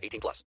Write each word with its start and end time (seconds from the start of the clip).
18 0.00 0.20
plus. 0.20 0.44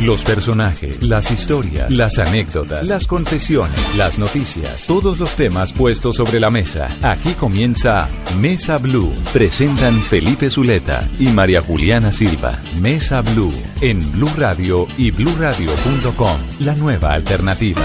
Los 0.00 0.24
personajes, 0.24 1.02
las 1.02 1.30
historias, 1.30 1.90
las 1.90 2.18
anécdotas, 2.18 2.86
las 2.86 3.06
confesiones, 3.06 3.96
las 3.96 4.18
noticias, 4.18 4.86
todos 4.86 5.18
los 5.18 5.36
temas 5.36 5.72
puestos 5.72 6.16
sobre 6.16 6.38
la 6.38 6.50
mesa. 6.50 6.90
Aquí 7.02 7.32
comienza 7.32 8.08
Mesa 8.38 8.76
Blue. 8.76 9.14
Presentan 9.32 10.02
Felipe 10.02 10.50
Zuleta 10.50 11.08
y 11.18 11.28
María 11.28 11.62
Juliana 11.62 12.12
Silva. 12.12 12.60
Mesa 12.78 13.22
Blue 13.22 13.54
en 13.80 14.00
Blue 14.12 14.30
Radio 14.36 14.86
y 14.98 15.12
BlueRadio.com. 15.12 16.38
La 16.60 16.74
nueva 16.74 17.14
alternativa. 17.14 17.82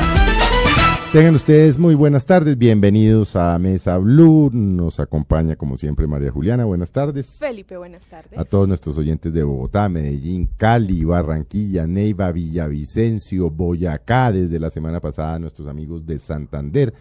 Tengan 1.11 1.35
ustedes 1.35 1.77
muy 1.77 1.93
buenas 1.93 2.25
tardes, 2.25 2.57
bienvenidos 2.57 3.35
a 3.35 3.59
Mesa 3.59 3.97
Blue, 3.97 4.49
nos 4.53 4.97
acompaña 5.01 5.57
como 5.57 5.77
siempre 5.77 6.07
María 6.07 6.31
Juliana, 6.31 6.63
buenas 6.63 6.91
tardes. 6.91 7.27
Felipe, 7.37 7.75
buenas 7.75 8.05
tardes. 8.05 8.39
A 8.39 8.45
todos 8.45 8.65
nuestros 8.65 8.97
oyentes 8.97 9.33
de 9.33 9.43
Bogotá, 9.43 9.89
Medellín, 9.89 10.47
Cali, 10.55 11.03
Barranquilla, 11.03 11.85
Neiva, 11.85 12.31
Villavicencio, 12.31 13.49
Boyacá, 13.49 14.31
desde 14.31 14.57
la 14.57 14.69
semana 14.69 15.01
pasada 15.01 15.37
nuestros 15.37 15.67
amigos 15.67 16.05
de 16.05 16.17
Santander 16.17 16.93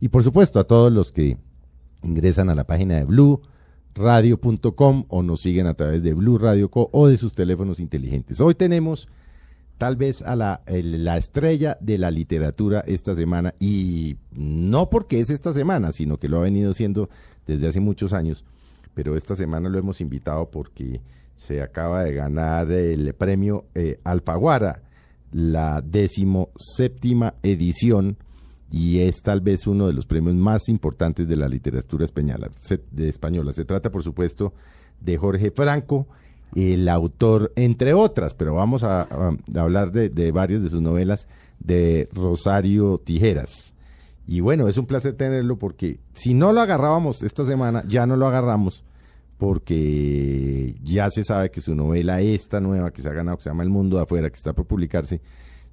y 0.00 0.08
por 0.08 0.24
supuesto 0.24 0.58
a 0.58 0.64
todos 0.64 0.92
los 0.92 1.12
que 1.12 1.36
ingresan 2.02 2.50
a 2.50 2.56
la 2.56 2.64
página 2.64 2.96
de 2.96 3.04
Blue 3.04 3.42
radio.com 3.94 5.04
o 5.06 5.22
nos 5.22 5.40
siguen 5.40 5.68
a 5.68 5.74
través 5.74 6.02
de 6.02 6.14
Blue 6.14 6.36
Radio 6.36 6.68
Co 6.68 6.90
o 6.92 7.06
de 7.06 7.16
sus 7.16 7.32
teléfonos 7.32 7.78
inteligentes. 7.78 8.40
Hoy 8.40 8.56
tenemos 8.56 9.06
tal 9.82 9.96
vez 9.96 10.22
a 10.22 10.36
la, 10.36 10.60
el- 10.66 11.02
la 11.04 11.16
estrella 11.16 11.76
de 11.80 11.98
la 11.98 12.12
literatura 12.12 12.84
esta 12.86 13.16
semana 13.16 13.52
y 13.58 14.16
no 14.30 14.88
porque 14.90 15.18
es 15.18 15.28
esta 15.28 15.52
semana, 15.52 15.90
sino 15.90 16.18
que 16.18 16.28
lo 16.28 16.38
ha 16.38 16.42
venido 16.42 16.72
siendo 16.72 17.10
desde 17.48 17.66
hace 17.66 17.80
muchos 17.80 18.12
años, 18.12 18.44
pero 18.94 19.16
esta 19.16 19.34
semana 19.34 19.68
lo 19.68 19.80
hemos 19.80 20.00
invitado 20.00 20.48
porque 20.52 21.00
se 21.34 21.62
acaba 21.62 22.04
de 22.04 22.14
ganar 22.14 22.70
el 22.70 23.12
premio 23.14 23.64
eh, 23.74 23.98
Alfaguara, 24.04 24.82
la 25.32 25.80
décimo 25.82 26.50
séptima 26.56 27.34
edición 27.42 28.18
y 28.70 29.00
es 29.00 29.20
tal 29.20 29.40
vez 29.40 29.66
uno 29.66 29.88
de 29.88 29.94
los 29.94 30.06
premios 30.06 30.36
más 30.36 30.68
importantes 30.68 31.26
de 31.26 31.34
la 31.34 31.48
literatura 31.48 32.04
española. 32.04 32.52
De 32.92 33.08
española. 33.08 33.52
Se 33.52 33.64
trata, 33.64 33.90
por 33.90 34.04
supuesto, 34.04 34.54
de 35.00 35.16
Jorge 35.16 35.50
Franco, 35.50 36.06
el 36.54 36.88
autor, 36.88 37.52
entre 37.56 37.94
otras, 37.94 38.34
pero 38.34 38.54
vamos 38.54 38.84
a, 38.84 39.06
hablar 39.54 39.92
de, 39.92 40.08
de 40.08 40.32
varias 40.32 40.62
de 40.62 40.68
sus 40.68 40.82
novelas, 40.82 41.28
de 41.58 42.08
Rosario 42.12 42.98
Tijeras. 42.98 43.74
Y 44.26 44.40
bueno, 44.40 44.68
es 44.68 44.78
un 44.78 44.86
placer 44.86 45.14
tenerlo 45.14 45.58
porque 45.58 45.98
si 46.14 46.34
no 46.34 46.52
lo 46.52 46.60
agarrábamos 46.60 47.22
esta 47.22 47.44
semana, 47.44 47.82
ya 47.86 48.06
no 48.06 48.16
lo 48.16 48.26
agarramos 48.26 48.84
porque 49.42 50.76
ya 50.84 51.10
se 51.10 51.24
sabe 51.24 51.50
que 51.50 51.60
su 51.60 51.74
novela, 51.74 52.20
esta 52.20 52.60
nueva 52.60 52.92
que 52.92 53.02
se 53.02 53.08
ha 53.08 53.12
ganado, 53.12 53.38
que 53.38 53.42
se 53.42 53.50
llama 53.50 53.64
El 53.64 53.70
Mundo 53.70 53.96
de 53.96 54.04
Afuera, 54.04 54.30
que 54.30 54.36
está 54.36 54.52
por 54.52 54.66
publicarse, 54.66 55.20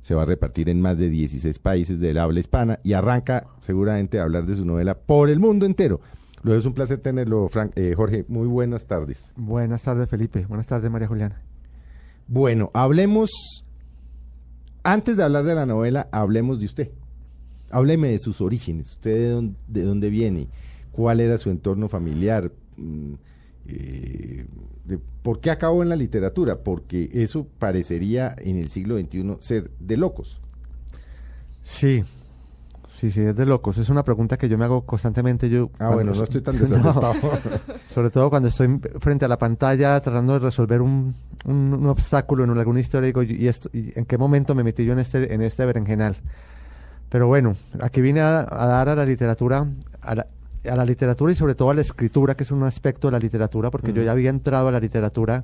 se 0.01 0.15
va 0.15 0.23
a 0.23 0.25
repartir 0.25 0.69
en 0.69 0.81
más 0.81 0.97
de 0.97 1.07
16 1.07 1.59
países 1.59 1.99
del 1.99 2.17
habla 2.17 2.39
hispana 2.39 2.79
y 2.83 2.93
arranca 2.93 3.45
seguramente 3.61 4.19
a 4.19 4.23
hablar 4.23 4.47
de 4.47 4.55
su 4.55 4.65
novela 4.65 4.95
por 4.95 5.29
el 5.29 5.39
mundo 5.39 5.67
entero. 5.67 6.01
Luego 6.43 6.59
es 6.59 6.65
un 6.65 6.73
placer 6.73 6.99
tenerlo, 6.99 7.49
Frank, 7.49 7.73
eh, 7.75 7.93
Jorge. 7.95 8.25
Muy 8.27 8.47
buenas 8.47 8.85
tardes. 8.85 9.33
Buenas 9.35 9.83
tardes, 9.83 10.09
Felipe. 10.09 10.45
Buenas 10.45 10.67
tardes, 10.67 10.89
María 10.89 11.07
Juliana. 11.07 11.41
Bueno, 12.27 12.71
hablemos, 12.73 13.31
antes 14.83 15.17
de 15.17 15.23
hablar 15.23 15.43
de 15.43 15.55
la 15.55 15.65
novela, 15.65 16.07
hablemos 16.11 16.59
de 16.59 16.65
usted. 16.65 16.91
Hábleme 17.71 18.09
de 18.09 18.19
sus 18.19 18.41
orígenes, 18.41 18.89
usted 18.89 19.13
de 19.15 19.29
dónde, 19.29 19.55
de 19.67 19.83
dónde 19.83 20.09
viene, 20.09 20.47
cuál 20.91 21.19
era 21.19 21.37
su 21.37 21.49
entorno 21.49 21.87
familiar, 21.89 22.51
mm, 22.77 23.13
eh, 23.67 24.45
de 24.85 24.99
por 25.21 25.39
qué 25.39 25.51
acabó 25.51 25.83
en 25.83 25.89
la 25.89 25.95
literatura, 25.95 26.63
porque 26.63 27.09
eso 27.13 27.47
parecería 27.59 28.35
en 28.37 28.57
el 28.57 28.69
siglo 28.69 28.97
XXI 28.97 29.37
ser 29.39 29.71
de 29.79 29.97
locos. 29.97 30.39
Sí, 31.63 32.03
sí, 32.99 33.11
sí, 33.11 33.21
es 33.21 33.35
de 33.35 33.45
locos. 33.45 33.77
Es 33.77 33.89
una 33.89 34.03
pregunta 34.03 34.37
que 34.37 34.49
yo 34.49 34.57
me 34.57 34.65
hago 34.65 34.81
constantemente. 34.85 35.49
Yo, 35.49 35.69
Ah, 35.79 35.89
bueno, 35.89 36.13
no 36.13 36.23
estoy 36.23 36.41
tan 36.41 36.57
desacertado. 36.59 37.13
Sobre 37.87 38.09
todo 38.09 38.29
cuando 38.29 38.49
estoy 38.49 38.79
frente 38.99 39.25
a 39.25 39.27
la 39.27 39.37
pantalla 39.37 39.99
tratando 40.01 40.33
de 40.33 40.39
resolver 40.39 40.81
un, 40.81 41.15
un- 41.45 41.73
un 41.73 41.87
obstáculo 41.87 42.43
en 42.43 42.57
alguna 42.57 42.79
historia, 42.79 43.07
digo, 43.07 43.23
¿y, 43.23 43.47
esto, 43.47 43.69
y 43.73 43.91
en 43.97 44.05
qué 44.05 44.17
momento 44.17 44.53
me 44.55 44.63
metí 44.63 44.85
yo 44.85 44.93
en 44.93 44.99
este, 44.99 45.33
en 45.33 45.41
este 45.41 45.65
berenjenal? 45.65 46.17
Pero 47.09 47.27
bueno, 47.27 47.55
aquí 47.81 48.01
vine 48.01 48.21
a, 48.21 48.39
a 48.49 48.65
dar 48.67 48.89
a 48.89 48.95
la 48.95 49.05
literatura, 49.05 49.65
a 50.01 50.15
la, 50.15 50.27
a 50.69 50.75
la 50.75 50.85
literatura 50.85 51.31
y 51.31 51.35
sobre 51.35 51.55
todo 51.55 51.71
a 51.71 51.73
la 51.73 51.81
escritura, 51.81 52.35
que 52.35 52.43
es 52.43 52.51
un 52.51 52.63
aspecto 52.63 53.07
de 53.07 53.13
la 53.13 53.19
literatura, 53.19 53.71
porque 53.71 53.93
yo 53.93 54.03
ya 54.03 54.11
había 54.11 54.29
entrado 54.29 54.67
a 54.67 54.71
la 54.71 54.79
literatura 54.79 55.43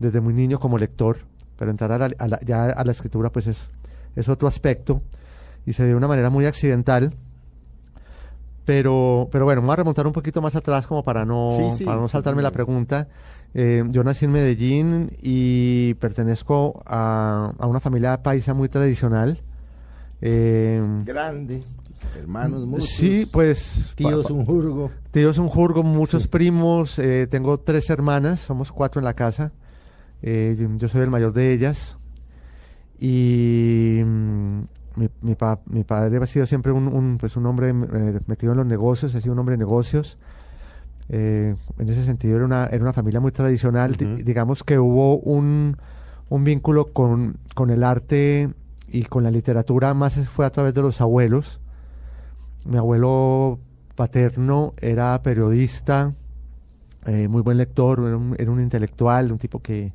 desde 0.00 0.20
muy 0.20 0.34
niño 0.34 0.58
como 0.58 0.78
lector, 0.78 1.18
pero 1.58 1.70
entrar 1.70 1.92
a 1.92 1.98
la, 1.98 2.10
a 2.18 2.28
la- 2.28 2.40
ya 2.40 2.64
a 2.64 2.84
la 2.84 2.90
escritura 2.90 3.30
pues 3.30 3.46
es, 3.46 3.70
es 4.16 4.28
otro 4.28 4.48
aspecto 4.48 5.00
y 5.66 5.72
se 5.72 5.82
dio 5.82 5.90
de 5.92 5.96
una 5.96 6.08
manera 6.08 6.30
muy 6.30 6.46
accidental. 6.46 7.14
Pero, 8.64 9.28
pero 9.30 9.44
bueno, 9.44 9.60
me 9.60 9.66
voy 9.66 9.74
a 9.74 9.76
remontar 9.76 10.06
un 10.06 10.12
poquito 10.12 10.42
más 10.42 10.56
atrás 10.56 10.86
como 10.86 11.04
para 11.04 11.24
no, 11.24 11.50
Sí, 11.56 11.78
sí, 11.78 11.84
para 11.84 12.00
no 12.00 12.08
sí, 12.08 12.12
saltarme 12.12 12.42
la 12.42 12.50
pregunta. 12.50 13.08
Eh, 13.54 13.82
yo 13.90 14.02
nací 14.02 14.24
en 14.24 14.32
Medellín 14.32 15.16
y 15.22 15.94
pertenezco 15.94 16.82
a, 16.84 17.52
a 17.58 17.66
una 17.66 17.80
familia 17.80 18.22
paisa 18.22 18.54
muy 18.54 18.68
tradicional. 18.68 19.40
Eh, 20.20 20.82
Grande, 21.04 21.62
hermanos 22.18 22.66
muchos. 22.66 22.88
sí, 22.88 23.26
pues... 23.32 23.92
tíos 23.94 24.30
un 24.30 24.44
jurgo. 24.44 24.90
Tíos 25.10 25.38
un 25.38 25.48
jurgo, 25.48 25.82
muchos 25.82 26.26
primos, 26.26 26.98
eh, 26.98 27.28
tengo 27.30 27.58
tres 27.58 27.88
hermanas, 27.90 28.40
somos 28.40 28.72
cuatro 28.72 29.00
en 29.00 29.04
la 29.04 29.14
casa, 29.14 29.52
yo, 30.22 30.88
soy 30.88 31.02
el 31.02 31.10
mayor 31.10 31.32
de 31.32 31.52
ellas 31.52 31.98
y 32.98 34.00
mm, 34.04 34.62
mi, 34.96 35.08
mi, 35.22 35.34
pa- 35.34 35.60
mi 35.66 35.84
padre 35.84 36.18
ha 36.18 36.26
sido 36.26 36.46
siempre 36.46 36.72
un, 36.72 36.88
un, 36.88 37.18
pues 37.18 37.36
un 37.36 37.46
hombre 37.46 37.70
eh, 37.70 38.20
metido 38.26 38.52
en 38.52 38.58
los 38.58 38.66
negocios, 38.66 39.14
ha 39.14 39.20
sido 39.20 39.32
un 39.32 39.38
hombre 39.38 39.54
de 39.54 39.58
negocios, 39.58 40.18
Eh, 41.08 41.54
en 41.78 41.88
ese 41.88 42.02
sentido 42.04 42.34
era 42.36 42.44
una, 42.44 42.66
era 42.66 42.82
una 42.82 42.92
familia 42.92 43.20
muy 43.20 43.30
tradicional, 43.30 43.94
digamos 44.24 44.64
que 44.64 44.76
hubo 44.80 45.18
un, 45.18 45.76
un 46.28 46.42
vínculo 46.44 46.86
con, 46.92 47.36
con 47.54 47.70
el 47.70 47.84
arte 47.84 48.50
y 48.88 49.04
con 49.04 49.22
la 49.22 49.30
literatura 49.30 49.94
más 49.94 50.14
fue 50.28 50.44
a 50.46 50.50
través 50.50 50.74
de 50.74 50.82
los 50.82 51.00
abuelos. 51.00 51.60
Mi 52.64 52.76
abuelo 52.76 53.60
paterno 53.94 54.74
era 54.80 55.22
periodista, 55.22 56.12
eh, 57.06 57.28
muy 57.28 57.42
buen 57.42 57.58
lector, 57.58 58.00
era 58.00 58.16
un, 58.16 58.34
era 58.38 58.50
un 58.50 58.60
intelectual, 58.60 59.30
un 59.30 59.38
tipo 59.38 59.60
que, 59.60 59.92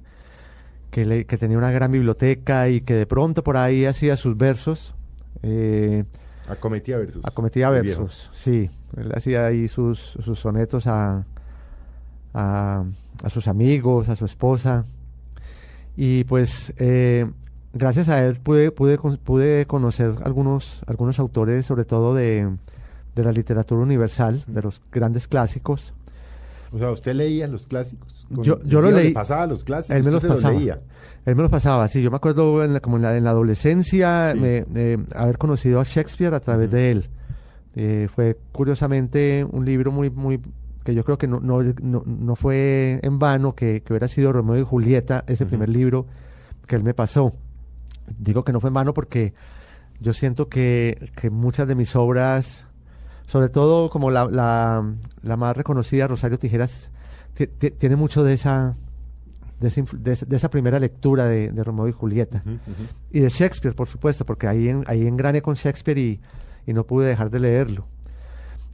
que, 0.91 1.05
le- 1.05 1.25
que 1.25 1.37
tenía 1.37 1.57
una 1.57 1.71
gran 1.71 1.91
biblioteca 1.91 2.69
y 2.69 2.81
que 2.81 2.93
de 2.93 3.05
pronto 3.07 3.43
por 3.43 3.57
ahí 3.57 3.85
hacía 3.85 4.15
sus 4.15 4.37
versos. 4.37 4.93
eh, 5.41 6.03
Acometía 6.47 6.97
versus. 6.97 7.23
acometía 7.25 7.69
versos, 7.69 8.29
sí. 8.33 8.69
Él 8.97 9.11
hacía 9.15 9.45
ahí 9.45 9.67
sus, 9.69 9.99
sus 10.19 10.37
sonetos 10.39 10.85
a, 10.87 11.25
a, 12.33 12.83
a 13.23 13.29
sus 13.29 13.47
amigos, 13.47 14.09
a 14.09 14.15
su 14.15 14.25
esposa. 14.25 14.85
Y 15.95 16.23
pues 16.25 16.73
eh, 16.77 17.29
gracias 17.73 18.09
a 18.09 18.25
él 18.25 18.37
pude, 18.41 18.71
pude, 18.71 18.97
pude 18.97 19.65
conocer 19.65 20.15
algunos, 20.23 20.81
algunos 20.87 21.19
autores, 21.19 21.65
sobre 21.65 21.85
todo 21.85 22.13
de, 22.15 22.49
de 23.15 23.23
la 23.23 23.31
literatura 23.31 23.81
universal, 23.81 24.43
de 24.47 24.61
los 24.61 24.81
grandes 24.91 25.27
clásicos. 25.27 25.93
O 26.71 26.77
sea, 26.77 26.91
usted 26.91 27.13
leía 27.13 27.47
los 27.47 27.67
clásicos. 27.67 28.25
Con- 28.33 28.43
Yo- 28.43 28.61
yo 28.63 28.79
lo 28.81 28.87
Dios, 28.87 28.97
le 28.99 29.03
leí. 29.05 29.13
pasaba 29.13 29.45
los 29.47 29.63
clásicos. 29.63 29.95
Él 29.97 30.03
me 30.03 30.11
los 30.11 30.23
pasaba. 30.23 30.53
leía. 30.53 30.79
Él 31.25 31.35
me 31.35 31.41
los 31.41 31.51
pasaba, 31.51 31.87
sí. 31.87 32.01
Yo 32.01 32.09
me 32.11 32.15
acuerdo 32.17 32.63
en 32.63 32.73
la- 32.73 32.79
como 32.79 32.95
en 32.97 33.03
la, 33.03 33.17
en 33.17 33.23
la 33.25 33.31
adolescencia 33.31 34.31
Sí. 34.33 34.39
me- 34.39 34.65
eh, 34.75 34.97
haber 35.15 35.37
conocido 35.37 35.79
a 35.81 35.83
Shakespeare 35.83 36.33
a 36.33 36.39
través 36.39 36.71
de 36.71 36.91
él. 36.91 37.09
Eh, 37.75 38.07
fue 38.13 38.37
curiosamente 38.51 39.45
un 39.49 39.65
libro 39.65 39.91
muy, 39.91 40.09
muy 40.09 40.39
que 40.83 40.95
yo 40.95 41.03
creo 41.03 41.17
que 41.17 41.27
no, 41.27 41.39
no, 41.39 41.61
no, 41.81 42.03
no 42.05 42.35
fue 42.35 42.99
en 43.03 43.19
vano 43.19 43.53
que, 43.53 43.81
que 43.81 43.93
hubiera 43.93 44.07
sido 44.07 44.33
Romeo 44.33 44.57
y 44.57 44.63
Julieta, 44.63 45.23
ese 45.27 45.45
primer 45.45 45.69
libro 45.69 46.05
que 46.67 46.75
él 46.75 46.83
me 46.83 46.93
pasó. 46.93 47.33
Digo 48.17 48.43
que 48.43 48.51
no 48.51 48.59
fue 48.59 48.69
en 48.69 48.73
vano 48.73 48.93
porque 48.93 49.33
yo 49.99 50.11
siento 50.13 50.49
que, 50.49 51.11
que 51.15 51.29
muchas 51.29 51.67
de 51.67 51.75
mis 51.75 51.95
obras, 51.95 52.65
sobre 53.31 53.47
todo 53.49 53.89
como 53.89 54.11
la, 54.11 54.25
la, 54.25 54.83
la 55.23 55.37
más 55.37 55.55
reconocida, 55.55 56.07
Rosario 56.07 56.37
Tijeras, 56.37 56.89
ti- 57.33 57.47
ti- 57.47 57.71
tiene 57.71 57.95
mucho 57.95 58.23
de 58.25 58.33
esa 58.33 58.75
de, 59.61 59.67
esa, 60.11 60.25
de 60.25 60.49
primera 60.49 60.79
lectura 60.79 61.25
de, 61.25 61.51
de 61.51 61.63
Romeo 61.63 61.87
y 61.87 61.91
Julieta. 61.93 62.41
Y 63.11 63.19
de 63.21 63.29
Shakespeare, 63.29 63.75
por 63.75 63.87
supuesto, 63.87 64.25
porque 64.25 64.47
ahí, 64.47 64.67
en, 64.67 64.83
ahí 64.87 65.05
engrané 65.07 65.41
con 65.43 65.53
Shakespeare 65.55 65.97
y, 65.99 66.19
y 66.65 66.73
no 66.73 66.83
pude 66.83 67.07
dejar 67.07 67.29
de 67.29 67.39
leerlo. 67.39 67.85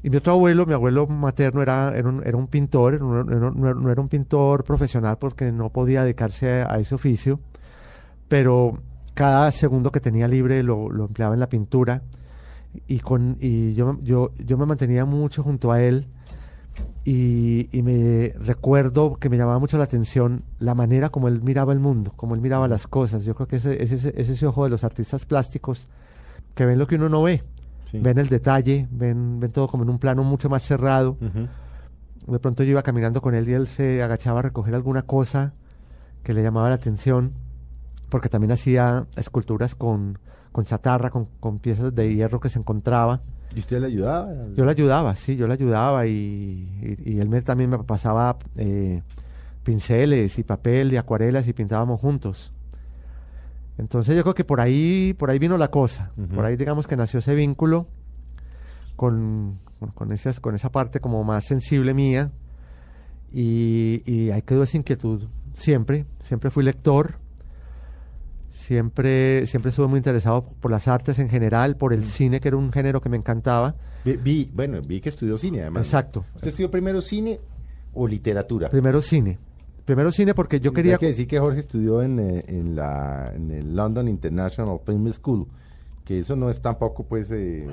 Y 0.02 0.10
mi 0.10 0.16
otro 0.18 0.32
abuelo, 0.34 0.66
mi 0.66 0.74
abuelo 0.74 1.06
materno, 1.06 1.62
era, 1.62 1.92
era, 1.96 2.08
un, 2.08 2.26
era 2.26 2.38
un 2.38 2.48
pintor, 2.48 3.00
no, 3.02 3.24
no- 3.26 3.52
no- 3.52 3.74
no 3.74 3.92
era 3.92 4.02
un 4.02 4.08
pintor 4.10 4.64
profesional 4.64 5.18
porque 5.20 5.52
no 5.52 5.70
podía 5.70 6.04
dedicarse 6.04 6.62
a, 6.62 6.74
a 6.74 6.80
ese 6.80 6.96
oficio, 6.96 7.40
pero 8.28 8.80
cada 9.14 9.52
segundo 9.52 9.92
que 9.92 10.00
tenía 10.00 10.28
libre 10.28 10.64
lo, 10.64 10.90
lo 10.90 11.06
empleaba 11.06 11.34
en 11.34 11.40
la 11.42 11.50
pintura 11.50 12.02
y, 12.88 13.00
con, 13.00 13.38
y 13.40 13.74
yo, 13.74 13.98
yo, 14.04 14.32
yo 14.38 14.58
me 14.58 14.66
mantenía 14.66 15.06
mucho 15.06 15.44
junto 15.44 15.72
a 15.72 15.82
él 15.82 16.08
y, 17.06 17.70
y 17.72 17.82
me 17.82 18.34
recuerdo 18.40 19.16
que 19.16 19.30
me 19.30 19.38
llamaba 19.38 19.60
mucho 19.60 19.78
la 19.78 19.86
atención 19.86 20.44
la 20.60 20.76
manera 20.76 21.10
como 21.10 21.28
él 21.28 21.42
miraba 21.42 21.74
el 21.74 21.80
mundo, 21.80 22.12
como 22.16 22.36
él 22.36 22.42
miraba 22.42 22.68
las 22.68 22.88
cosas. 22.88 23.24
Yo 23.24 23.34
creo 23.36 23.48
que 23.48 23.56
ese 23.58 23.82
es 23.84 23.92
ese, 23.92 24.14
es 24.16 24.30
ese 24.30 24.46
ojo 24.46 24.64
de 24.66 24.70
los 24.70 24.84
artistas 24.84 25.26
plásticos 25.26 25.88
que 26.54 26.66
ven 26.66 26.78
lo 26.80 26.88
que 26.88 26.96
uno 26.96 27.10
no 27.10 27.24
ve, 27.24 27.44
Sí. 27.86 28.00
ven 28.00 28.18
el 28.18 28.28
detalle, 28.28 28.86
ven, 28.92 29.40
ven 29.40 29.52
todo 29.52 29.70
como 29.70 29.84
en 29.84 29.90
un 29.90 29.98
plano 30.00 30.22
mucho 30.24 30.50
más 30.50 30.62
cerrado. 30.64 31.18
De 32.28 32.40
pronto 32.40 32.64
yo 32.64 32.72
iba 32.72 32.84
caminando 32.84 33.22
con 33.22 33.34
él 33.34 33.48
y 33.48 33.54
él 33.54 33.68
se 33.68 34.04
agachaba 34.04 34.40
a 34.40 34.44
recoger 34.44 34.76
alguna 34.76 35.04
cosa 35.04 35.54
que 36.24 36.34
le 36.34 36.44
llamaba 36.44 36.68
la 36.68 36.76
atención, 36.76 37.32
porque 38.10 38.28
también 38.28 38.52
hacía 38.52 39.06
esculturas 39.16 39.74
con, 39.76 40.20
con 40.58 40.66
chatarra, 40.66 41.12
con, 41.12 41.28
con 41.40 41.60
piezas 41.60 41.94
de 41.94 42.16
hierro 42.16 42.40
que 42.40 42.50
se 42.50 42.58
encontraba. 42.58 43.22
¿Y 43.56 43.60
usted 43.60 43.80
le 43.80 43.86
ayudaba? 43.86 44.34
Yo 44.56 44.66
le 44.66 44.72
ayudaba, 44.72 45.14
sí, 45.14 45.36
yo 45.36 45.46
le 45.46 45.54
ayudaba 45.54 46.08
y, 46.08 46.98
y- 47.06 47.12
y 47.14 47.20
él 47.20 47.30
me, 47.30 47.44
también 47.44 47.70
me 47.70 47.78
pasaba 47.84 48.38
eh, 48.56 49.04
pinceles 49.64 50.40
y 50.40 50.44
papel 50.44 50.92
y 50.94 50.98
acuarelas 50.98 51.48
y 51.48 51.54
pintábamos 51.54 52.02
juntos. 52.02 52.52
Entonces 53.78 54.16
yo 54.16 54.24
creo 54.24 54.34
que 54.34 54.44
por 54.46 54.60
ahí, 54.60 55.14
por 55.14 55.30
ahí 55.30 55.38
vino 55.38 55.58
la 55.60 55.68
cosa, 55.70 56.10
por 56.34 56.44
ahí 56.44 56.56
digamos 56.58 56.88
que 56.88 56.96
nació 56.98 57.20
ese 57.20 57.36
vínculo 57.36 57.86
con, 58.96 59.60
con, 59.80 59.92
con 59.92 60.12
esas, 60.12 60.40
con 60.40 60.56
esa 60.56 60.72
parte 60.72 61.00
como 61.00 61.24
más 61.24 61.46
sensible 61.46 61.94
mía 61.94 62.32
y, 63.32 64.02
y 64.12 64.32
ahí 64.32 64.42
quedó 64.42 64.64
esa 64.64 64.78
inquietud 64.78 65.26
siempre, 65.54 66.08
siempre 66.24 66.50
fui 66.50 66.64
lector, 66.64 67.20
siempre, 68.58 69.46
siempre 69.46 69.70
estuve 69.70 69.88
muy 69.88 69.98
interesado 69.98 70.44
por 70.60 70.72
las 70.72 70.88
artes 70.88 71.20
en 71.20 71.30
general, 71.30 71.78
por 71.78 71.94
el 71.94 72.06
cine 72.06 72.40
que 72.40 72.48
era 72.48 72.58
un 72.58 72.72
género 72.72 73.00
que 73.02 73.10
me 73.10 73.18
encantaba. 73.18 73.76
Vi, 74.04 74.18
vi- 74.18 74.52
bueno, 74.54 74.80
vi 74.86 75.00
que 75.00 75.10
estudió 75.10 75.38
cine, 75.38 75.62
además. 75.62 75.86
Exacto. 75.86 76.26
¿Usted 76.36 76.50
estudió 76.50 76.72
primero 76.72 77.00
cine 77.02 77.40
o 77.94 78.08
literatura? 78.08 78.70
Primero 78.70 79.02
cine. 79.02 79.38
Primero 79.86 80.12
cine 80.12 80.34
porque 80.34 80.60
yo 80.60 80.74
quería... 80.74 80.94
Hay 80.94 81.00
que 81.00 81.06
decir 81.08 81.28
que 81.28 81.40
Jorge 81.40 81.60
estudió 81.62 82.02
en, 82.02 82.20
eh, 82.20 82.44
en, 82.48 82.76
la, 82.76 83.32
en 83.34 83.52
el 83.52 83.76
London 83.76 84.08
International 84.08 84.80
Film 84.86 85.12
School, 85.14 85.48
que 86.04 86.20
eso 86.20 86.36
no 86.36 86.50
es 86.50 86.62
tampoco, 86.62 87.04
pues, 87.06 87.32
eh, 87.32 87.68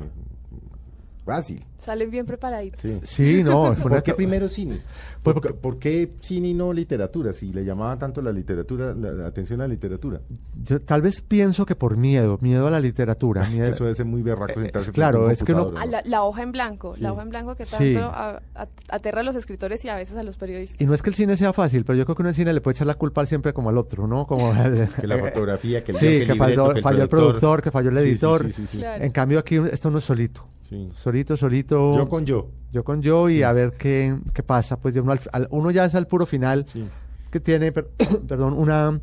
fácil. 1.25 1.65
Salen 1.85 2.11
bien 2.11 2.25
preparaditos. 2.25 2.81
Sí. 2.81 2.99
Sí, 3.03 3.43
no. 3.45 3.75
fue 3.77 3.91
¿Por 3.91 4.03
qué 4.03 4.15
primero 4.15 4.49
cine? 4.49 4.81
Pues 5.23 5.35
¿Por, 5.35 5.35
porque- 5.35 5.49
qué- 5.49 5.55
por 5.55 5.79
qué 5.79 6.13
cine 6.21 6.49
y 6.49 6.55
no 6.55 6.73
literatura? 6.73 7.35
Si 7.35 7.53
le 7.53 7.63
llamaba 7.63 7.99
tanto 7.99 8.23
la 8.23 8.33
literatura, 8.33 8.95
la, 8.95 9.13
la 9.13 9.27
atención 9.27 9.61
a 9.61 9.65
la 9.65 9.69
literatura. 9.69 10.21
Yo 10.65 10.81
tal 10.81 11.03
vez 11.03 11.21
pienso 11.21 11.67
que 11.67 11.77
por 11.77 11.99
miedo, 11.99 12.39
miedo 12.41 12.67
a 12.67 12.71
la 12.71 12.81
literatura. 12.81 13.43
Es 13.43 13.49
que 13.51 13.55
miedo- 13.61 13.73
eso 13.75 13.85
debe 13.85 13.97
ser 13.97 14.07
muy 14.07 14.23
berraco 14.23 14.55
sentarse 14.55 14.71
frente 14.71 14.91
Eh, 14.91 14.93
claro, 14.95 15.31
es 15.31 15.43
que 15.43 15.53
¿no? 15.53 15.73
la, 15.73 16.03
la 16.07 16.23
hoja 16.25 16.43
en 16.43 16.53
blanco, 16.53 16.95
Sí. 16.95 17.03
la 17.03 17.13
hoja 17.13 17.23
en 17.23 17.29
blanco 17.31 17.55
que 17.55 17.67
Sí. 17.67 17.93
tanto 17.93 18.01
a- 18.07 18.41
a- 18.55 18.69
aterra 18.89 19.21
a 19.21 19.25
los 19.25 19.37
escritores 19.37 19.85
y 19.85 19.91
a 19.91 19.97
veces 19.97 20.17
a 20.17 20.23
los 20.23 20.39
periodistas. 20.39 20.81
Y 20.81 20.87
no 20.87 20.95
es 20.95 21.03
que 21.03 21.11
el 21.11 21.17
cine 21.17 21.37
sea 21.37 21.53
fácil, 21.53 21.85
pero 21.85 21.99
yo 21.99 22.07
creo 22.07 22.17
que 22.17 22.23
uno 22.23 22.31
en 22.31 22.35
cine 22.35 22.53
le 22.55 22.63
puede 22.63 22.77
echar 22.77 22.87
la 22.87 22.95
culpa 22.95 23.27
siempre 23.27 23.53
como 23.53 23.69
al 23.69 23.77
otro, 23.77 24.07
¿no? 24.07 24.27
Como 24.27 24.53
Que 25.01 25.07
la 25.07 25.19
fotografía, 25.19 25.85
que 25.85 25.93
el 25.93 25.99
Sí, 25.99 26.07
que 26.07 26.33
el 26.33 26.39
falló, 26.39 26.71
que 26.71 26.79
el 26.79 26.83
falló 26.83 27.03
el 27.03 27.09
productor, 27.11 27.61
que 27.63 27.71
falló 27.71 27.91
el 27.91 27.97
Sí, 27.99 28.03
sí, 28.05 28.09
editor. 28.11 28.47
sí, 28.47 28.53
sí, 28.55 28.67
sí. 28.73 28.79
Claro. 28.79 29.05
En 29.05 29.11
cambio 29.11 29.39
aquí 29.39 29.57
esto 29.71 29.91
no 29.91 29.99
es 29.99 30.05
solito. 30.05 30.47
Sí. 30.75 30.89
Solito, 30.95 31.37
solito. 31.37 31.97
Yo 31.97 32.09
con 32.09 32.25
yo. 32.27 32.49
yo 32.73 32.83
con 32.85 33.01
yo 33.03 33.29
y 33.29 33.43
a 33.43 33.53
ver 33.53 33.73
qué, 33.79 34.17
qué 34.33 34.43
pasa. 34.43 34.77
Pues 34.79 34.97
uno, 34.97 35.13
al- 35.33 35.49
uno 35.51 35.71
ya 35.71 35.85
es 35.85 35.95
al 35.95 36.07
puro 36.07 36.27
final 36.27 36.67
Sí. 36.73 36.85
que 37.31 37.41
tiene, 37.41 37.71
per- 37.73 37.89
perdón, 38.29 38.55
una, 38.55 39.01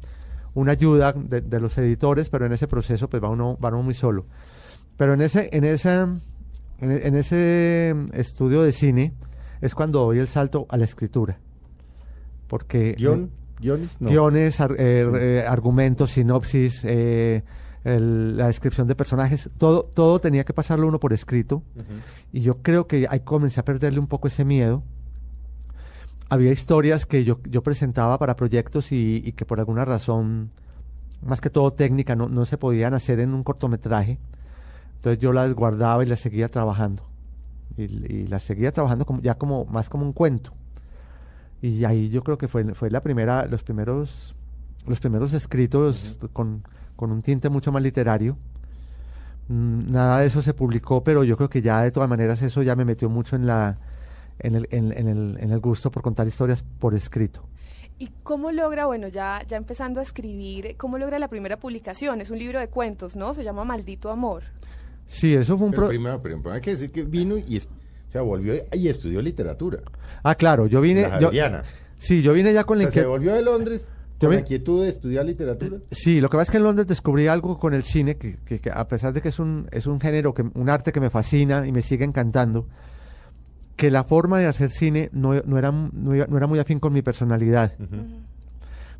una 0.54 0.72
ayuda 0.74 1.14
de, 1.14 1.42
de 1.42 1.60
los 1.60 1.78
editores, 1.78 2.30
pero 2.30 2.46
en 2.46 2.54
ese 2.54 2.68
proceso 2.68 3.10
pues 3.10 3.24
va 3.24 3.30
uno, 3.30 3.58
va 3.64 3.70
uno 3.70 3.84
muy 3.84 3.94
solo. 3.94 4.26
Pero 4.98 5.14
en 5.14 5.22
ese, 5.22 5.50
en 5.54 5.64
esa, 5.64 6.04
en, 6.80 6.92
en 6.92 7.16
ese 7.16 7.96
estudio 8.14 8.62
de 8.64 8.72
cine 8.74 9.14
es 9.62 9.74
cuando 9.74 10.00
doy 10.02 10.20
el 10.20 10.28
salto 10.28 10.66
a 10.70 10.78
la 10.78 10.86
escritura. 10.86 11.38
Porque 12.48 12.96
¿Guión? 12.98 13.32
¿Guiones? 13.60 13.90
No. 14.00 14.10
guiones, 14.10 14.60
ar- 14.60 14.76
eh, 14.78 15.08
eh, 15.20 15.46
argumentos, 15.48 16.12
sinopsis, 16.12 16.82
eh, 16.84 17.44
el- 17.83 18.38
la 18.38 18.48
descripción 18.48 18.88
de 18.88 18.95
personajes, 18.95 19.50
todo, 19.57 19.83
todo 19.83 20.19
tenía 20.19 20.44
que 20.44 20.54
pasarlo 20.54 20.88
uno 20.88 21.00
por 21.00 21.13
escrito. 21.13 21.63
Y 22.31 22.42
yo 22.42 22.57
creo 22.62 22.88
que 22.88 23.07
ahí 23.10 23.22
comencé 23.22 23.60
a 23.60 23.66
perderle 23.66 24.00
un 24.00 24.07
poco 24.07 24.28
ese 24.28 24.45
miedo. 24.45 24.83
Había 26.30 26.51
historias 26.51 27.06
que 27.06 27.24
yo, 27.25 27.39
yo 27.50 27.62
presentaba 27.62 28.18
para 28.18 28.36
proyectos 28.36 28.92
y, 28.94 29.22
y 29.25 29.33
que 29.33 29.45
por 29.45 29.60
alguna 29.60 29.83
razón, 29.83 30.50
más 31.25 31.42
que 31.42 31.50
todo 31.50 31.74
técnica, 31.74 32.16
no, 32.16 32.30
no 32.30 32.45
se 32.45 32.57
podían 32.57 32.94
hacer 32.94 33.19
en 33.19 33.33
un 33.33 33.44
cortometraje. 33.44 34.18
Entonces 34.98 35.19
yo 35.19 35.34
las 35.34 35.54
guardaba 35.54 36.04
y 36.04 36.07
las 36.07 36.19
seguía 36.22 36.48
trabajando. 36.50 37.04
Y, 37.75 37.84
y 37.84 38.27
las 38.27 38.44
seguía 38.44 38.72
trabajando 38.72 39.06
como, 39.06 39.22
ya 39.22 39.36
como, 39.36 39.66
más 39.66 39.89
como 39.89 40.06
un 40.06 40.13
cuento. 40.13 40.54
Y 41.62 41.84
ahí 41.84 42.10
yo 42.10 42.24
creo 42.24 42.38
que 42.38 42.48
fue, 42.48 42.63
fue 42.75 42.89
la 42.89 43.01
primera, 43.01 43.45
los 43.45 43.63
primeros, 43.63 44.34
los 44.88 45.00
primeros 45.00 45.34
escritos 45.34 46.18
con, 46.34 46.63
con 47.01 47.12
un 47.12 47.21
tinte 47.24 47.50
mucho 47.50 47.71
más 47.71 47.81
literario. 47.81 48.38
Mm, 49.48 49.92
Nada 49.92 50.19
de 50.19 50.27
eso 50.27 50.42
se 50.42 50.53
publicó, 50.53 51.03
pero 51.03 51.24
yo 51.24 51.36
creo 51.36 51.50
que 51.50 51.62
ya 51.62 51.81
de 51.81 51.92
todas 51.92 52.07
maneras 52.07 52.42
eso 52.44 52.62
ya 52.62 52.75
me 52.75 52.86
metió 52.86 53.09
mucho 53.09 53.36
en 53.36 53.45
la 53.48 53.77
en 54.39 54.56
el, 54.56 54.68
en, 54.71 54.92
en 54.98 55.07
el, 55.07 55.38
en 55.39 55.51
el 55.51 55.59
gusto 55.59 55.92
por 55.92 56.01
contar 56.03 56.27
historias 56.27 56.63
por 56.80 56.94
escrito. 56.95 57.44
¿Y 58.00 58.09
cómo 58.24 58.51
logra, 58.51 58.86
bueno, 58.86 59.07
ya, 59.07 59.44
ya 59.48 59.57
empezando 59.57 60.00
a 60.00 60.03
escribir, 60.03 60.75
cómo 60.77 60.98
logra 60.98 61.19
la 61.19 61.27
primera 61.27 61.57
publicación? 61.57 62.21
Es 62.21 62.31
un 62.31 62.39
libro 62.39 62.59
de 62.59 62.68
cuentos, 62.68 63.15
¿no? 63.15 63.33
Se 63.36 63.44
llama 63.44 63.63
Maldito 63.65 64.09
Amor. 64.09 64.44
Sí, 65.06 65.36
eso 65.36 65.57
fue 65.57 65.65
un 65.68 65.71
Pero 65.71 65.81
pro- 65.83 65.89
primero, 65.89 66.21
pero 66.21 66.51
hay 66.53 66.62
que 66.62 66.71
decir 66.71 66.92
que 66.92 67.03
vino 67.03 67.38
y, 67.38 67.57
es- 67.57 67.68
o 68.07 68.12
sea, 68.12 68.21
volvió 68.21 68.53
y 68.74 68.88
estudió 68.88 69.21
literatura. 69.21 69.80
Ah, 70.24 70.33
claro, 70.36 70.65
yo 70.68 70.81
vine 70.81 71.07
La 71.07 71.19
yo. 71.19 71.30
Sí, 72.00 72.24
yo 72.24 72.33
vine 72.33 72.51
ya 72.53 72.63
con 72.63 72.80
O 72.80 72.81
la 72.81 72.89
se 72.89 73.06
volvió 73.06 73.36
de 73.36 73.44
Londres 73.44 73.88
con 74.28 74.36
la 74.36 74.42
inquietud 74.42 74.84
de 74.84 74.90
estudiar 74.90 75.26
literatura. 75.26 75.78
Sí, 75.92 76.22
lo 76.22 76.30
que 76.30 76.38
pasa 76.38 76.44
es 76.44 76.52
que 76.52 76.58
en 76.58 76.64
Londres 76.64 76.88
descubrí 76.88 77.28
algo 77.28 77.60
con 77.60 77.74
el 77.74 77.84
cine 77.84 78.16
que, 78.18 78.38
que- 78.46 78.60
que 78.60 78.70
a 78.72 78.88
pesar 78.88 79.13
de 79.13 79.22
que 79.22 79.30
es 79.30 79.40
un, 79.40 79.68
es 79.72 79.86
un 79.88 80.00
género, 80.00 80.34
que, 80.34 80.44
un 80.54 80.70
arte 80.70 80.92
que 80.92 81.00
me 81.00 81.10
fascina 81.10 81.66
y 81.68 81.72
me 81.72 81.82
sigue 81.82 82.06
encantando, 82.06 82.68
que 83.75 83.90
la 83.92 84.04
forma 84.04 84.40
de 84.40 84.46
hacer 84.46 84.70
cine 84.70 85.10
no, 85.12 85.34
no 85.46 85.58
era, 85.58 85.72
no, 85.72 86.13
era 86.13 86.48
muy 86.48 86.60
afín 86.60 86.80
con 86.80 86.94
mi 86.94 87.01
personalidad. 87.01 87.74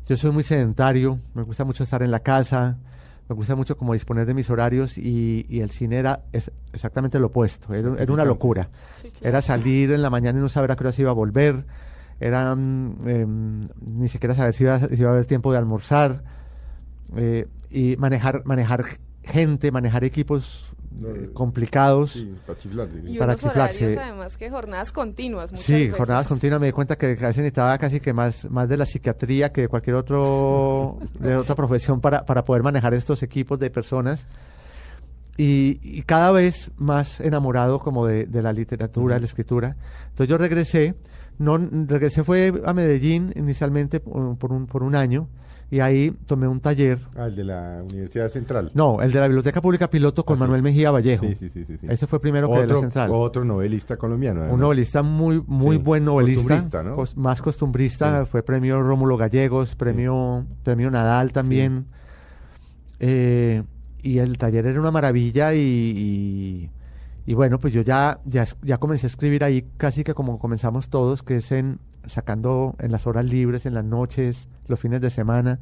Yo 0.08 0.16
soy 0.16 0.32
muy 0.32 0.42
sedentario, 0.42 1.18
me 1.34 1.42
gusta 1.42 1.64
mucho 1.64 1.84
estar 1.84 2.02
en 2.02 2.10
la 2.10 2.18
casa, 2.20 2.76
me 3.28 3.36
gusta 3.36 3.54
mucho 3.54 3.76
como 3.76 3.92
disponer 3.92 4.26
de 4.26 4.34
mis 4.34 4.50
horarios 4.50 4.98
y, 4.98 5.46
y 5.48 5.60
el 5.60 5.70
cine 5.70 5.98
era 5.98 6.22
es 6.32 6.50
exactamente 6.72 7.20
lo 7.20 7.28
opuesto, 7.28 7.72
era, 7.72 7.94
era 7.98 8.12
una 8.12 8.24
locura. 8.24 8.68
Sí, 9.00 9.10
claro. 9.10 9.28
Era 9.28 9.42
salir 9.42 9.92
en 9.92 10.02
la 10.02 10.10
mañana 10.10 10.38
y 10.38 10.42
no 10.42 10.48
saber 10.48 10.72
a 10.72 10.76
qué 10.76 10.82
hora 10.82 10.92
se 10.92 11.02
iba 11.02 11.10
a 11.12 11.14
volver, 11.14 11.64
era 12.26 12.54
mm, 12.54 13.08
em, 13.08 13.68
ni 13.80 14.08
siquiera 14.08 14.34
saber 14.34 14.52
si 14.54 14.64
iba, 14.64 14.74
a- 14.74 14.88
si 14.88 14.94
iba 15.00 15.10
a 15.10 15.12
haber 15.12 15.26
tiempo 15.26 15.52
de 15.52 15.58
almorzar 15.58 16.22
eh, 17.16 17.46
y 17.70 17.96
manejar, 17.96 18.42
manejar 18.44 18.84
gente, 19.22 19.70
manejar 19.70 20.04
equipos 20.04 20.68
No, 20.98 21.08
eh, 21.08 21.12
eh, 21.24 21.30
complicados. 21.32 22.12
Sí, 22.12 22.34
para 22.46 22.58
chiflar. 22.58 22.88
sí. 22.88 23.12
Y 23.14 23.18
para 23.18 23.32
unos 23.32 23.40
chiflarse. 23.42 23.84
horarios, 23.84 24.04
además, 24.04 24.36
que 24.36 24.50
jornadas 24.50 24.92
continuas. 24.92 25.50
muchas 25.52 25.64
Sí, 25.66 25.72
veces. 25.72 25.96
jornadas 25.96 26.26
continuas. 26.26 26.60
Me 26.60 26.66
di 26.66 26.72
cuenta 26.72 26.96
que 26.96 27.06
veces 27.08 27.22
necesitaba 27.38 27.78
casi 27.78 27.98
que 28.00 28.12
más, 28.12 28.50
más 28.50 28.68
de 28.68 28.76
la 28.76 28.84
psiquiatría 28.86 29.52
que 29.52 29.62
de 29.62 29.68
cualquier 29.68 29.96
otro, 29.96 30.98
de 31.18 31.36
otra 31.36 31.54
profesión 31.54 32.00
para, 32.00 32.24
para 32.26 32.44
poder 32.44 32.62
manejar 32.62 32.92
estos 32.94 33.22
equipos 33.22 33.58
de 33.58 33.70
personas. 33.70 34.26
Y, 35.38 35.80
y 35.82 36.02
cada 36.02 36.30
vez 36.30 36.70
más 36.76 37.20
enamorado 37.20 37.78
como 37.78 38.06
de, 38.06 38.26
de 38.26 38.42
la 38.42 38.52
literatura, 38.52 39.14
de 39.14 39.20
la 39.20 39.26
escritura. 39.26 39.76
Entonces 40.10 40.28
yo 40.28 40.36
regresé, 40.36 40.94
no 41.38 41.58
regresé 41.58 42.24
fue 42.24 42.52
a 42.64 42.72
Medellín 42.72 43.32
inicialmente 43.36 44.00
por, 44.00 44.36
por 44.38 44.52
un, 44.52 44.66
por 44.66 44.82
un 44.82 44.94
año 44.94 45.28
y 45.70 45.80
ahí 45.80 46.10
tomé 46.26 46.46
un 46.46 46.60
taller. 46.60 46.98
Ah, 47.16 47.26
el 47.28 47.34
de 47.34 47.44
la 47.44 47.80
Universidad 47.90 48.28
Central. 48.28 48.70
No, 48.74 49.00
el 49.00 49.10
de 49.10 49.18
la 49.20 49.26
Biblioteca 49.26 49.62
Pública 49.62 49.88
Piloto 49.88 50.22
con 50.22 50.34
Ah, 50.34 50.36
sí. 50.36 50.40
Manuel 50.42 50.62
Mejía 50.62 50.90
Vallejo. 50.90 51.24
Sí, 51.26 51.34
sí, 51.34 51.48
sí, 51.48 51.64
sí, 51.64 51.76
sí. 51.80 51.86
Ese 51.88 52.06
fue 52.06 52.20
primero 52.20 52.48
que 52.48 52.54
de 52.54 52.60
la 52.60 52.64
otro, 52.66 52.80
Central. 52.80 53.10
otro 53.12 53.44
novelista 53.44 53.96
colombiano. 53.96 54.52
Un 54.52 54.60
novelista 54.60 55.02
muy 55.02 55.42
muy 55.46 55.76
Sí, 55.78 55.82
buen 55.82 56.04
novelista, 56.04 56.42
costumbrista, 56.42 56.82
¿no? 56.82 56.96
cos- 56.96 57.16
más 57.16 57.40
costumbrista, 57.40 58.26
fue 58.26 58.42
premio 58.42 58.82
Rómulo 58.82 59.16
Gallegos, 59.16 59.74
premio 59.74 60.44
premio 60.62 60.90
Nadal 60.90 61.32
también. 61.32 61.86
Eh, 63.00 63.62
y 64.02 64.18
el 64.18 64.36
taller 64.38 64.66
era 64.66 64.80
una 64.80 64.90
maravilla 64.90 65.54
y, 65.54 65.58
y, 65.58 66.70
y 67.26 67.34
bueno, 67.34 67.58
pues 67.58 67.72
yo 67.72 67.82
ya, 67.82 68.20
ya 68.24 68.44
ya 68.62 68.78
comencé 68.78 69.06
a 69.06 69.08
escribir 69.08 69.44
ahí 69.44 69.66
casi 69.76 70.02
que 70.04 70.14
como 70.14 70.38
comenzamos 70.38 70.88
todos, 70.88 71.22
que 71.22 71.36
es 71.36 71.52
en, 71.52 71.78
sacando 72.06 72.74
en 72.78 72.90
las 72.92 73.06
horas 73.06 73.24
libres, 73.26 73.64
en 73.66 73.74
las 73.74 73.84
noches, 73.84 74.48
los 74.66 74.80
fines 74.80 75.00
de 75.00 75.10
semana. 75.10 75.58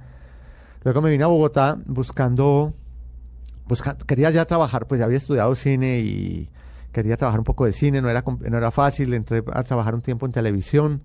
Luego 0.85 1.02
me 1.02 1.11
vine 1.11 1.25
a 1.25 1.26
Bogotá 1.26 1.79
buscando, 1.87 2.73
busca- 3.69 3.97
quería 4.07 4.31
ya 4.31 4.47
trabajar, 4.47 4.87
pues 4.87 4.99
ya 5.00 5.05
había 5.05 5.19
estudiado 5.19 5.55
cine 5.55 6.00
y 6.00 6.49
quería 6.93 7.17
trabajar 7.19 7.40
un 7.40 7.45
poco 7.45 7.67
de 7.67 7.73
cine, 7.73 8.00
no 8.00 8.09
era, 8.09 8.25
no 8.26 8.57
era 8.57 8.71
fácil, 8.71 9.12
entré 9.14 9.45
a 9.52 9.62
trabajar 9.62 9.95
un 9.95 10.00
tiempo 10.00 10.25
en 10.26 10.33
televisión. 10.33 11.02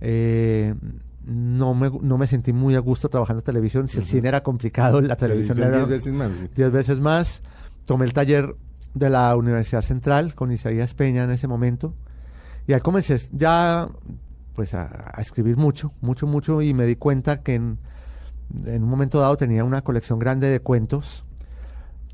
Eh, 0.00 0.74
no, 1.24 1.74
me, 1.74 1.90
no 2.02 2.18
me 2.18 2.26
sentí 2.26 2.52
muy 2.52 2.74
a 2.74 2.80
gusto 2.80 3.08
trabajando 3.08 3.40
en 3.40 3.44
televisión, 3.44 3.88
si 3.88 3.98
el 3.98 4.04
cine 4.04 4.28
era 4.28 4.42
complicado, 4.42 5.00
la 5.00 5.16
televisión 5.16 5.56
Televisión 5.56 5.80
era 5.80 5.86
diez 5.86 6.04
veces 6.04 6.12
más. 6.12 6.54
diez 6.54 6.72
veces 6.72 7.00
más. 7.00 7.42
Tomé 7.84 8.04
el 8.06 8.12
taller 8.12 8.54
de 8.94 9.10
la 9.10 9.34
Universidad 9.36 9.80
Central 9.82 10.34
con 10.34 10.52
Isaías 10.52 10.94
Peña 10.94 11.24
en 11.24 11.30
ese 11.30 11.48
momento. 11.48 11.94
Y 12.66 12.72
ahí 12.74 12.80
comencé 12.80 13.16
ya 13.32 13.88
pues 14.54 14.74
a, 14.74 15.10
a 15.14 15.20
escribir 15.20 15.56
mucho, 15.56 15.92
mucho, 16.00 16.26
mucho 16.26 16.60
y 16.62 16.74
me 16.74 16.84
di 16.86 16.96
cuenta 16.96 17.42
que 17.42 17.54
en, 17.54 17.78
en 18.66 18.82
un 18.82 18.88
momento 18.88 19.18
dado 19.18 19.36
tenía 19.36 19.64
una 19.64 19.82
colección 19.82 20.18
grande 20.18 20.48
de 20.48 20.60
cuentos. 20.60 21.24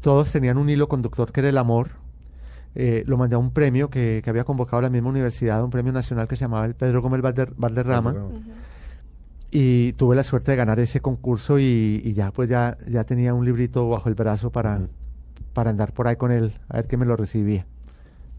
Todos 0.00 0.30
tenían 0.30 0.56
un 0.58 0.68
hilo 0.70 0.88
conductor 0.88 1.32
que 1.32 1.40
era 1.40 1.48
el 1.48 1.58
amor. 1.58 1.88
Eh, 2.74 3.02
lo 3.06 3.16
mandé 3.16 3.34
a 3.34 3.38
un 3.38 3.50
premio 3.50 3.90
que, 3.90 4.20
que 4.22 4.30
había 4.30 4.44
convocado 4.44 4.80
la 4.82 4.90
misma 4.90 5.08
universidad, 5.08 5.64
un 5.64 5.70
premio 5.70 5.92
nacional 5.92 6.28
que 6.28 6.36
se 6.36 6.42
llamaba 6.44 6.64
el 6.66 6.74
Pedro 6.74 7.02
Gómez 7.02 7.20
Valder- 7.22 7.52
Valderrama 7.56 8.12
y 9.50 9.94
tuve 9.94 10.14
la 10.14 10.22
suerte 10.22 10.52
de 10.52 10.58
ganar 10.58 10.78
ese 10.78 11.00
concurso 11.00 11.58
y, 11.58 12.02
y 12.04 12.12
ya 12.12 12.30
pues 12.30 12.48
ya, 12.48 12.76
ya 12.88 13.02
tenía 13.04 13.34
un 13.34 13.44
librito 13.44 13.88
bajo 13.88 14.08
el 14.08 14.14
brazo 14.14 14.50
para. 14.50 14.76
Para 15.58 15.70
andar 15.70 15.92
por 15.92 16.06
ahí 16.06 16.14
con 16.14 16.30
él, 16.30 16.52
a 16.68 16.76
ver 16.76 16.86
que 16.86 16.96
me 16.96 17.04
lo 17.04 17.16
recibía. 17.16 17.66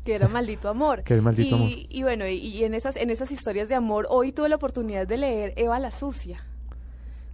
Que 0.06 0.16
era 0.16 0.30
Maldito 0.30 0.70
Amor. 0.70 1.04
Que 1.04 1.16
es 1.16 1.22
Maldito 1.22 1.50
y, 1.50 1.54
Amor. 1.54 1.70
Y 1.90 2.04
bueno, 2.04 2.26
y, 2.26 2.36
y 2.36 2.64
en, 2.64 2.74
esas, 2.74 2.96
en 2.96 3.10
esas 3.10 3.30
historias 3.30 3.68
de 3.68 3.76
amor, 3.76 4.08
hoy 4.10 4.32
tuve 4.32 4.48
la 4.48 4.56
oportunidad 4.56 5.06
de 5.06 5.18
leer 5.18 5.54
Eva 5.58 5.80
la 5.80 5.92
Sucia. 5.92 6.46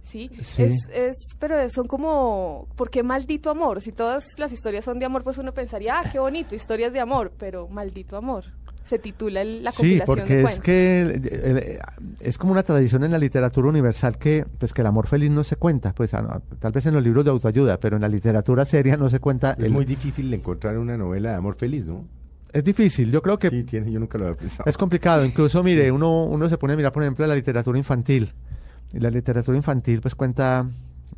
¿Sí? 0.02 0.28
Sí. 0.42 0.64
Es, 0.64 0.74
es, 0.92 1.14
pero 1.38 1.70
son 1.70 1.86
como, 1.86 2.66
¿por 2.74 2.90
qué 2.90 3.04
maldito 3.04 3.48
amor? 3.48 3.80
Si 3.80 3.92
todas 3.92 4.24
las 4.38 4.50
historias 4.50 4.84
son 4.84 4.98
de 4.98 5.04
amor, 5.06 5.22
pues 5.22 5.38
uno 5.38 5.54
pensaría, 5.54 6.00
ah, 6.00 6.10
qué 6.10 6.18
bonito, 6.18 6.56
historias 6.56 6.92
de 6.92 6.98
amor, 6.98 7.30
pero 7.38 7.68
maldito 7.68 8.16
amor. 8.16 8.46
Se 8.86 8.98
titula 9.00 9.42
el- 9.42 9.64
la 9.64 9.72
Sí, 9.72 9.98
compilación 9.98 10.18
porque 10.20 10.34
de 10.36 10.42
es 10.44 10.60
que 10.60 11.20
eh, 11.24 11.78
es 12.20 12.38
como 12.38 12.52
una 12.52 12.62
tradición 12.62 13.02
en 13.04 13.10
la 13.10 13.18
literatura 13.18 13.68
universal 13.68 14.16
que 14.16 14.44
pues 14.58 14.72
que 14.72 14.80
el 14.82 14.86
amor 14.86 15.08
feliz 15.08 15.30
no 15.30 15.42
se 15.44 15.56
cuenta, 15.56 15.92
pues 15.92 16.12
tal 16.12 16.72
vez 16.72 16.86
en 16.86 16.94
los 16.94 17.02
libros 17.02 17.24
de 17.24 17.32
autoayuda, 17.32 17.78
pero 17.80 17.96
en 17.96 18.02
la 18.02 18.08
literatura 18.08 18.64
seria 18.64 18.96
no 18.96 19.10
se 19.10 19.18
cuenta. 19.18 19.52
Es 19.58 19.64
el- 19.64 19.72
muy 19.72 19.84
difícil 19.84 20.32
encontrar 20.32 20.78
una 20.78 20.96
novela 20.96 21.30
de 21.30 21.36
amor 21.36 21.56
feliz, 21.56 21.84
¿no? 21.84 22.04
es 22.52 22.64
difícil, 22.64 23.10
yo 23.10 23.20
creo 23.20 23.38
que 23.38 23.50
Sí, 23.50 23.64
tiene, 23.64 23.90
yo 23.92 24.00
nunca 24.00 24.16
lo 24.16 24.26
había 24.28 24.36
pensado. 24.38 24.70
Es 24.70 24.78
complicado, 24.78 25.24
incluso 25.26 25.62
mire, 25.62 25.90
uno, 25.92 26.24
uno 26.24 26.48
se 26.48 26.56
pone 26.56 26.72
a 26.72 26.76
mirar, 26.76 26.90
por 26.92 27.02
ejemplo, 27.02 27.26
la 27.26 27.34
literatura 27.34 27.76
infantil. 27.76 28.32
Y 28.94 29.00
la 29.00 29.10
literatura 29.10 29.56
infantil 29.56 30.00
pues 30.00 30.14
cuenta 30.14 30.64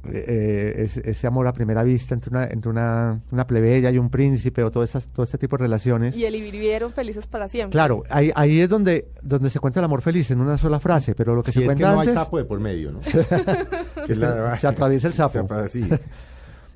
eh, 0.04 0.88
ese, 1.04 1.26
amor 1.26 1.46
a 1.46 1.52
primera 1.52 1.82
vista 1.82 2.14
entre 2.14 2.30
una, 2.30 2.44
entre 2.46 2.70
una, 2.70 3.20
una 3.30 3.46
plebeya 3.46 3.90
y 3.90 3.98
un 3.98 4.10
príncipe 4.10 4.62
o 4.62 4.70
todo, 4.70 4.82
esas, 4.82 5.06
todo 5.06 5.24
este 5.24 5.38
tipo 5.38 5.56
de 5.56 5.62
relaciones. 5.64 6.16
Y 6.16 6.24
el 6.24 6.34
y 6.36 6.40
vivieron 6.50 6.92
felices 6.92 7.26
para 7.26 7.48
siempre. 7.48 7.72
Claro, 7.72 8.04
ahí, 8.10 8.30
ahí 8.34 8.60
es 8.60 8.68
donde, 8.68 9.08
donde 9.22 9.50
se 9.50 9.58
cuenta 9.60 9.80
el 9.80 9.84
amor 9.84 10.02
feliz 10.02 10.30
en 10.30 10.40
una 10.40 10.56
sola 10.58 10.78
frase, 10.80 11.14
pero 11.14 11.34
lo 11.34 11.42
que 11.42 11.52
Si 11.52 11.60
se 11.60 11.64
es 11.64 11.68
que 11.70 11.74
cuenta 11.82 11.92
no 11.92 12.00
hay 12.00 12.08
sapo 12.08 12.38
de 12.38 12.44
por 12.44 12.60
medio, 12.60 12.92
¿no? 12.92 13.00
Que 14.06 14.12
es 14.12 14.18
la- 14.18 14.56
Se 14.56 14.66
atraviesa 14.66 15.08
el 15.08 15.12
sapo. 15.14 15.46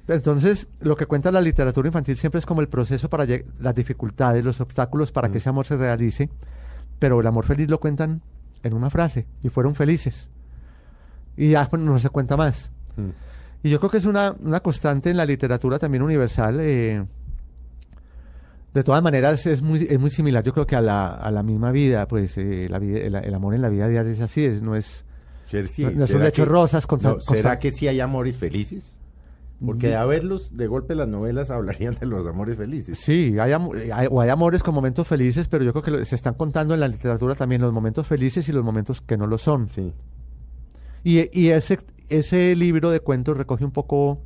Entonces, 0.09 0.67
lo 0.81 0.97
que 0.97 1.07
cuenta 1.07 1.31
la 1.31 1.41
literatura 1.41 1.87
infantil 1.89 2.17
siempre 2.17 2.41
es 2.41 2.47
como 2.47 2.61
el 2.61 2.69
proceso 2.69 3.09
para 3.09 3.25
las 3.61 3.75
dificultades, 3.75 4.45
los 4.45 4.61
obstáculos 4.61 5.13
para 5.13 5.29
que 5.29 5.35
Mm. 5.35 5.39
ese 5.39 5.49
amor 5.49 5.67
se 5.67 5.77
realice, 5.77 6.29
pero 6.99 7.21
el 7.21 7.27
amor 7.27 7.45
feliz 7.45 7.69
lo 7.71 7.79
cuentan 7.79 8.21
en 8.65 8.75
una 8.75 8.91
frase 8.91 9.27
y 9.43 9.49
fueron 9.49 9.75
felices. 9.77 10.29
Y 11.37 11.51
ya 11.51 11.69
pues, 11.69 11.81
no 11.81 11.99
se 11.99 12.09
cuenta 12.11 12.37
más. 12.37 12.71
Mm. 12.97 13.11
Y 13.65 13.71
yo 13.71 13.79
creo 13.79 13.91
que 13.91 13.99
es 13.99 14.05
una, 14.07 14.35
una 14.41 14.61
constante 14.61 15.11
en 15.11 15.17
la 15.17 15.25
literatura 15.27 15.79
también 15.79 16.03
universal. 16.03 16.59
eh, 16.61 17.05
de 18.75 18.83
todas 18.83 19.03
maneras, 19.03 19.45
es 19.47 19.61
muy, 19.61 19.87
es 19.89 20.01
muy 20.01 20.09
similar, 20.11 20.43
yo 20.43 20.55
creo 20.55 20.67
que 20.67 20.77
a 20.77 20.81
la, 20.81 21.09
a 21.09 21.31
la 21.31 21.43
misma 21.43 21.71
vida, 21.73 22.09
pues 22.09 22.39
eh, 22.39 22.69
la 22.71 22.79
vida- 22.79 23.01
el, 23.01 23.15
el 23.17 23.35
amor 23.35 23.55
en 23.55 23.61
la 23.61 23.69
vida 23.69 23.87
diaria 23.87 24.11
es 24.13 24.21
así, 24.21 24.45
es, 24.47 24.63
no 24.63 24.75
es... 24.75 25.05
Sí, 25.45 25.85
No- 25.85 25.91
no 25.91 26.05
es 26.05 26.11
un 26.11 26.17
¿será 26.17 26.25
lecho 26.25 26.45
que- 26.45 26.49
rosas 26.51 26.87
no, 27.03 27.21
¿Será 27.21 27.59
que 27.59 27.71
sí 27.73 27.87
hay 27.87 28.01
amores 28.01 28.39
felices? 28.39 28.99
Porque 29.65 29.89
de 29.89 29.97
haberlos, 29.97 30.57
de 30.57 30.67
golpe 30.67 30.95
las 30.95 31.07
novelas 31.07 31.51
hablarían 31.51 31.97
de 31.97 32.07
los 32.07 32.27
amores 32.27 32.57
felices. 32.57 32.99
Sí, 32.99 33.37
hay, 33.39 33.53
hay- 33.93 34.09
o 34.11 34.21
hay 34.23 34.31
amores 34.31 34.63
con 34.63 34.75
momentos 34.75 35.07
felices, 35.07 35.49
pero 35.49 35.63
yo 35.65 35.73
creo 35.73 35.83
que 35.83 35.91
lo- 35.91 36.05
se 36.07 36.15
están 36.15 36.33
contando 36.35 36.73
en 36.73 36.81
la 36.81 36.89
literatura 36.89 37.35
también 37.35 37.61
los 37.61 37.75
momentos 37.75 38.07
felices 38.07 38.49
y 38.49 38.53
los 38.53 38.65
momentos 38.65 39.03
que 39.03 39.19
no 39.19 39.27
lo 39.27 39.37
son. 39.37 39.69
Sí. 39.69 39.93
Y, 41.05 41.29
y 41.39 41.51
ese, 41.51 41.79
ese 42.09 42.55
libro 42.57 42.91
de 42.91 43.01
cuentos 43.01 43.37
recoge 43.37 43.65
un 43.65 43.71
poco 43.71 44.21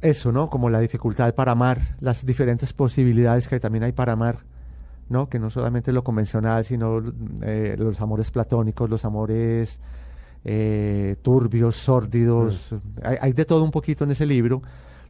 eso, 0.00 0.32
¿no? 0.32 0.48
Como 0.48 0.70
la 0.70 0.80
dificultad 0.80 1.34
para 1.34 1.52
amar, 1.52 1.78
las 2.00 2.24
diferentes 2.24 2.72
posibilidades 2.72 3.48
que 3.48 3.60
también 3.60 3.84
hay 3.84 3.92
para 3.92 4.12
amar, 4.12 4.38
¿no? 5.08 5.28
Que 5.28 5.38
no 5.38 5.50
solamente 5.50 5.92
lo 5.92 6.04
convencional, 6.04 6.64
sino 6.64 7.02
eh, 7.42 7.76
los 7.78 8.00
amores 8.00 8.30
platónicos, 8.30 8.88
los 8.88 9.04
amores 9.04 9.80
eh, 10.44 11.16
turbios, 11.22 11.76
sórdidos. 11.76 12.74
Hay, 13.02 13.16
hay 13.20 13.32
de 13.32 13.44
todo 13.44 13.64
un 13.64 13.70
poquito 13.70 14.04
en 14.04 14.12
ese 14.12 14.26
libro. 14.26 14.62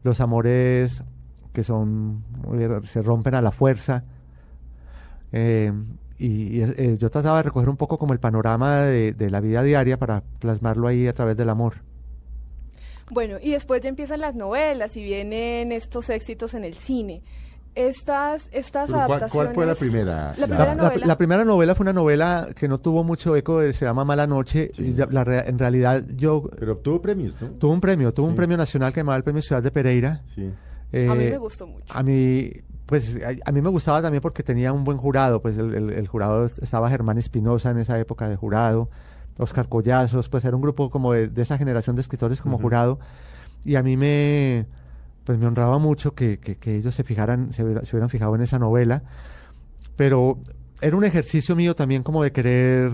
Los 0.03 0.21
amores 0.21 1.05
que 1.53 1.63
son 1.63 2.23
eh, 2.55 2.81
se 2.85 3.03
rompen 3.03 3.35
a 3.35 3.43
la 3.43 3.51
fuerza. 3.51 4.05
Eh, 5.33 5.73
y 6.21 6.59
y, 6.59 6.63
eh, 6.63 6.97
yo 6.99 7.11
trataba 7.11 7.39
de 7.39 7.45
recoger 7.45 7.69
un 7.69 7.77
poco 7.77 7.99
como 7.99 8.13
el 8.13 8.21
panorama 8.21 8.83
de, 8.83 9.13
de 9.13 9.31
la 9.31 9.41
vida 9.41 9.63
diaria 9.63 9.99
para 9.99 10.23
plasmarlo 10.39 10.87
ahí 10.89 11.07
a 11.09 11.13
través 11.13 11.37
del 11.37 11.49
amor. 11.51 11.75
Bueno, 13.11 13.39
y 13.43 13.51
después 13.53 13.81
ya 13.83 13.89
empiezan 13.89 14.21
las 14.21 14.35
novelas 14.37 14.97
y 14.97 15.03
vienen 15.03 15.73
estos 15.73 16.11
éxitos 16.11 16.55
en 16.55 16.65
el 16.65 16.75
cine. 16.75 17.23
Estas, 17.75 18.49
estas 18.53 18.87
Pero 18.87 18.99
¿cuál- 18.99 19.07
cuál 19.07 19.13
adaptaciones. 19.21 19.55
fue 19.55 19.67
la 19.67 19.75
primera? 19.75 20.15
La 20.37 20.41
La- 20.41 20.47
primera 20.47 20.75
La, 20.75 20.83
novela. 20.83 21.07
la 21.07 21.17
primera 21.19 21.45
novela 21.45 21.75
fue 21.75 21.85
una 21.85 21.93
novela 21.93 22.49
que 22.55 22.67
no 22.69 22.79
tuvo 22.79 23.05
mucho 23.05 23.37
eco, 23.37 23.63
eh, 23.63 23.73
se 23.73 23.85
llama 23.85 24.05
Mala 24.05 24.27
Noche. 24.27 24.71
Sí. 24.75 24.87
y 24.87 24.93
ya- 24.93 25.07
la 25.11 25.23
rea- 25.25 25.45
en 25.47 25.59
realidad 25.59 26.05
yo 26.17 26.51
Pero 26.59 26.73
obtuvo 26.73 27.01
premios, 27.01 27.37
¿no? 27.41 27.49
tuve 27.51 27.73
un 27.73 27.81
premio, 27.81 28.13
tuve 28.13 28.27
un 28.29 28.35
premio 28.35 28.57
nacional 28.57 28.93
que 28.93 29.01
llamaba 29.01 29.17
el 29.17 29.23
Premio 29.25 29.41
Ciudad 29.43 29.63
de 29.63 29.71
Pereira. 29.71 30.23
Sí. 30.35 30.43
a 30.93 31.15
mí 31.15 31.25
Eh, 31.25 31.31
me 31.31 31.39
gustó 31.39 31.69
mucho. 31.69 31.85
A 31.95 32.03
mí, 32.03 32.51
pues, 32.91 33.19
a, 33.47 33.53
mí 33.53 33.63
me 33.63 33.71
gustaba 33.71 34.03
también 34.03 34.21
porque 34.21 34.43
tenía 34.43 34.75
un 34.75 34.85
buen 34.85 34.99
jurado, 34.99 35.41
pues 35.41 35.57
el, 35.57 35.75
el- 35.75 35.91
el 35.91 36.07
jurado 36.09 36.45
est- 36.45 36.63
estaba 36.63 36.91
Germán 36.91 37.17
Espinosa 37.17 37.71
en 37.71 37.79
esa 37.79 37.99
época 37.99 38.29
de 38.29 38.37
jurado, 38.37 38.91
Oscar 39.39 39.69
Collazos, 39.71 40.29
pues 40.29 40.45
era 40.45 40.55
un 40.55 40.61
grupo 40.61 40.91
como 40.91 41.15
de, 41.15 41.29
de 41.29 41.41
esa 41.43 41.57
generación 41.57 41.97
de 41.97 42.03
escritores 42.03 42.43
como 42.43 42.59
jurado, 42.59 42.99
y 43.65 43.77
a 43.77 43.83
mí 43.83 43.97
me, 43.97 44.67
pues 45.25 45.39
me 45.39 45.47
honraba 45.47 45.79
mucho 45.79 46.15
que, 46.15 46.39
que- 46.39 46.57
que 46.57 46.77
ellos 46.77 46.95
se 46.95 47.03
fijaran, 47.05 47.53
se, 47.55 47.63
se 47.63 47.97
hubieran 47.97 48.11
fijado 48.11 48.35
en 48.35 48.43
esa 48.43 48.59
novela, 48.59 49.03
pero 49.97 50.39
era 50.83 50.97
un 50.97 51.05
ejercicio 51.05 51.57
mío 51.57 51.75
también 51.75 52.03
como 52.03 52.23
de 52.23 52.33
querer 52.33 52.91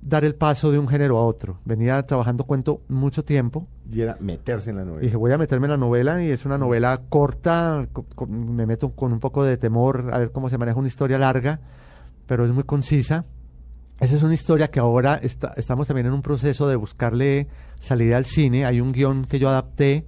dar 0.00 0.24
el 0.24 0.34
paso 0.34 0.70
de 0.70 0.78
un 0.78 0.88
género 0.88 1.18
a 1.18 1.24
otro. 1.24 1.58
Venía 1.64 2.00
trabajando 2.06 2.44
cuento 2.44 2.82
mucho 2.88 3.24
tiempo, 3.24 3.66
Y 3.90 4.00
era 4.00 4.16
meterse 4.20 4.70
en 4.70 4.76
la 4.76 4.84
novela. 4.84 5.02
y 5.02 5.06
dije, 5.06 5.16
voy 5.16 5.32
a 5.32 5.38
meterme 5.38 5.66
en 5.66 5.72
la 5.72 5.76
novela 5.76 6.22
y 6.22 6.30
es 6.30 6.44
una 6.44 6.56
novela 6.58 7.00
corta, 7.08 7.86
co- 7.92 8.06
co- 8.14 8.26
me 8.26 8.64
meto 8.66 8.90
con 8.90 9.12
un 9.12 9.20
poco 9.20 9.44
de 9.44 9.56
temor 9.56 10.10
a 10.12 10.18
ver 10.18 10.30
cómo 10.32 10.48
se 10.48 10.58
maneja 10.58 10.78
una 10.78 10.88
historia 10.88 11.18
larga, 11.18 11.60
pero 12.26 12.44
es 12.44 12.52
muy 12.52 12.64
concisa. 12.64 13.24
Esa 14.00 14.14
es 14.14 14.22
una 14.22 14.34
historia 14.34 14.68
que 14.70 14.78
ahora 14.78 15.16
está- 15.16 15.52
estamos 15.56 15.88
también 15.88 16.06
en 16.06 16.12
un 16.12 16.22
proceso 16.22 16.68
de 16.68 16.76
buscarle 16.76 17.48
salida 17.80 18.16
al 18.16 18.24
cine. 18.26 18.64
Hay 18.64 18.80
un 18.80 18.92
guion 18.92 19.24
que 19.24 19.38
yo 19.40 19.48
adapté, 19.48 20.06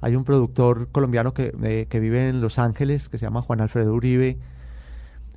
hay 0.00 0.14
un 0.14 0.22
productor 0.24 0.88
colombiano 0.92 1.34
que, 1.34 1.52
eh, 1.64 1.86
que 1.88 1.98
vive 2.00 2.28
en 2.28 2.40
Los 2.40 2.58
Ángeles, 2.60 3.08
que 3.08 3.18
se 3.18 3.26
llama 3.26 3.42
Juan 3.42 3.60
Alfredo 3.60 3.92
Uribe, 3.94 4.38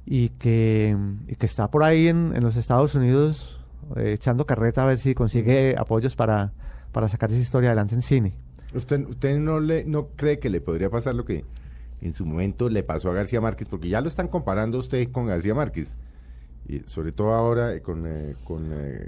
y 0.05 0.29
que, 0.29 0.95
y 1.27 1.35
que 1.35 1.45
está 1.47 1.69
por 1.71 1.83
ahí 1.83 2.07
en, 2.07 2.33
en 2.35 2.43
los 2.43 2.55
Estados 2.57 2.93
Unidos 2.93 3.59
eh, 3.95 4.13
echando 4.13 4.45
carreta 4.45 4.83
a 4.83 4.85
ver 4.85 4.97
si 4.97 5.13
consigue 5.13 5.75
apoyos 5.77 6.15
para, 6.15 6.53
para 6.91 7.07
sacar 7.07 7.31
esa 7.31 7.41
historia 7.41 7.69
adelante 7.69 7.95
en 7.95 8.01
cine. 8.01 8.33
¿Usted, 8.73 9.07
usted 9.07 9.37
no, 9.37 9.59
le, 9.59 9.85
no 9.85 10.07
cree 10.15 10.39
que 10.39 10.49
le 10.49 10.61
podría 10.61 10.89
pasar 10.89 11.15
lo 11.15 11.25
que 11.25 11.45
en 12.01 12.13
su 12.13 12.25
momento 12.25 12.69
le 12.69 12.83
pasó 12.83 13.09
a 13.09 13.13
García 13.13 13.39
Márquez? 13.41 13.67
Porque 13.69 13.89
ya 13.89 14.01
lo 14.01 14.09
están 14.09 14.27
comparando 14.27 14.77
usted 14.79 15.11
con 15.11 15.27
García 15.27 15.55
Márquez. 15.55 15.95
Y 16.67 16.79
sobre 16.87 17.11
todo 17.11 17.33
ahora 17.33 17.73
eh, 17.73 17.81
con, 17.81 18.05
eh, 18.07 18.35
con 18.43 18.69
eh, 18.71 19.07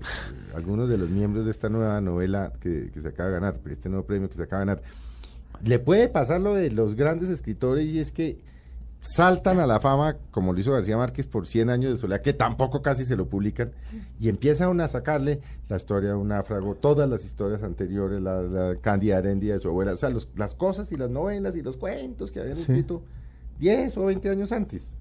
algunos 0.56 0.88
de 0.88 0.98
los 0.98 1.10
miembros 1.10 1.46
de 1.46 1.52
esta 1.52 1.70
nueva 1.70 2.00
novela 2.02 2.54
que, 2.62 2.92
que 2.94 3.02
se 3.02 3.08
acaba 3.08 3.30
de 3.30 3.36
ganar, 3.36 3.60
este 3.70 3.90
nuevo 3.90 4.06
premio 4.06 4.30
que 4.30 4.36
se 4.36 4.44
acaba 4.44 4.62
de 4.62 4.66
ganar. 4.68 4.84
Le 5.64 5.80
puede 5.80 6.08
pasar 6.08 6.40
lo 6.40 6.54
de 6.54 6.70
los 6.70 6.96
grandes 6.96 7.30
escritores 7.30 7.86
y 7.86 8.00
es 8.00 8.12
que 8.12 8.38
saltan 9.08 9.60
a 9.60 9.68
la 9.68 9.80
fama, 9.80 10.18
como 10.32 10.54
lo 10.54 10.60
hizo 10.60 10.72
García 10.74 10.98
Márquez 10.98 11.26
por 11.28 11.48
100 11.48 11.70
años 11.70 11.92
de 11.92 11.98
soledad, 11.98 12.22
que 12.22 12.34
tampoco 12.34 12.82
casi 12.82 13.06
se 13.06 13.16
lo 13.16 13.28
publican, 13.28 13.72
y 14.20 14.30
empiezan 14.30 14.80
a 14.82 14.88
sacarle 14.88 15.42
la 15.70 15.78
historia 15.78 16.10
de 16.10 16.16
un 16.16 16.28
náufrago, 16.28 16.76
todas 16.76 17.10
las 17.10 17.24
historias 17.26 17.64
anteriores, 17.64 18.22
la, 18.22 18.42
la 18.42 18.76
Cándida 18.78 19.18
Arendia 19.18 19.54
de 19.54 19.60
su 19.60 19.70
abuela, 19.70 19.94
o 19.94 19.98
sea, 19.98 20.10
los- 20.10 20.28
las 20.36 20.56
cosas 20.56 20.92
y 20.92 20.98
las 20.98 21.10
novelas 21.10 21.56
y 21.56 21.62
los 21.62 21.78
cuentos 21.78 22.32
que 22.32 22.40
habían 22.42 22.56
Sí. 22.58 22.64
escrito 22.64 23.02
10 23.60 23.98
o 23.98 24.06
20 24.06 24.30
años 24.30 24.52
antes. 24.52 24.92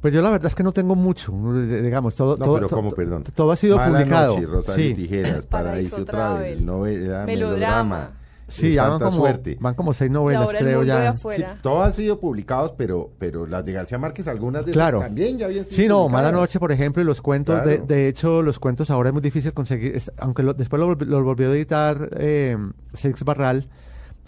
Pues 0.00 0.14
yo 0.14 0.22
la 0.22 0.30
verdad 0.30 0.46
es 0.46 0.54
que 0.54 0.62
no 0.62 0.72
tengo 0.72 0.94
mucho, 0.94 1.30
digamos, 1.52 2.14
todo, 2.14 2.38
No, 2.38 2.44
todo, 2.46 2.54
pero 2.54 2.68
to- 2.68 2.76
¿cómo, 2.76 2.88
to- 2.90 2.96
perdón? 2.96 3.22
todo 3.34 3.50
ha 3.52 3.56
sido 3.56 3.76
Mala 3.76 3.98
publicado. 3.98 4.34
Noche, 4.34 4.46
Rosario 4.46 4.86
sí, 4.86 4.94
Tijeras, 4.94 5.44
Paraíso 5.46 5.50
Paraíso 5.50 6.04
Travel, 6.06 6.06
Travel, 6.06 6.66
novela, 6.66 7.24
Melodrama. 7.26 7.26
melodrama. 7.26 8.10
Sí, 8.50 8.72
ya 8.74 8.88
van 8.88 8.98
como, 8.98 9.10
Suerte. 9.12 9.56
van 9.60 9.74
como 9.74 9.94
seis 9.94 10.10
novelas, 10.10 10.42
ahora 10.46 10.58
creo 10.58 10.82
ya. 10.82 11.12
Sí, 11.14 11.42
todos 11.62 11.86
han 11.86 11.92
sido 11.92 12.20
publicados, 12.20 12.72
pero, 12.76 13.10
pero 13.18 13.46
las 13.46 13.64
de 13.64 13.72
García 13.72 13.98
Márquez, 13.98 14.26
algunas 14.28 14.64
de 14.64 14.72
esas 14.72 14.80
Claro. 14.82 15.00
también 15.00 15.38
ya 15.38 15.46
habían 15.46 15.64
sido 15.64 15.76
Sí, 15.76 15.86
no, 15.88 16.02
publicadas. 16.02 16.24
Mala 16.32 16.38
Noche, 16.40 16.58
por 16.60 16.72
ejemplo, 16.72 17.02
y 17.02 17.04
los 17.06 17.22
cuentos, 17.22 17.64
de, 17.64 17.76
Claro. 17.76 17.86
de 17.86 18.08
hecho, 18.08 18.42
los 18.42 18.58
cuentos 18.58 18.90
ahora 18.90 19.08
es 19.10 19.12
muy 19.12 19.22
difícil 19.22 19.52
conseguir, 19.52 20.00
aunque 20.18 20.42
lo- 20.42 20.54
después 20.54 20.78
lo, 20.80 20.94
volvi- 20.96 21.06
lo 21.06 21.22
volvió 21.22 21.48
a 21.50 21.54
editar 21.54 22.10
eh, 22.16 22.56
Seix 22.94 23.22
Barral, 23.24 23.68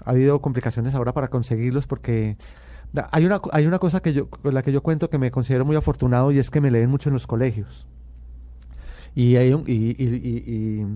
ha 0.05 0.11
habido 0.11 0.41
complicaciones 0.41 0.95
ahora 0.95 1.13
para 1.13 1.29
conseguirlos 1.29 1.87
porque 1.87 2.37
hay 3.11 3.25
una, 3.25 3.41
hay 3.53 3.67
una 3.67 3.79
cosa 3.79 4.01
que 4.01 4.13
yo, 4.13 4.29
con 4.29 4.53
la 4.53 4.63
que 4.63 4.73
yo 4.73 4.83
cuento 4.83 5.09
que 5.09 5.19
me 5.19 5.31
considero 5.31 5.65
muy 5.65 5.77
afortunado 5.77 6.31
y 6.33 6.39
es 6.39 6.51
que 6.51 6.61
me 6.61 6.71
leen 6.71 6.91
mucho 6.91 7.09
en 7.09 7.15
los 7.15 7.27
colegios. 7.27 7.87
Y, 9.15 9.37
hay 9.37 9.53
un- 9.53 9.65
y, 9.67 9.73
y- 9.73 9.97
y- 9.99 10.45
y- 10.47 10.87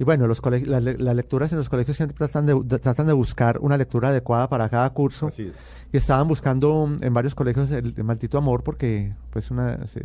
y 0.00 0.04
bueno, 0.04 0.26
los 0.26 0.40
las, 0.66 0.82
le- 0.82 0.96
las 0.98 1.14
lecturas 1.14 1.52
en 1.52 1.58
los 1.58 1.68
colegios 1.68 1.94
siempre 1.96 2.16
tratan 2.16 2.46
de, 2.46 2.58
de- 2.64 2.78
tratan 2.78 3.06
de 3.06 3.12
buscar 3.12 3.58
una 3.60 3.76
lectura 3.76 4.08
adecuada 4.08 4.48
para 4.48 4.68
cada 4.70 4.88
curso. 4.90 5.26
Así 5.26 5.48
es. 5.48 5.54
y 5.92 5.96
estaban 5.98 6.26
buscando 6.26 6.88
en 7.00 7.12
varios 7.14 7.34
colegios 7.34 7.70
el, 7.70 7.92
el 7.96 8.04
maldito 8.04 8.38
amor 8.38 8.62
porque 8.64 9.12
pues 9.30 9.50
una 9.50 9.86
se, 9.88 10.00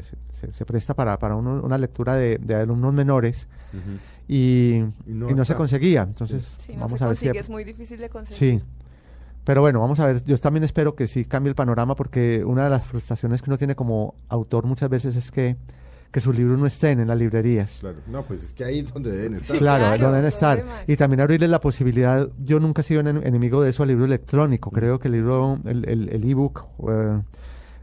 se- 0.52 0.66
presta 0.66 0.94
para, 0.94 1.18
para 1.18 1.36
uno- 1.36 1.62
una 1.64 1.78
lectura 1.78 2.16
de, 2.16 2.38
de 2.40 2.56
alumnos 2.56 2.94
menores 2.94 3.48
y, 4.28 4.76
Y 4.80 4.84
no 5.08 5.30
y 5.30 5.34
no 5.34 5.46
se 5.46 5.56
conseguía. 5.56 6.04
Entonces 6.04 6.58
Si 6.66 6.74
no 6.74 6.82
vamos 6.82 6.98
se 7.00 7.04
a 7.04 7.08
ver 7.08 7.16
si 7.18 7.26
consigue, 7.28 7.40
es 7.40 7.50
muy 7.50 7.64
difícil 7.64 7.98
de 8.00 8.08
sí. 8.08 8.12
Conseguir. 8.12 8.64
pero 9.46 9.62
bueno 9.62 9.80
vamos 9.80 10.00
a 10.02 10.08
ver 10.08 10.24
yo 10.26 10.38
también 10.40 10.64
espero 10.66 10.96
que 10.96 11.08
sí 11.08 11.24
cambie 11.24 11.50
el 11.50 11.56
panorama 11.56 11.96
porque 11.96 12.44
una 12.44 12.66
de 12.66 12.70
las 12.72 12.84
frustraciones 12.86 13.42
que 13.42 13.50
uno 13.50 13.58
tiene 13.58 13.76
como 13.76 14.16
autor 14.28 14.66
muchas 14.66 14.90
veces 14.90 15.16
es 15.16 15.32
que 15.32 15.56
que 16.16 16.22
sus 16.22 16.34
libros 16.34 16.58
no 16.58 16.66
estén 16.66 17.02
en 17.02 17.10
las 17.10 17.18
librerías 17.18 17.80
Claro. 17.82 17.98
No, 18.08 18.24
pues 18.24 18.42
es 18.42 18.54
que 18.54 18.64
ahí 18.64 18.80
es 18.80 18.94
donde 18.94 19.12
deben 19.12 19.34
estar. 19.34 19.58
Claro, 19.58 19.80
Claro, 19.80 19.96
es 19.96 20.00
donde 20.00 20.16
deben 20.16 20.30
estar. 20.30 20.64
Y 20.88 20.96
también 20.96 21.20
abrirle 21.20 21.50
la 21.50 21.60
posibilidad, 21.60 22.30
yo 22.42 22.62
nunca 22.62 22.80
he 22.80 22.84
sido 22.86 23.02
en- 23.02 23.08
enemigo 23.28 23.62
de 23.62 23.72
eso 23.72 23.84
al 23.84 23.90
libro 23.90 24.06
electrónico. 24.06 24.72
Mm. 24.72 24.74
Creo 24.74 24.98
que 25.00 25.10
el 25.10 25.14
libro, 25.16 25.60
el, 25.66 25.88
el, 25.90 26.08
el 26.10 26.24
ebook, 26.24 26.64
eh, 26.90 27.22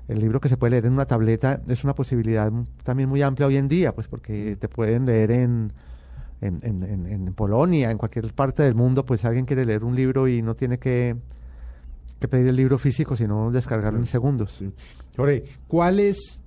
el 0.08 0.18
libro 0.18 0.40
que 0.40 0.48
se 0.48 0.56
puede 0.56 0.70
leer 0.70 0.86
en 0.86 0.94
una 0.94 1.04
tableta, 1.04 1.60
es 1.68 1.84
una 1.84 1.94
posibilidad 1.94 2.50
también 2.84 3.08
muy 3.10 3.20
amplia 3.20 3.46
hoy 3.48 3.56
en 3.58 3.68
día, 3.68 3.94
pues 3.94 4.06
Mm. 4.06 4.10
porque 4.10 4.56
te 4.58 4.66
pueden 4.68 5.04
leer 5.04 5.30
en, 5.30 5.72
en, 6.40 6.58
en, 6.62 6.82
en- 6.82 7.06
en 7.06 7.34
Polonia, 7.34 7.90
en 7.90 7.98
cualquier 7.98 8.32
parte 8.32 8.62
del 8.62 8.74
mundo, 8.74 9.04
pues 9.04 9.24
alguien 9.26 9.44
quiere 9.44 9.64
leer 9.66 9.84
un 9.84 9.94
libro 9.94 10.26
y 10.26 10.42
no 10.42 10.54
tiene 10.54 10.78
que, 10.78 11.16
que 12.18 12.28
pedir 12.28 12.48
el 12.48 12.56
libro 12.56 12.78
físico, 12.78 13.14
sino 13.14 13.50
descargarlo 13.50 13.98
en 13.98 14.06
segundos. 14.06 14.52
Sí. 14.58 14.72
Jorge, 15.16 15.44
¿cuál 15.68 16.00
es, 16.00 16.40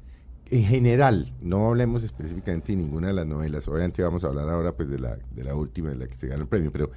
en 0.51 0.63
general, 0.63 1.33
no 1.41 1.67
hablemos 1.67 2.03
específicamente 2.03 2.71
de 2.73 2.77
ninguna 2.77 3.07
de 3.07 3.13
las 3.13 3.25
novelas, 3.27 3.67
obviamente 3.67 4.03
vamos 4.03 4.23
a 4.23 4.27
hablar 4.27 4.47
ahora 4.49 4.73
pues 4.73 4.89
de 4.89 4.99
la, 4.99 5.17
de 5.31 5.43
la 5.43 5.55
última, 5.55 5.89
de 5.89 5.95
la 5.95 6.07
que 6.07 6.15
se 6.17 6.27
ganó 6.27 6.43
el 6.43 6.47
premio, 6.47 6.71
pero 6.71 6.91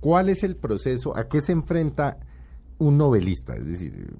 ¿cuál 0.00 0.28
es 0.28 0.42
el 0.44 0.56
proceso, 0.56 1.16
a 1.16 1.28
qué 1.28 1.40
se 1.42 1.52
enfrenta 1.52 2.18
un 2.78 2.96
novelista? 2.98 3.54
Es 3.56 3.66
decir, 3.66 4.14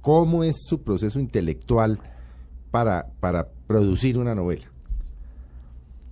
¿cómo 0.00 0.44
es 0.44 0.56
su 0.64 0.82
proceso 0.82 1.18
intelectual 1.20 1.98
para, 2.70 3.06
para 3.20 3.48
producir 3.66 4.16
una 4.18 4.34
novela? 4.34 4.66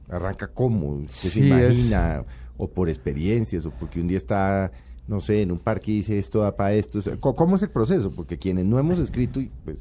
¿Arranca 0.08 0.48
cómo? 0.48 1.00
¿Qué 1.02 1.28
se 1.28 1.28
es- 1.28 1.36
imagina? 1.46 2.24
¿O 2.58 2.68
por 2.68 2.88
experiencias? 2.88 3.66
¿O 3.66 3.70
porque 3.70 4.00
un 4.00 4.08
día 4.08 4.18
está, 4.18 4.70
no 5.08 5.20
sé, 5.20 5.42
en 5.42 5.50
un 5.52 5.58
parque 5.58 5.90
y 5.92 5.96
dice 5.96 6.18
esto 6.18 6.40
da 6.40 6.56
para 6.56 6.74
esto? 6.74 7.00
¿cómo- 7.20 7.34
¿Cómo 7.34 7.56
es 7.56 7.62
el 7.62 7.70
proceso? 7.70 8.10
Porque 8.10 8.38
quienes 8.38 8.64
no 8.64 8.78
hemos 8.78 8.98
escrito, 8.98 9.40
y 9.40 9.50
pues 9.64 9.78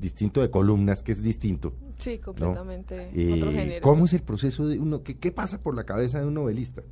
distinto 0.00 0.40
de 0.40 0.50
columnas, 0.50 1.02
que 1.02 1.12
es 1.12 1.22
distinto. 1.22 1.72
Sí, 1.98 2.18
completamente 2.18 3.08
Eh, 3.14 3.32
otro 3.34 3.50
género. 3.50 3.80
¿Cómo 3.82 4.04
es 4.04 4.12
el 4.12 4.22
proceso 4.22 4.66
de 4.68 4.78
uno? 4.78 5.02
¿Qué, 5.02 5.16
¿Qué 5.16 5.32
pasa 5.32 5.60
por 5.62 5.74
la 5.74 5.84
cabeza 5.84 6.20
de 6.20 6.26
un 6.26 6.34
novelista? 6.34 6.82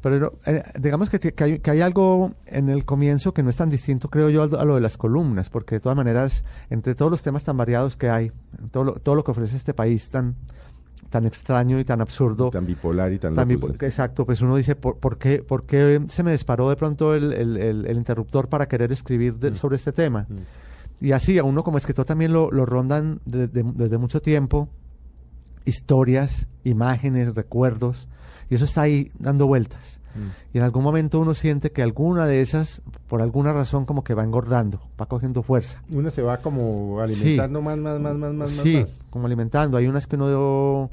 Pero 0.00 0.38
eh, 0.46 0.62
digamos 0.78 1.10
que, 1.10 1.18
que 1.18 1.44
hay, 1.44 1.58
que 1.60 1.70
hay 1.70 1.80
algo 1.82 2.32
en 2.46 2.68
el 2.70 2.84
comienzo 2.84 3.32
que 3.34 3.42
no 3.42 3.50
es 3.50 3.56
tan 3.56 3.68
distinto, 3.70 4.08
creo 4.08 4.30
yo, 4.30 4.42
a 4.42 4.46
lo, 4.46 4.58
a 4.60 4.64
lo 4.64 4.74
de 4.74 4.80
las 4.80 4.96
columnas, 4.96 5.50
porque 5.50 5.74
de 5.76 5.80
todas 5.80 5.96
maneras, 5.96 6.44
entre 6.70 6.94
todos 6.94 7.10
los 7.10 7.22
temas 7.22 7.44
tan 7.44 7.56
variados 7.56 7.96
que 7.96 8.08
hay, 8.08 8.32
todo 8.70 8.84
lo, 8.84 8.92
todo 8.94 9.14
lo 9.14 9.24
que 9.24 9.30
ofrece 9.30 9.56
este 9.56 9.74
país 9.74 10.08
tan, 10.08 10.34
tan 11.10 11.26
extraño 11.26 11.78
y 11.78 11.84
tan 11.84 12.00
absurdo, 12.00 12.50
Tan 12.50 12.66
bipolar 12.66 13.12
y 13.12 13.18
tan 13.18 13.34
tan 13.34 13.48
loco, 13.48 13.68
bipo- 13.68 13.78
sí. 13.78 13.84
exacto, 13.86 14.24
pues 14.26 14.40
uno 14.40 14.56
dice, 14.56 14.74
¿por, 14.76 14.98
por 14.98 15.18
qué, 15.18 15.42
por 15.42 15.64
qué 15.64 16.00
se 16.08 16.22
me 16.22 16.32
disparó 16.32 16.68
de 16.70 16.76
pronto 16.76 17.14
el, 17.14 17.32
el- 17.34 17.56
el- 17.58 17.86
el 17.86 17.96
interruptor 17.96 18.48
para 18.48 18.66
querer 18.66 18.90
escribir 18.92 19.34
de- 19.36 19.54
sobre 19.54 19.76
este 19.76 19.92
tema? 19.92 20.26
Y 21.00 21.12
así, 21.12 21.38
a 21.38 21.44
uno 21.44 21.62
como 21.64 21.78
escritor 21.78 22.04
también 22.04 22.32
lo, 22.32 22.50
lo 22.50 22.64
rondan 22.66 23.20
de- 23.24 23.48
de- 23.48 23.62
desde 23.74 23.98
mucho 23.98 24.20
tiempo, 24.22 24.68
historias, 25.64 26.46
imágenes, 26.64 27.34
recuerdos, 27.34 28.08
y 28.50 28.54
eso 28.54 28.64
está 28.64 28.82
ahí 28.82 29.10
dando 29.18 29.46
vueltas. 29.46 30.00
Y 30.52 30.58
en 30.58 30.62
algún 30.64 30.84
momento 30.84 31.18
uno 31.18 31.34
siente 31.34 31.72
que 31.72 31.82
alguna 31.82 32.26
de 32.26 32.40
esas, 32.40 32.82
por 33.08 33.20
alguna 33.20 33.52
razón, 33.52 33.84
como 33.84 34.04
que 34.04 34.14
va 34.14 34.22
engordando, 34.22 34.80
va 35.00 35.06
cogiendo 35.06 35.42
fuerza. 35.42 35.82
Uno 35.90 36.08
se 36.10 36.22
va 36.22 36.36
como 36.36 37.00
alimentando 37.00 37.60
más, 37.60 37.76
más, 37.76 37.98
más, 38.00 38.14
más, 38.16 38.32
más, 38.32 38.50
sí, 38.52 38.74
más, 38.76 38.82
más. 38.84 38.98
como 39.10 39.26
alimentando. 39.26 39.76
Hay 39.76 39.88
unas 39.88 40.06
que 40.06 40.14
uno 40.14 40.88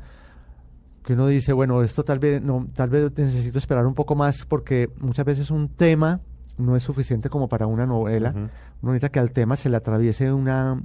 que 1.04 1.14
uno 1.14 1.28
dice, 1.28 1.54
bueno, 1.54 1.84
esto 1.84 2.04
tal 2.04 2.18
vez 2.18 2.42
no, 2.42 2.68
tal 2.74 2.90
vez 2.90 3.16
necesito 3.16 3.60
esperar 3.60 3.86
un 3.86 3.94
poco 3.94 4.16
más 4.16 4.44
porque 4.46 4.90
muchas 5.00 5.26
veces 5.26 5.52
un 5.52 5.70
tema 5.70 6.20
no 6.62 6.76
es 6.76 6.84
suficiente 6.84 7.30
como 7.30 7.48
para 7.50 7.68
una 7.68 7.86
novela. 7.86 8.30
Ujú. 8.32 8.40
Uno 8.84 8.92
necesita 8.94 9.10
que 9.10 9.20
al 9.20 9.32
tema 9.32 9.56
se 9.56 9.70
le 9.70 9.78
atraviese 9.78 10.32
una 10.32 10.82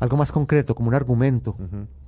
algo 0.00 0.16
más 0.16 0.30
concreto, 0.32 0.74
como 0.76 0.88
un 0.88 0.94
argumento, 0.94 1.56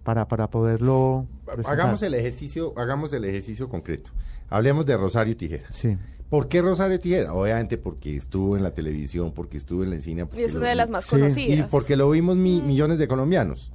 para, 0.04 0.28
para 0.28 0.48
poderlo 0.48 1.26
presentar. 1.44 1.72
Hagamos 1.72 2.02
el 2.02 2.14
ejercicio, 2.14 2.72
hagamos 2.78 3.12
el 3.12 3.24
ejercicio 3.24 3.68
concreto. 3.68 4.10
Hablemos 4.48 4.86
de 4.86 4.96
Rosario 4.96 5.36
Tijeras. 5.36 5.74
Sí. 5.74 5.96
¿Por 6.28 6.46
qué 6.48 6.62
Rosario 6.62 7.00
Tijeras? 7.00 7.30
Obviamente 7.32 7.76
porque 7.78 8.16
estuvo 8.16 8.56
en 8.56 8.62
la 8.62 8.70
televisión, 8.70 9.32
porque 9.34 9.56
estuvo 9.58 9.82
en 9.82 9.90
la 9.90 10.00
cine. 10.00 10.26
Y 10.36 10.42
es 10.42 10.54
una 10.54 10.66
de 10.66 10.72
vi- 10.72 10.76
las 10.76 10.90
más 10.90 11.04
Sí, 11.04 11.16
y 11.16 11.18
Y 11.18 11.20
conocidas. 11.22 11.68
porque 11.68 11.96
lo 11.96 12.08
vimos 12.10 12.36
mi- 12.36 12.60
millones 12.62 12.98
de 12.98 13.08
colombianos. 13.08 13.72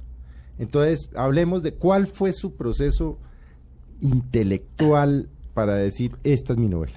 Entonces, 0.58 1.10
hablemos 1.14 1.62
de 1.62 1.74
cuál 1.74 2.06
fue 2.06 2.32
su 2.32 2.54
proceso 2.54 3.18
intelectual 4.00 5.28
para 5.54 5.74
decir, 5.74 6.16
esta 6.24 6.52
es 6.54 6.58
mi 6.58 6.68
novela. 6.68 6.94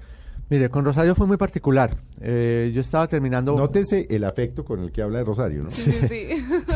Mire, 0.49 0.69
con 0.69 0.83
Rosario 0.83 1.13
fue 1.13 1.27
muy 1.27 1.37
particular. 1.37 1.91
Eh, 2.21 2.71
yo 2.73 2.81
estaba 2.81 3.07
terminando... 3.07 3.55
Nótese 3.55 4.07
el 4.09 4.23
afecto 4.23 4.65
con 4.65 4.79
el 4.81 4.91
que 4.91 5.03
habla 5.03 5.19
de 5.19 5.23
Rosario, 5.23 5.63
¿no? 5.63 5.69
Sí, 5.71 5.91
sí. 5.91 6.27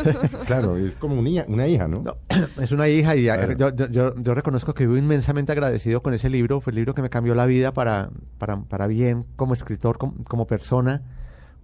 Claro, 0.46 0.76
es 0.76 0.94
como 0.94 1.18
una 1.18 1.28
hija, 1.28 1.44
una 1.48 1.66
hija 1.66 1.88
¿no? 1.88 2.02
No, 2.02 2.16
es 2.62 2.70
una 2.70 2.88
hija 2.88 3.16
y 3.16 3.24
Claro. 3.24 3.52
yo, 3.56 3.74
yo- 3.74 3.88
yo- 3.88 4.14
yo 4.14 4.34
reconozco 4.34 4.74
que 4.74 4.86
vivo 4.86 4.96
inmensamente 4.96 5.50
agradecido 5.50 6.02
con 6.02 6.14
ese 6.14 6.30
libro. 6.30 6.60
Fue 6.60 6.70
el 6.70 6.76
libro 6.76 6.94
que 6.94 7.02
me 7.02 7.10
cambió 7.10 7.34
la 7.34 7.46
vida 7.46 7.72
para, 7.72 8.10
para, 8.38 8.60
para 8.62 8.86
bien 8.86 9.24
como 9.34 9.54
escritor, 9.54 9.98
como, 9.98 10.14
como 10.28 10.46
persona. 10.46 11.02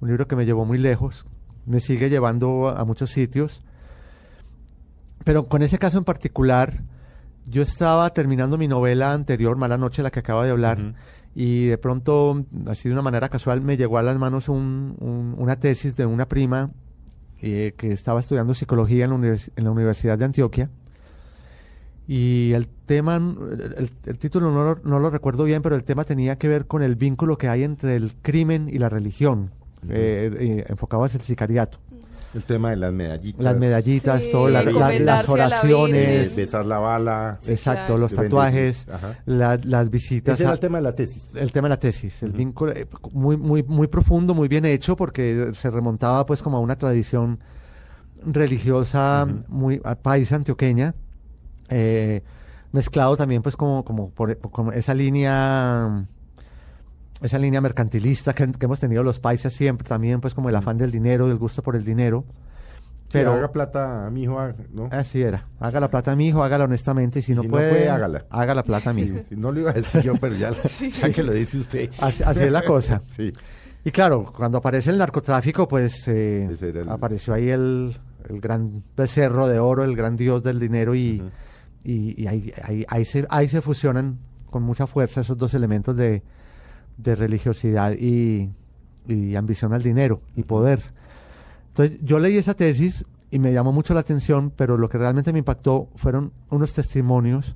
Un 0.00 0.08
libro 0.08 0.26
que 0.26 0.34
me 0.34 0.46
llevó 0.46 0.64
muy 0.64 0.78
lejos. 0.78 1.26
Me 1.64 1.78
sigue 1.78 2.08
llevando 2.10 2.68
a, 2.70 2.80
a 2.80 2.84
muchos 2.84 3.10
sitios. 3.10 3.62
Pero 5.24 5.46
con 5.46 5.62
ese 5.62 5.78
caso 5.78 5.98
en 5.98 6.04
particular, 6.04 6.82
yo 7.44 7.62
estaba 7.62 8.10
terminando 8.12 8.58
mi 8.58 8.66
novela 8.66 9.12
anterior, 9.12 9.56
Mala 9.56 9.76
Noche, 9.76 10.02
la 10.02 10.10
que 10.10 10.20
acaba 10.20 10.44
de 10.44 10.50
hablar. 10.50 10.94
Y 11.34 11.66
de 11.66 11.78
pronto, 11.78 12.44
así 12.66 12.88
de 12.88 12.92
una 12.92 13.02
manera 13.02 13.28
casual, 13.28 13.60
me 13.60 13.76
llegó 13.76 13.98
a 13.98 14.02
las 14.02 14.18
manos 14.18 14.48
un- 14.48 14.96
un- 14.98 15.34
una 15.38 15.56
tesis 15.58 15.96
de 15.96 16.06
una 16.06 16.26
prima 16.26 16.70
eh, 17.42 17.72
que 17.76 17.92
estaba 17.92 18.20
estudiando 18.20 18.52
psicología 18.52 19.06
en 19.06 19.10
la, 19.22 19.38
en 19.56 19.64
la 19.64 19.70
Universidad 19.70 20.18
de 20.18 20.24
Antioquia. 20.26 20.68
Y 22.06 22.52
el 22.54 22.66
tema, 22.86 23.16
el, 23.16 24.18
título 24.18 24.50
no 24.50 24.64
lo, 24.64 24.80
no 24.82 24.98
lo 24.98 25.10
recuerdo 25.10 25.44
bien, 25.44 25.62
pero 25.62 25.76
el 25.76 25.84
tema 25.84 26.04
tenía 26.04 26.36
que 26.36 26.48
ver 26.48 26.66
con 26.66 26.82
el 26.82 26.96
vínculo 26.96 27.38
que 27.38 27.48
hay 27.48 27.62
entre 27.62 27.94
el 27.94 28.12
crimen 28.20 28.68
y 28.68 28.78
la 28.78 28.88
religión, 28.88 29.50
eh, 29.88 30.30
eh, 30.38 30.64
enfocado 30.68 31.04
hacia 31.04 31.18
el 31.18 31.22
sicariato. 31.24 31.78
El 32.32 32.44
tema 32.44 32.70
de 32.70 32.76
las 32.76 32.92
medallitas. 32.92 33.42
Las 33.44 33.56
medallitas, 33.56 34.20
Sí, 34.22 34.28
todo, 34.30 34.48
la- 34.48 34.62
la- 34.62 34.70
encomendarse 34.70 35.04
las 35.06 35.24
a 35.24 35.26
la 35.26 35.32
oraciones, 35.32 36.36
besar 36.36 36.64
la 36.64 36.78
bala. 36.78 37.38
Exacto, 37.46 37.98
los 37.98 38.14
tatuajes, 38.14 38.86
la- 39.26 39.58
las 39.64 39.90
visitas. 39.90 40.34
Ese 40.34 40.44
era 40.44 40.50
a- 40.50 40.54
el 40.54 40.60
tema 40.60 40.78
de 40.78 40.82
la 40.84 40.94
tesis. 40.94 41.32
el 41.34 41.50
tema 41.50 41.66
de 41.66 41.70
la 41.70 41.78
tesis, 41.80 42.22
el 42.22 42.30
vínculo 42.32 42.70
eh, 42.72 42.86
muy 43.12 43.36
muy 43.36 43.64
muy 43.64 43.88
profundo, 43.88 44.32
muy 44.34 44.46
bien 44.46 44.64
hecho 44.64 44.94
porque 44.94 45.50
se 45.54 45.70
remontaba 45.70 46.24
pues 46.24 46.40
como 46.40 46.56
a 46.58 46.60
una 46.60 46.76
tradición 46.76 47.40
religiosa 48.24 49.26
muy 49.48 49.80
a- 49.84 49.94
paisa 49.96 50.36
antioqueña 50.36 50.94
eh, 51.68 52.22
mezclado 52.72 53.16
también 53.16 53.42
pues 53.42 53.56
como 53.56 53.84
como 53.84 54.10
por, 54.10 54.36
como 54.38 54.72
esa 54.72 54.94
línea 54.94 56.06
esa 57.22 57.38
línea 57.38 57.60
mercantilista 57.60 58.32
que, 58.34 58.50
que 58.52 58.64
hemos 58.66 58.80
tenido 58.80 59.02
los 59.02 59.18
paisas 59.20 59.52
siempre 59.52 59.86
también 59.88 60.20
pues 60.20 60.34
como 60.34 60.48
el 60.48 60.56
afán 60.56 60.78
del 60.78 60.90
dinero, 60.90 61.26
el 61.30 61.36
gusto 61.36 61.62
por 61.62 61.76
el 61.76 61.84
dinero. 61.84 62.24
Pero 63.12 63.32
haga 63.32 63.50
plata 63.50 64.06
a 64.06 64.10
mi 64.10 64.22
hijo, 64.22 64.38
¿no? 64.72 64.88
así 64.92 65.20
era. 65.20 65.44
Haga 65.58 65.80
la 65.80 65.90
plata 65.90 66.12
a 66.12 66.16
mi 66.16 66.28
hijo, 66.28 66.44
hágala 66.44 66.64
honestamente 66.64 67.18
y 67.18 67.22
si, 67.22 67.34
no 67.34 67.42
si 67.42 67.48
no 67.48 67.52
puede, 67.52 67.88
hágala. 67.88 68.24
Haga 68.30 68.54
la 68.54 68.62
plata 68.62 68.90
a 68.90 68.92
mi 68.92 69.02
hijo. 69.02 69.18
Sí, 69.28 69.34
no 69.36 69.50
lo 69.50 69.60
iba 69.60 69.70
a 69.70 69.74
decir 69.74 70.02
yo, 70.02 70.14
pero 70.14 70.36
ya, 70.36 70.52
ya 71.02 71.10
que 71.10 71.22
lo 71.24 71.32
dice 71.32 71.58
usted. 71.58 71.90
Así, 71.98 72.22
así 72.22 72.40
es 72.44 72.52
la 72.52 72.62
cosa. 72.62 73.02
Sí. 73.16 73.32
Y 73.82 73.90
claro, 73.90 74.30
cuando 74.36 74.58
aparece 74.58 74.90
el 74.90 74.98
narcotráfico, 74.98 75.66
pues 75.66 76.06
eh, 76.06 76.54
el- 76.60 76.88
apareció 76.88 77.32
ahí 77.34 77.48
el, 77.48 77.96
el 78.28 78.40
gran 78.40 78.84
becerro 78.96 79.48
de 79.48 79.58
oro, 79.58 79.82
el 79.84 79.96
gran 79.96 80.16
dios 80.16 80.42
del 80.42 80.60
dinero 80.60 80.94
y, 80.94 81.22
y, 81.82 82.22
y 82.22 82.26
ahí, 82.26 82.52
ahí, 82.62 82.84
ahí 82.88 83.04
se, 83.06 83.26
ahí 83.30 83.48
se 83.48 83.60
fusionan 83.62 84.18
con 84.50 84.62
mucha 84.62 84.86
fuerza 84.86 85.22
esos 85.22 85.38
dos 85.38 85.54
elementos 85.54 85.96
de, 85.96 86.22
de 87.02 87.14
religiosidad 87.14 87.92
y, 87.92 88.50
y 89.08 89.36
ambición 89.36 89.72
al 89.72 89.82
dinero 89.82 90.20
y 90.36 90.42
poder. 90.42 90.80
Entonces 91.68 91.98
yo 92.02 92.18
leí 92.18 92.36
esa 92.36 92.54
tesis 92.54 93.04
y 93.30 93.38
me 93.38 93.52
llamó 93.52 93.72
mucho 93.72 93.94
la 93.94 94.00
atención, 94.00 94.52
pero 94.54 94.76
lo 94.76 94.88
que 94.88 94.98
realmente 94.98 95.32
me 95.32 95.38
impactó 95.38 95.88
fueron 95.94 96.32
unos 96.50 96.74
testimonios 96.74 97.54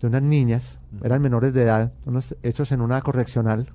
de 0.00 0.06
unas 0.08 0.22
niñas, 0.22 0.78
eran 1.02 1.22
menores 1.22 1.54
de 1.54 1.62
edad, 1.62 1.92
unos 2.04 2.36
hechos 2.42 2.70
en 2.72 2.82
una 2.82 3.00
correccional, 3.00 3.72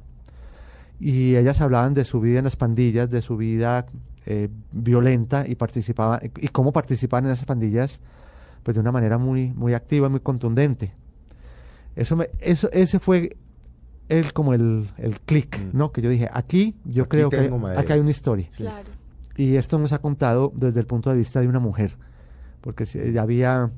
y 1.00 1.36
ellas 1.36 1.62
hablaban 1.62 1.96
de 1.96 2.04
su 2.04 2.22
vida 2.22 2.38
en 2.38 2.46
las 2.46 2.56
pandillas, 2.56 3.10
de 3.10 3.24
su 3.24 3.38
vida 3.38 3.88
eh, 4.28 4.50
violenta 4.72 5.48
y 5.48 5.56
participaban 5.56 6.32
y 6.38 6.48
cómo 6.50 6.72
participaban 6.72 7.26
en 7.26 7.32
esas 7.32 7.46
pandillas, 7.46 8.02
pues 8.62 8.76
de 8.76 8.82
una 8.82 8.92
manera 8.92 9.18
muy 9.18 9.52
muy 9.52 9.74
activa, 9.74 10.10
muy 10.10 10.20
contundente. 10.20 10.94
Eso 11.96 12.16
me, 12.16 12.30
eso 12.40 12.70
ese 12.72 13.00
fue 13.00 13.36
el 14.12 14.34
como 14.34 14.54
el, 14.54 14.88
el 14.98 15.20
clic, 15.22 15.58
Mm. 15.60 15.78
¿no? 15.78 15.92
Que 15.92 16.02
yo 16.02 16.10
dije, 16.10 16.30
aquí 16.32 16.76
yo 16.86 17.04
Aquí 17.04 17.10
creo 17.12 17.30
que 17.30 17.50
madera. 17.50 17.82
aquí 17.82 17.94
hay 17.94 18.00
una 18.00 18.10
historia. 18.12 18.48
Claro. 18.56 18.90
Y 19.38 19.56
esto 19.56 19.80
nos 19.80 19.92
ha 19.94 20.00
contado 20.00 20.52
desde 20.56 20.80
el 20.80 20.86
punto 20.86 21.10
de 21.10 21.18
vista 21.18 21.40
de 21.42 21.48
una 21.48 21.60
mujer, 21.60 21.96
porque 22.62 22.86
si- 22.86 23.12
ya 23.12 23.22
había, 23.24 23.72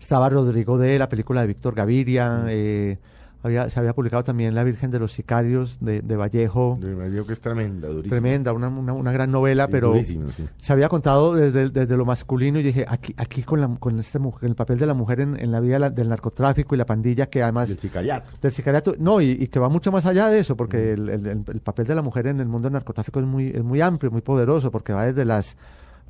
estaba 0.00 0.28
Rodrigo 0.28 0.78
de 0.78 0.98
la 0.98 1.08
película 1.08 1.42
de 1.42 1.46
Víctor 1.48 1.74
Gaviria, 1.74 2.44
eh, 2.48 2.98
había, 3.42 3.70
se 3.70 3.78
había 3.78 3.94
publicado 3.94 4.24
también 4.24 4.54
La 4.54 4.64
Virgen 4.64 4.90
de 4.90 4.98
los 4.98 5.12
Sicarios 5.12 5.78
de, 5.80 6.00
de 6.02 6.16
Vallejo, 6.16 6.78
Me 6.80 7.08
digo 7.10 7.26
que 7.26 7.32
es 7.34 7.40
tremenda, 7.40 7.88
durísima. 7.88 8.10
tremenda, 8.20 8.52
una, 8.52 8.68
una, 8.68 8.92
una 8.92 9.12
gran 9.12 9.30
novela, 9.30 9.66
Sí, 9.66 9.72
pero 9.72 9.88
durísimo, 9.88 10.30
sí. 10.30 10.46
se 10.56 10.72
había 10.72 10.88
contado 10.88 11.34
desde, 11.34 11.70
desde 11.70 11.96
lo 11.96 12.04
masculino 12.04 12.58
y 12.58 12.62
dije, 12.64 12.84
aquí, 12.88 13.14
aquí 13.16 13.42
con, 13.42 13.60
la, 13.60 13.68
con 13.78 13.98
este 14.00 14.18
mujer, 14.18 14.48
el 14.48 14.56
papel 14.56 14.78
de 14.78 14.86
la 14.86 14.94
mujer 14.94 15.20
en, 15.20 15.38
en 15.38 15.52
la 15.52 15.60
vida 15.60 15.74
de 15.74 15.78
la- 15.80 15.90
del 15.90 16.08
narcotráfico 16.08 16.74
y 16.74 16.78
la 16.78 16.86
pandilla 16.86 17.26
que 17.26 17.42
además 17.42 17.68
Y 17.68 17.72
el 17.72 17.78
sicariato. 17.78 18.32
del 18.42 18.52
sicariato, 18.52 18.94
no, 18.98 19.20
y, 19.20 19.30
y 19.30 19.46
que 19.48 19.58
va 19.60 19.68
mucho 19.68 19.92
más 19.92 20.06
allá 20.06 20.28
de 20.28 20.40
eso, 20.40 20.56
porque 20.56 20.92
el, 20.94 21.08
el- 21.08 21.26
el- 21.26 21.44
el 21.46 21.60
papel 21.60 21.86
de 21.86 21.94
la 21.94 22.02
mujer 22.02 22.26
en 22.26 22.40
el 22.40 22.48
mundo 22.48 22.66
del 22.66 22.72
narcotráfico 22.72 23.20
es 23.20 23.26
muy, 23.26 23.48
es 23.50 23.62
muy 23.62 23.80
amplio, 23.80 24.10
muy 24.10 24.22
poderoso, 24.22 24.70
porque 24.72 24.92
va 24.92 25.06
desde 25.06 25.24
las 25.24 25.56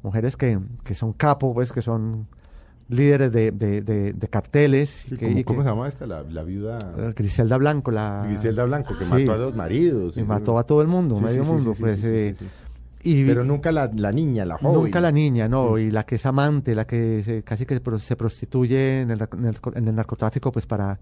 mujeres 0.02 0.36
que, 0.36 0.58
que 0.84 0.94
son 0.94 1.12
capo, 1.12 1.52
pues, 1.52 1.72
que 1.72 1.82
son 1.82 2.26
líderes 2.88 3.32
de, 3.32 3.50
de, 3.50 3.80
de- 3.82 4.12
de 4.12 4.28
carteles. 4.28 5.04
y 5.06 5.08
Sí, 5.10 5.16
que- 5.16 5.44
¿cómo, 5.44 5.62
se 5.62 5.68
llama 5.68 5.88
esta? 5.88 6.06
La, 6.06 6.22
la 6.22 6.42
viuda 6.44 6.78
eh, 6.96 7.12
Griselda 7.16 7.56
Blanco, 7.56 7.90
la... 7.90 8.24
Griselda 8.26 8.64
Blanco, 8.64 8.96
que 8.96 9.04
Sí. 9.04 9.10
mató 9.10 9.32
a 9.32 9.36
dos 9.36 9.56
maridos. 9.56 10.16
Y 10.16 10.22
mató 10.22 10.58
a 10.58 10.64
todo 10.64 10.82
el 10.82 10.88
mundo, 10.88 11.16
Sí, 11.16 11.24
medio 11.24 11.44
mundo, 11.44 11.72
pues. 11.78 12.02
eh, 12.04 12.34
y- 13.02 13.24
Pero 13.24 13.44
nunca 13.44 13.72
la, 13.72 13.90
la 13.94 14.12
niña, 14.12 14.44
la 14.44 14.58
joven. 14.58 14.82
Nunca 14.84 15.00
la 15.00 15.10
niña, 15.12 15.48
no, 15.48 15.72
Mm. 15.72 15.78
y 15.78 15.90
la 15.90 16.04
que 16.06 16.14
es 16.16 16.26
amante, 16.26 16.74
la 16.74 16.86
que 16.86 17.22
se- 17.24 17.42
casi 17.42 17.66
que 17.66 17.80
se 17.98 18.16
prostituye 18.16 19.00
en 19.02 19.10
el, 19.10 19.20
en 19.32 19.44
el 19.46 19.56
en 19.74 19.88
el 19.88 19.94
narcotráfico, 19.94 20.52
pues 20.52 20.66
para, 20.66 20.98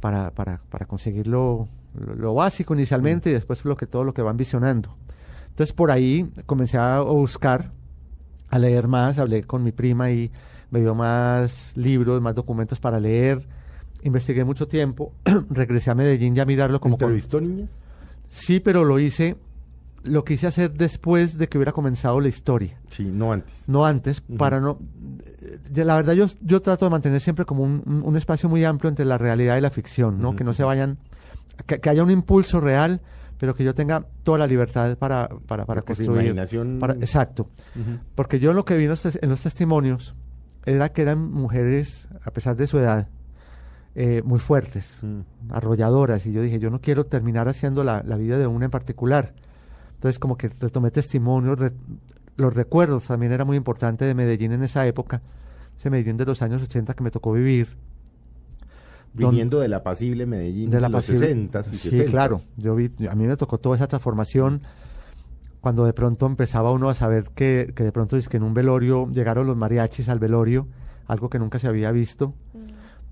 para, 0.00 0.30
para, 0.30 0.60
para 0.70 0.86
conseguir 0.86 1.26
lo, 1.26 1.68
lo- 1.98 2.14
lo 2.14 2.34
básico 2.34 2.74
inicialmente 2.74 3.30
y 3.30 3.32
después 3.34 3.64
lo 3.64 3.76
que, 3.76 3.86
todo 3.86 4.04
lo 4.04 4.14
que 4.14 4.22
van 4.22 4.36
visionando. 4.36 4.96
Entonces 5.50 5.74
por 5.74 5.90
ahí 5.90 6.30
comencé 6.46 6.78
a 6.78 7.00
buscar, 7.00 7.70
a 8.48 8.58
leer 8.58 8.88
más, 8.88 9.18
hablé 9.18 9.42
con 9.44 9.62
mi 9.62 9.72
prima 9.72 10.10
y 10.10 10.30
me 10.72 10.80
dio 10.80 10.94
más 10.96 11.72
libros, 11.76 12.20
más 12.20 12.34
documentos 12.34 12.80
para 12.80 12.98
leer, 12.98 13.46
investigué 14.02 14.42
mucho 14.44 14.66
tiempo, 14.66 15.12
regresé 15.50 15.90
a 15.92 15.94
Medellín 15.94 16.34
ya 16.34 16.42
a 16.42 16.46
mirarlo 16.46 16.80
como... 16.80 16.96
con- 16.98 17.04
¿Entrevistó 17.04 17.40
niñas? 17.40 17.68
Sí, 18.30 18.58
pero 18.58 18.82
lo 18.84 18.98
hice, 18.98 19.36
lo 20.02 20.24
quise 20.24 20.46
hacer 20.48 20.72
después 20.72 21.38
de 21.38 21.48
que 21.48 21.58
hubiera 21.58 21.72
comenzado 21.72 22.18
la 22.20 22.28
historia 22.28 22.80
Sí, 22.90 23.04
no 23.04 23.32
antes. 23.32 23.52
no 23.68 23.84
antes, 23.84 24.20
para 24.22 24.58
no... 24.60 24.78
La 25.74 25.94
verdad 25.96 26.14
yo, 26.14 26.26
yo 26.40 26.60
trato 26.62 26.86
de 26.86 26.90
mantener 26.90 27.20
siempre 27.20 27.44
como 27.44 27.62
un, 27.62 28.02
un- 28.04 28.16
espacio 28.16 28.48
muy 28.48 28.64
amplio 28.64 28.88
entre 28.88 29.04
la 29.04 29.18
realidad 29.18 29.56
y 29.58 29.60
la 29.60 29.70
ficción, 29.70 30.18
¿no? 30.20 30.34
Que 30.34 30.42
no 30.44 30.52
se 30.54 30.64
vayan... 30.64 30.98
Que, 31.66 31.78
que 31.80 31.90
haya 31.90 32.02
un 32.02 32.10
impulso 32.10 32.60
real, 32.60 33.02
pero 33.38 33.54
que 33.54 33.62
yo 33.62 33.74
tenga 33.74 34.06
toda 34.22 34.38
la 34.38 34.46
libertad 34.46 34.96
para, 34.96 35.28
para, 35.46 35.66
para 35.66 35.82
Porque 35.82 35.94
su 35.96 36.06
construir. 36.06 36.32
imaginación- 36.32 36.78
para- 36.80 36.94
exacto. 36.94 37.48
Porque 38.14 38.40
yo 38.40 38.52
lo 38.54 38.64
que 38.64 38.76
vi 38.78 38.84
en 38.84 38.90
los, 38.90 39.04
en 39.04 39.28
los 39.28 39.42
testimonios 39.42 40.14
era 40.64 40.90
que 40.90 41.02
eran 41.02 41.30
mujeres, 41.32 42.08
a 42.24 42.30
pesar 42.30 42.56
de 42.56 42.66
su 42.66 42.78
edad, 42.78 43.08
eh, 43.94 44.22
muy 44.24 44.38
fuertes, 44.38 44.98
Mm. 45.02 45.20
arrolladoras, 45.50 46.24
y 46.26 46.32
yo 46.32 46.40
dije, 46.42 46.58
yo 46.58 46.70
no 46.70 46.80
quiero 46.80 47.04
terminar 47.04 47.48
haciendo 47.48 47.84
la, 47.84 48.02
la 48.06 48.16
vida 48.16 48.38
de 48.38 48.46
una 48.46 48.64
en 48.66 48.70
particular. 48.70 49.34
Entonces 49.94 50.18
como 50.18 50.36
que 50.36 50.48
retomé 50.48 50.90
testimonios, 50.90 51.58
re- 51.58 51.72
los 52.36 52.54
recuerdos 52.54 53.04
también 53.06 53.32
era 53.32 53.44
muy 53.44 53.56
importante 53.56 54.04
de 54.04 54.14
Medellín 54.14 54.52
en 54.52 54.62
esa 54.62 54.86
época, 54.86 55.20
ese 55.78 55.90
Medellín 55.90 56.16
de 56.16 56.24
los 56.24 56.40
años 56.42 56.62
80 56.62 56.94
que 56.94 57.04
me 57.04 57.10
tocó 57.10 57.32
vivir. 57.32 57.68
Don- 59.12 59.30
Viniendo 59.30 59.60
de 59.60 59.68
la 59.68 59.76
apacible 59.78 60.24
Medellín 60.24 60.70
de 60.70 60.80
la 60.80 60.88
los 60.88 61.04
pasible- 61.04 61.26
60 61.26 61.60
y 61.72 61.76
Sí, 61.76 61.90
70s. 61.90 62.10
claro. 62.10 62.40
Yo 62.56 62.74
vi, 62.74 62.90
a 63.10 63.14
mí 63.14 63.26
me 63.26 63.36
tocó 63.36 63.58
toda 63.58 63.76
esa 63.76 63.86
transformación 63.86 64.62
cuando 65.62 65.86
de 65.86 65.94
pronto 65.94 66.26
empezaba 66.26 66.70
uno 66.72 66.90
a 66.90 66.94
saber 66.94 67.30
que, 67.34 67.72
que 67.74 67.84
de 67.84 67.92
pronto 67.92 68.16
es 68.18 68.28
que 68.28 68.36
en 68.36 68.42
un 68.42 68.52
velorio 68.52 69.08
llegaron 69.10 69.46
los 69.46 69.56
mariachis 69.56 70.10
al 70.10 70.18
velorio, 70.18 70.66
algo 71.06 71.30
que 71.30 71.38
nunca 71.38 71.58
se 71.58 71.68
había 71.68 71.90
visto. 71.92 72.34
Mm. 72.52 72.58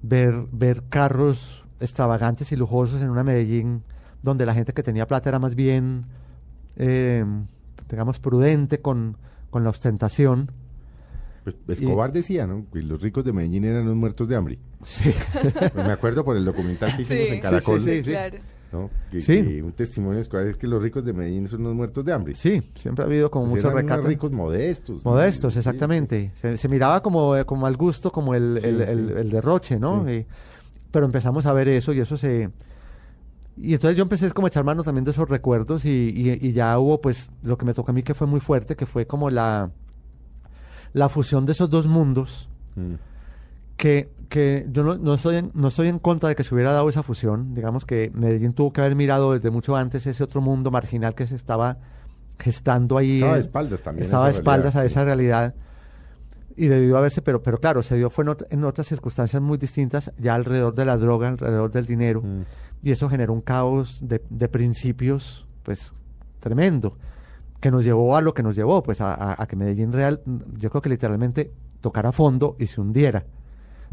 Ver, 0.02 0.34
ver 0.52 0.82
carros 0.88 1.64
extravagantes 1.78 2.50
y 2.52 2.56
lujosos 2.56 3.00
en 3.02 3.08
una 3.10 3.22
Medellín 3.24 3.82
donde 4.22 4.44
la 4.44 4.52
gente 4.54 4.72
que 4.74 4.82
tenía 4.82 5.06
plata 5.06 5.30
era 5.30 5.38
más 5.38 5.54
bien, 5.54 6.04
eh, 6.76 7.24
digamos, 7.88 8.18
prudente 8.18 8.80
con, 8.80 9.16
con 9.50 9.62
la 9.64 9.70
ostentación. 9.70 10.50
Pues 11.44 11.56
Escobar 11.80 12.12
decía, 12.12 12.46
¿no? 12.46 12.66
Que 12.72 12.82
los 12.82 13.00
ricos 13.00 13.24
de 13.24 13.32
Medellín 13.32 13.64
eran 13.64 13.86
los 13.86 13.96
muertos 13.96 14.28
de 14.28 14.36
hambre. 14.36 14.58
Sí. 14.84 15.12
Pues 15.72 15.74
me 15.74 15.92
acuerdo 15.92 16.24
por 16.24 16.36
el 16.36 16.44
documental 16.44 16.94
que 16.96 17.02
hicimos 17.02 17.22
Sí. 17.28 17.34
en 17.34 17.40
Caracol. 17.40 17.80
Sí, 17.80 17.90
sí, 17.90 18.04
sí. 18.04 18.10
Claro. 18.10 18.38
¿No? 18.72 18.88
Que, 19.10 19.20
Sí. 19.20 19.42
que 19.42 19.62
un 19.62 19.72
testimonio 19.72 20.20
es 20.20 20.28
que 20.56 20.66
los 20.66 20.82
ricos 20.82 21.04
de 21.04 21.12
Medellín 21.12 21.48
son 21.48 21.64
los 21.64 21.74
muertos 21.74 22.04
de 22.04 22.12
hambre. 22.12 22.34
sí, 22.34 22.62
siempre 22.76 23.04
ha 23.04 23.06
habido 23.08 23.30
como 23.30 23.46
Pues 23.46 23.56
mucho 23.64 23.68
eran 23.72 23.84
unos 23.84 23.90
recato. 23.96 24.08
ricos 24.08 24.30
modestos. 24.32 25.04
¿no? 25.04 25.10
Modestos, 25.12 25.52
Sí, 25.54 25.58
exactamente. 25.58 26.32
Se, 26.40 26.56
se 26.56 26.68
miraba 26.68 27.02
como, 27.02 27.36
eh, 27.36 27.44
como 27.44 27.66
al 27.66 27.76
gusto, 27.76 28.12
como 28.12 28.34
el, 28.34 28.58
Sí, 28.60 28.68
el, 28.68 28.80
el- 28.82 29.10
el 29.10 29.30
derroche, 29.30 29.78
¿no? 29.78 30.08
Y- 30.10 30.24
pero 30.92 31.06
empezamos 31.06 31.46
a 31.46 31.52
ver 31.52 31.68
eso 31.68 31.92
y 31.92 32.00
eso 32.00 32.16
se... 32.16 32.50
Y 33.56 33.74
entonces 33.74 33.96
yo 33.96 34.02
empecé 34.04 34.30
como 34.30 34.46
a 34.46 34.48
echar 34.48 34.64
mano 34.64 34.82
también 34.82 35.04
de 35.04 35.10
esos 35.10 35.28
recuerdos 35.28 35.84
y, 35.84 35.90
y- 35.90 36.38
y 36.48 36.52
ya 36.52 36.78
hubo 36.78 37.00
pues 37.00 37.30
lo 37.42 37.58
que 37.58 37.66
me 37.66 37.74
tocó 37.74 37.90
a 37.90 37.94
mí 37.94 38.02
que 38.02 38.14
fue 38.14 38.26
muy 38.26 38.40
fuerte, 38.40 38.74
que 38.76 38.86
fue 38.86 39.06
como 39.06 39.28
la, 39.30 39.70
la 40.92 41.08
fusión 41.08 41.44
de 41.46 41.52
esos 41.52 41.68
dos 41.70 41.86
mundos. 41.86 42.48
Mm. 42.76 42.94
Que, 43.80 44.10
que 44.28 44.66
yo 44.70 44.84
no, 44.84 44.96
no, 44.98 45.14
estoy 45.14 45.36
en, 45.36 45.50
no 45.54 45.68
estoy 45.68 45.88
en 45.88 45.98
contra 45.98 46.28
de 46.28 46.36
que 46.36 46.44
se 46.44 46.54
hubiera 46.54 46.72
dado 46.72 46.88
esa 46.88 47.02
fusión. 47.02 47.54
Digamos 47.54 47.84
que 47.86 48.10
Medellín 48.14 48.52
tuvo 48.52 48.72
que 48.72 48.80
haber 48.82 48.94
mirado 48.94 49.32
desde 49.32 49.50
mucho 49.50 49.74
antes 49.74 50.06
ese 50.06 50.22
otro 50.22 50.40
mundo 50.40 50.70
marginal 50.70 51.14
que 51.14 51.26
se 51.26 51.34
estaba 51.36 51.78
gestando 52.38 52.98
ahí. 52.98 53.16
Estaba 53.16 53.34
de 53.34 53.40
espaldas 53.40 53.80
también. 53.80 54.04
estaba 54.04 54.24
de 54.26 54.32
espaldas 54.32 54.76
a 54.76 54.84
esa 54.84 55.04
realidad 55.04 55.54
y 56.56 56.66
debió 56.68 56.98
haberse, 56.98 57.22
pero, 57.22 57.42
pero 57.42 57.58
claro, 57.58 57.82
se 57.82 57.96
dio 57.96 58.10
fue 58.10 58.24
en, 58.24 58.36
en 58.50 58.64
otras 58.64 58.86
circunstancias 58.86 59.40
muy 59.40 59.56
distintas, 59.56 60.12
ya 60.18 60.34
alrededor 60.34 60.74
de 60.74 60.84
la 60.84 60.98
droga, 60.98 61.28
alrededor 61.28 61.70
del 61.70 61.86
dinero, 61.86 62.20
Mm. 62.22 62.42
y 62.82 62.90
eso 62.90 63.08
generó 63.08 63.32
un 63.32 63.40
caos 63.40 64.00
de, 64.02 64.22
de 64.28 64.48
principios, 64.48 65.46
pues, 65.62 65.94
tremendo, 66.38 66.98
que 67.60 67.70
nos 67.70 67.82
llevó 67.84 68.14
a 68.16 68.20
lo 68.20 68.34
que 68.34 68.42
nos 68.42 68.56
llevó, 68.56 68.82
pues, 68.82 69.00
a, 69.00 69.14
a- 69.14 69.42
a 69.42 69.46
que 69.46 69.56
Medellín 69.56 69.92
Real, 69.92 70.20
yo 70.58 70.68
creo 70.70 70.82
que 70.82 70.90
literalmente 70.90 71.50
tocara 71.80 72.12
fondo 72.12 72.56
y 72.58 72.66
se 72.66 72.80
hundiera, 72.80 73.24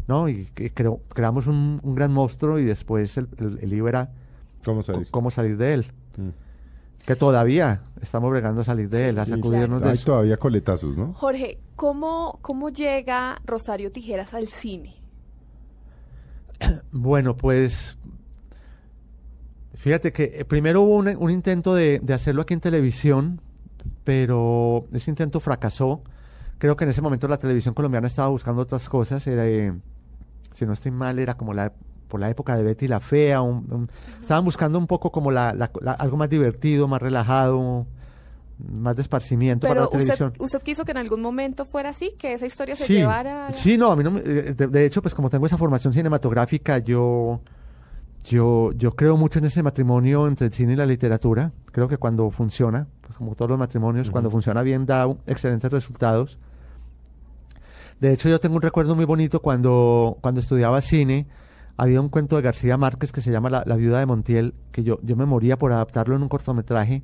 ¿no? 0.08 0.28
Y, 0.28 0.46
que 0.54 0.70
creo- 0.72 1.00
creamos 1.14 1.46
un, 1.46 1.78
un 1.82 1.94
gran 1.94 2.12
monstruo 2.12 2.58
y 2.58 2.64
después 2.64 3.16
el, 3.16 3.28
el, 3.38 3.58
el 3.62 3.70
lío 3.70 3.86
era 3.88 4.10
¿Cómo 4.64 4.82
cómo 5.12 5.30
salir 5.30 5.56
de 5.56 5.74
él, 5.74 5.86
Mm. 6.16 6.30
que 7.06 7.14
todavía 7.14 7.82
estamos 8.02 8.28
bregando 8.30 8.62
a 8.62 8.64
salir 8.64 8.88
de 8.90 9.10
él, 9.10 9.18
a 9.20 9.24
Sí, 9.24 9.30
sacudirnos 9.30 9.80
de 9.82 9.88
Hay 9.90 9.94
eso. 9.94 10.06
todavía 10.06 10.36
coletazos, 10.36 10.96
¿no? 10.96 11.12
Jorge, 11.12 11.58
¿cómo, 11.76 12.38
¿cómo 12.42 12.70
llega 12.70 13.40
Rosario 13.46 13.92
Tijeras 13.92 14.34
al 14.34 14.48
cine? 14.48 14.96
Bueno, 16.90 17.36
pues 17.36 17.96
fíjate 19.74 20.12
que 20.12 20.24
eh, 20.40 20.44
primero 20.44 20.82
hubo 20.82 20.96
un, 20.96 21.08
un 21.16 21.30
intento 21.30 21.74
de, 21.74 22.00
de 22.02 22.14
hacerlo 22.14 22.42
aquí 22.42 22.54
en 22.54 22.60
televisión, 22.60 23.40
pero 24.04 24.86
ese 24.92 25.10
intento 25.10 25.40
fracasó. 25.40 26.02
Creo 26.58 26.76
que 26.76 26.84
en 26.84 26.90
ese 26.90 27.00
momento 27.02 27.28
la 27.28 27.38
televisión 27.38 27.74
colombiana 27.74 28.08
estaba 28.08 28.28
buscando 28.28 28.62
otras 28.62 28.88
cosas. 28.88 29.24
Era, 29.28 29.46
eh, 29.46 29.72
si 30.58 30.66
no 30.66 30.72
estoy 30.72 30.90
mal, 30.90 31.18
era 31.18 31.34
como 31.36 31.54
la 31.54 31.72
por 32.08 32.20
la 32.20 32.30
época 32.30 32.56
de 32.56 32.62
Betty 32.62 32.88
la 32.88 33.00
Fea. 33.00 33.42
un- 33.42 33.66
un- 33.70 33.88
estaban 34.20 34.42
buscando 34.44 34.78
un 34.78 34.86
poco 34.86 35.12
como 35.12 35.30
la, 35.30 35.52
la- 35.52 35.70
la- 35.82 35.92
algo 35.92 36.16
más 36.16 36.30
divertido, 36.30 36.88
más 36.88 37.02
relajado, 37.02 37.86
más 38.72 38.96
de 38.96 39.02
esparcimiento 39.02 39.66
para 39.68 39.74
Pero 39.74 39.80
la 39.82 39.86
usted, 39.86 39.98
televisión. 39.98 40.32
usted 40.38 40.62
quiso 40.62 40.84
que 40.86 40.90
en 40.92 40.96
algún 40.96 41.20
momento 41.22 41.64
fuera 41.66 41.90
así, 41.90 42.14
que 42.18 42.32
esa 42.32 42.46
historia 42.46 42.74
se 42.76 42.84
Sí, 42.86 42.94
llevara... 42.94 43.52
sí, 43.52 43.76
no, 43.78 43.92
a 43.92 43.96
mí 43.96 44.02
no 44.02 44.10
me- 44.10 44.20
eh, 44.20 44.54
de, 44.54 44.66
de 44.68 44.86
hecho, 44.86 45.02
pues 45.02 45.14
como 45.14 45.28
tengo 45.30 45.46
esa 45.46 45.58
formación 45.58 45.92
cinematográfica, 45.92 46.78
yo, 46.78 47.40
yo, 48.24 48.72
yo 48.72 48.96
creo 48.96 49.16
mucho 49.16 49.38
en 49.38 49.44
ese 49.44 49.62
matrimonio 49.62 50.26
entre 50.26 50.46
el 50.48 50.52
cine 50.52 50.72
y 50.72 50.76
la 50.76 50.86
literatura. 50.86 51.52
Creo 51.72 51.88
que 51.88 51.98
cuando 51.98 52.30
funciona, 52.30 52.86
pues 53.02 53.16
como 53.16 53.34
todos 53.34 53.50
los 53.50 53.58
matrimonios, 53.58 54.10
cuando 54.10 54.30
funciona 54.30 54.62
bien 54.62 54.86
da 54.86 55.06
un- 55.06 55.18
excelentes 55.26 55.70
resultados. 55.70 56.38
De 58.00 58.12
hecho, 58.12 58.28
yo 58.28 58.38
tengo 58.40 58.56
un 58.56 58.62
recuerdo 58.62 58.94
muy 58.94 59.04
bonito 59.04 59.40
cuando, 59.40 60.18
cuando 60.20 60.40
estudiaba 60.40 60.80
cine. 60.80 61.26
Había 61.76 62.00
un 62.00 62.08
cuento 62.08 62.36
de 62.36 62.42
García 62.42 62.76
Márquez 62.76 63.12
que 63.12 63.20
se 63.20 63.30
llama 63.30 63.50
La, 63.50 63.62
La 63.66 63.76
viuda 63.76 64.00
de 64.00 64.06
Montiel, 64.06 64.54
que 64.72 64.82
yo, 64.82 64.98
yo 65.02 65.14
me 65.16 65.26
moría 65.26 65.56
por 65.58 65.72
adaptarlo 65.72 66.16
en 66.16 66.22
un 66.22 66.28
cortometraje. 66.28 67.02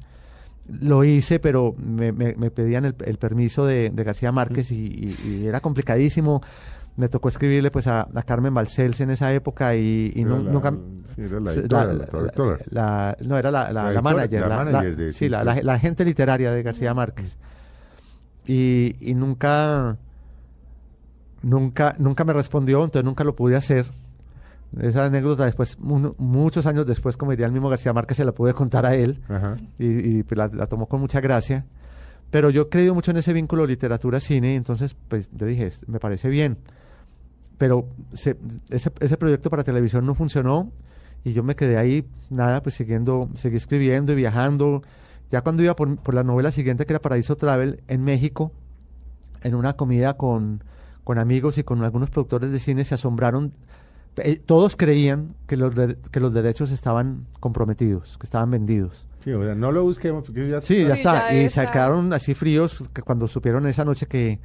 Lo 0.68 1.04
hice, 1.04 1.38
pero 1.40 1.74
me, 1.78 2.10
me- 2.12 2.34
me 2.36 2.50
pedían 2.50 2.84
el, 2.84 2.94
el 3.04 3.18
permiso 3.18 3.66
de, 3.66 3.90
de 3.90 4.04
García 4.04 4.32
Márquez 4.32 4.70
y, 4.72 4.76
y- 4.86 5.28
y 5.42 5.46
era 5.46 5.60
complicadísimo. 5.60 6.40
Me 6.96 7.08
tocó 7.08 7.28
escribirle 7.28 7.70
pues 7.72 7.86
a, 7.88 8.08
a 8.14 8.22
Carmen 8.22 8.54
Balcells 8.54 9.00
en 9.00 9.10
esa 9.10 9.32
época 9.34 9.74
y, 9.76 10.12
y 10.14 10.24
la- 10.24 10.38
nunca... 10.52 10.72
era 11.18 11.40
la 11.40 11.52
editora, 11.52 11.92
la- 12.70 13.16
no, 13.24 13.36
era 13.36 13.50
la, 13.50 13.72
editora, 14.46 14.64
manager. 14.64 14.96
de- 14.96 15.12
sí, 15.12 15.28
la, 15.28 15.42
claro. 15.42 15.56
la- 15.58 15.62
la 15.64 15.72
agente 15.74 16.04
literaria 16.04 16.50
de 16.52 16.62
García 16.62 16.94
Márquez. 16.94 17.36
Y, 18.46 18.96
y 19.00 19.14
nunca, 19.14 19.96
nunca, 21.44 21.94
nunca 21.98 22.24
me 22.24 22.32
respondió, 22.32 22.82
entonces 22.84 23.04
nunca 23.04 23.22
lo 23.24 23.34
pude 23.36 23.56
hacer. 23.56 23.86
Esa 24.80 25.04
anécdota 25.04 25.44
después, 25.44 25.78
muchos 25.78 26.66
años 26.66 26.84
después, 26.86 27.16
como 27.16 27.30
diría 27.30 27.46
el 27.46 27.52
mismo 27.52 27.68
García 27.68 27.92
Márquez, 27.92 28.16
se 28.16 28.24
la 28.24 28.32
pude 28.32 28.54
contar 28.54 28.84
a 28.86 28.94
él 28.96 29.20
Ajá. 29.28 29.56
y, 29.78 30.18
y, 30.18 30.22
pues, 30.24 30.36
la, 30.36 30.48
la 30.48 30.66
tomó 30.66 30.86
con 30.86 31.00
mucha 31.00 31.20
gracia. 31.20 31.64
Pero 32.30 32.50
yo 32.50 32.62
he 32.62 32.68
creído 32.68 32.92
mucho 32.94 33.12
en 33.12 33.18
ese 33.18 33.32
vínculo 33.32 33.66
literatura-cine, 33.66 34.56
entonces 34.56 34.96
pues 35.08 35.28
yo 35.32 35.46
dije, 35.46 35.68
"Es- 35.68 35.88
me 35.88 36.00
parece 36.00 36.28
bien. 36.28 36.56
Pero 37.58 37.86
se- 38.14 38.36
ese, 38.70 38.90
ese 38.98 39.16
proyecto 39.16 39.48
para 39.50 39.62
televisión 39.62 40.04
no 40.04 40.16
funcionó 40.16 40.72
y 41.22 41.32
yo 41.32 41.44
me 41.44 41.54
quedé 41.54 41.78
ahí, 41.78 42.04
nada, 42.30 42.60
pues 42.60 42.74
siguiendo, 42.74 43.28
seguí 43.34 43.56
escribiendo 43.56 44.12
y 44.12 44.16
viajando. 44.16 44.82
Ya 45.30 45.42
cuando 45.42 45.62
iba 45.62 45.76
por, 45.76 45.96
por 45.98 46.14
la 46.14 46.24
novela 46.24 46.50
siguiente, 46.50 46.84
que 46.84 46.92
era 46.94 47.00
Paraíso 47.00 47.36
Travel, 47.36 47.80
en 47.86 48.02
México, 48.02 48.50
en 49.42 49.54
una 49.54 49.74
comida 49.74 50.14
con, 50.14 50.64
con 51.04 51.18
amigos 51.18 51.58
y 51.58 51.62
con 51.64 51.82
algunos 51.84 52.10
productores 52.10 52.50
de 52.50 52.58
cine, 52.58 52.84
se 52.84 52.94
asombraron. 52.94 53.52
Eh, 54.16 54.36
todos 54.44 54.76
creían 54.76 55.34
que 55.46 55.56
los, 55.56 55.74
de- 55.74 55.96
que 56.10 56.20
los 56.20 56.32
derechos 56.32 56.70
estaban 56.70 57.26
comprometidos, 57.40 58.16
que 58.18 58.26
estaban 58.26 58.50
vendidos. 58.50 59.06
Sí, 59.20 59.32
o 59.32 59.42
sea, 59.42 59.54
no 59.54 59.72
lo 59.72 59.82
busquemos 59.82 60.24
porque 60.24 60.48
ya 60.48 60.60
Sí, 60.62 60.82
ya 60.84 60.94
Sí, 60.94 61.00
está. 61.00 61.30
ya 61.30 61.34
y 61.42 61.44
está. 61.46 61.64
se 61.66 61.72
quedaron 61.72 62.12
así 62.12 62.34
fríos 62.34 62.84
que 62.92 63.02
cuando 63.02 63.26
supieron 63.26 63.66
esa 63.66 63.84
noche 63.84 64.06
que, 64.06 64.38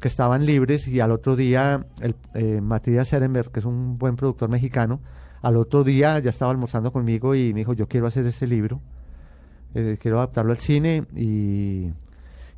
que 0.00 0.08
estaban 0.08 0.44
libres 0.44 0.86
y 0.88 1.00
al 1.00 1.12
otro 1.12 1.34
día 1.36 1.86
el, 2.00 2.14
eh, 2.34 2.60
Matías 2.60 3.08
Serenberg, 3.08 3.50
que 3.50 3.60
es 3.60 3.64
un 3.66 3.96
buen 3.98 4.16
productor 4.16 4.50
mexicano, 4.50 5.00
al 5.42 5.56
otro 5.56 5.82
día 5.84 6.18
ya 6.18 6.30
estaba 6.30 6.50
almorzando 6.50 6.92
conmigo 6.92 7.34
y 7.34 7.54
me 7.54 7.60
dijo, 7.60 7.72
yo 7.72 7.86
quiero 7.88 8.06
hacer 8.06 8.26
ese 8.26 8.46
libro, 8.46 8.80
eh, 9.74 9.96
quiero 10.00 10.18
adaptarlo 10.18 10.52
al 10.52 10.58
cine 10.58 11.04
y, 11.14 11.90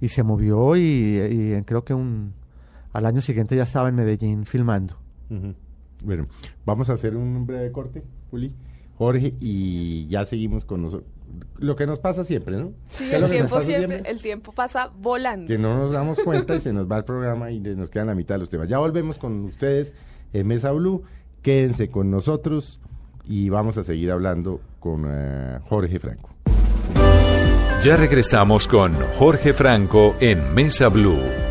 y 0.00 0.08
se 0.08 0.22
movió 0.22 0.74
y, 0.74 0.80
y 0.80 1.62
creo 1.64 1.84
que 1.84 1.92
un, 1.94 2.32
al 2.98 3.06
año 3.06 3.20
siguiente 3.20 3.54
ya 3.54 3.62
estaba 3.62 3.88
en 3.88 3.94
Medellín 3.94 4.44
filmando. 4.44 4.96
Bueno, 6.02 6.26
vamos 6.66 6.90
a 6.90 6.94
hacer 6.94 7.16
un 7.16 7.46
breve 7.46 7.70
corte, 7.70 8.02
Juli, 8.30 8.52
Jorge, 8.96 9.34
y 9.40 10.08
ya 10.08 10.26
seguimos 10.26 10.64
con 10.64 10.82
nosotros. 10.82 11.08
Lo 11.58 11.76
que 11.76 11.86
nos 11.86 12.00
pasa 12.00 12.24
siempre, 12.24 12.56
¿no? 12.56 12.72
Sí, 12.90 13.04
¿Qué 13.08 13.14
es 13.14 13.20
lo 13.20 13.26
el 13.26 13.32
tiempo 13.32 13.54
pasa 13.54 13.66
siempre, 13.66 14.02
el 14.04 14.20
tiempo 14.20 14.52
pasa 14.52 14.90
volando. 14.98 15.46
Que 15.46 15.58
no 15.58 15.78
nos 15.78 15.92
damos 15.92 16.18
cuenta 16.24 16.56
y 16.56 16.60
se 16.60 16.72
nos 16.72 16.90
va 16.90 16.96
el 16.98 17.04
programa 17.04 17.52
y 17.52 17.60
nos 17.60 17.88
quedan 17.88 18.08
la 18.08 18.16
mitad 18.16 18.34
de 18.34 18.40
los 18.40 18.50
temas. 18.50 18.68
Ya 18.68 18.78
volvemos 18.78 19.16
con 19.18 19.44
ustedes 19.44 19.94
en 20.32 20.46
Mesa 20.48 20.72
Blue. 20.72 21.04
Quédense 21.42 21.88
con 21.90 22.10
nosotros 22.10 22.80
y 23.24 23.48
vamos 23.48 23.78
a 23.78 23.84
seguir 23.84 24.10
hablando 24.10 24.60
con 24.80 25.04
eh, 25.06 25.60
Jorge 25.68 26.00
Franco. 26.00 26.30
Ya 27.84 27.96
regresamos 27.96 28.66
con 28.66 28.92
Jorge 29.12 29.52
Franco 29.52 30.16
en 30.18 30.52
Mesa 30.52 30.88
Blue. 30.88 31.47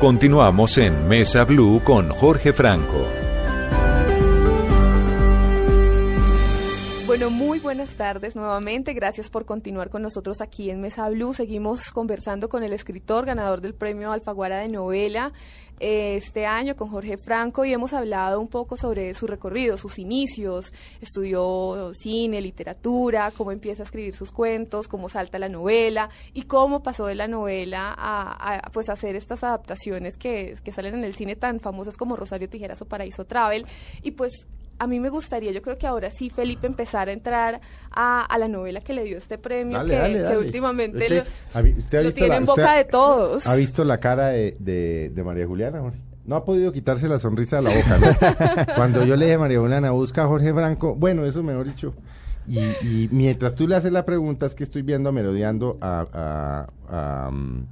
Continuamos 0.00 0.78
en 0.78 1.08
Mesa 1.08 1.44
Blue 1.44 1.82
con 1.84 2.08
Jorge 2.08 2.54
Franco. 2.54 3.06
Bueno, 7.06 7.28
muy 7.28 7.58
buenas 7.58 7.90
tardes 7.90 8.34
nuevamente. 8.34 8.94
Gracias 8.94 9.28
por 9.28 9.44
continuar 9.44 9.90
con 9.90 10.00
nosotros 10.00 10.40
aquí 10.40 10.70
en 10.70 10.80
Mesa 10.80 11.06
Blue. 11.10 11.34
Seguimos 11.34 11.90
conversando 11.90 12.48
con 12.48 12.62
el 12.62 12.72
escritor 12.72 13.26
ganador 13.26 13.60
del 13.60 13.74
premio 13.74 14.10
Alfaguara 14.10 14.60
de 14.60 14.68
novela 14.68 15.34
este 15.80 16.46
año, 16.46 16.76
con 16.76 16.90
Jorge 16.90 17.16
Franco, 17.16 17.64
y 17.64 17.72
hemos 17.72 17.94
hablado 17.94 18.40
un 18.40 18.48
poco 18.48 18.76
sobre 18.76 19.14
su 19.14 19.26
recorrido, 19.26 19.78
sus 19.78 19.98
inicios. 19.98 20.72
Estudió 21.00 21.92
cine, 21.94 22.40
literatura, 22.40 23.32
cómo 23.36 23.50
empieza 23.50 23.82
a 23.82 23.86
escribir 23.86 24.14
sus 24.14 24.30
cuentos, 24.30 24.88
cómo 24.88 25.08
salta 25.08 25.38
la 25.38 25.48
novela 25.48 26.10
y 26.34 26.42
cómo 26.42 26.82
pasó 26.82 27.06
de 27.06 27.14
la 27.14 27.28
novela 27.28 27.94
a, 27.96 28.58
a, 28.58 28.70
pues 28.70 28.88
hacer 28.88 29.16
estas 29.16 29.42
adaptaciones 29.42 30.16
que, 30.16 30.56
que 30.62 30.72
salen 30.72 30.94
en 30.94 31.04
el 31.04 31.14
cine 31.14 31.34
tan 31.34 31.60
famosas 31.60 31.96
como 31.96 32.16
Rosario 32.16 32.48
Tijeras 32.48 32.82
o 32.82 32.84
Paraíso 32.84 33.24
Travel. 33.24 33.66
Y 34.02 34.12
pues 34.12 34.46
a 34.80 34.86
mí 34.86 34.98
me 34.98 35.10
gustaría, 35.10 35.52
yo 35.52 35.62
creo 35.62 35.78
que 35.78 35.86
ahora 35.86 36.10
sí, 36.10 36.30
Felipe, 36.30 36.66
empezar 36.66 37.08
a 37.08 37.12
entrar 37.12 37.60
a, 37.90 38.24
a 38.24 38.38
la 38.38 38.48
novela 38.48 38.80
que 38.80 38.92
le 38.94 39.04
dio 39.04 39.18
este 39.18 39.38
premio, 39.38 39.76
Dale, 39.78 39.94
que, 39.94 40.00
dale, 40.00 40.14
que 40.14 40.20
dale. 40.22 40.38
últimamente 40.38 41.24
lo, 41.54 41.62
vi- 41.62 41.74
usted 41.78 42.02
lo 42.04 42.12
tiene 42.12 42.28
la- 42.30 42.36
en 42.38 42.46
boca 42.46 42.72
de 42.76 42.84
todos. 42.86 43.46
¿Ha 43.46 43.54
visto 43.54 43.84
la 43.84 44.00
cara 44.00 44.28
de, 44.28 44.56
de- 44.58 45.12
de 45.14 45.22
María 45.22 45.46
Juliana, 45.46 45.80
Jorge? 45.80 45.98
No 46.24 46.36
ha 46.36 46.44
podido 46.44 46.72
quitarse 46.72 47.08
la 47.08 47.18
sonrisa 47.18 47.56
de 47.56 47.62
la 47.62 47.70
boca, 47.70 47.98
¿no? 47.98 48.66
Cuando 48.76 49.04
yo 49.04 49.16
le 49.16 49.26
dije 49.26 49.34
a 49.36 49.38
María 49.38 49.58
Juliana, 49.60 49.90
busca 49.90 50.24
a 50.24 50.26
Jorge 50.26 50.52
Franco, 50.52 50.94
bueno, 50.94 51.24
eso 51.24 51.42
mejor 51.42 51.66
dicho. 51.66 51.94
Y, 52.46 52.58
y 52.58 53.08
mientras 53.12 53.54
tú 53.54 53.68
le 53.68 53.76
haces 53.76 53.92
la 53.92 54.04
pregunta, 54.04 54.46
es 54.46 54.54
que 54.54 54.64
estoy 54.64 54.82
viendo 54.82 55.12
merodeando 55.12 55.76
a, 55.80 56.66
a, 56.90 57.26
a, 57.26 57.30
mm, 57.30 57.66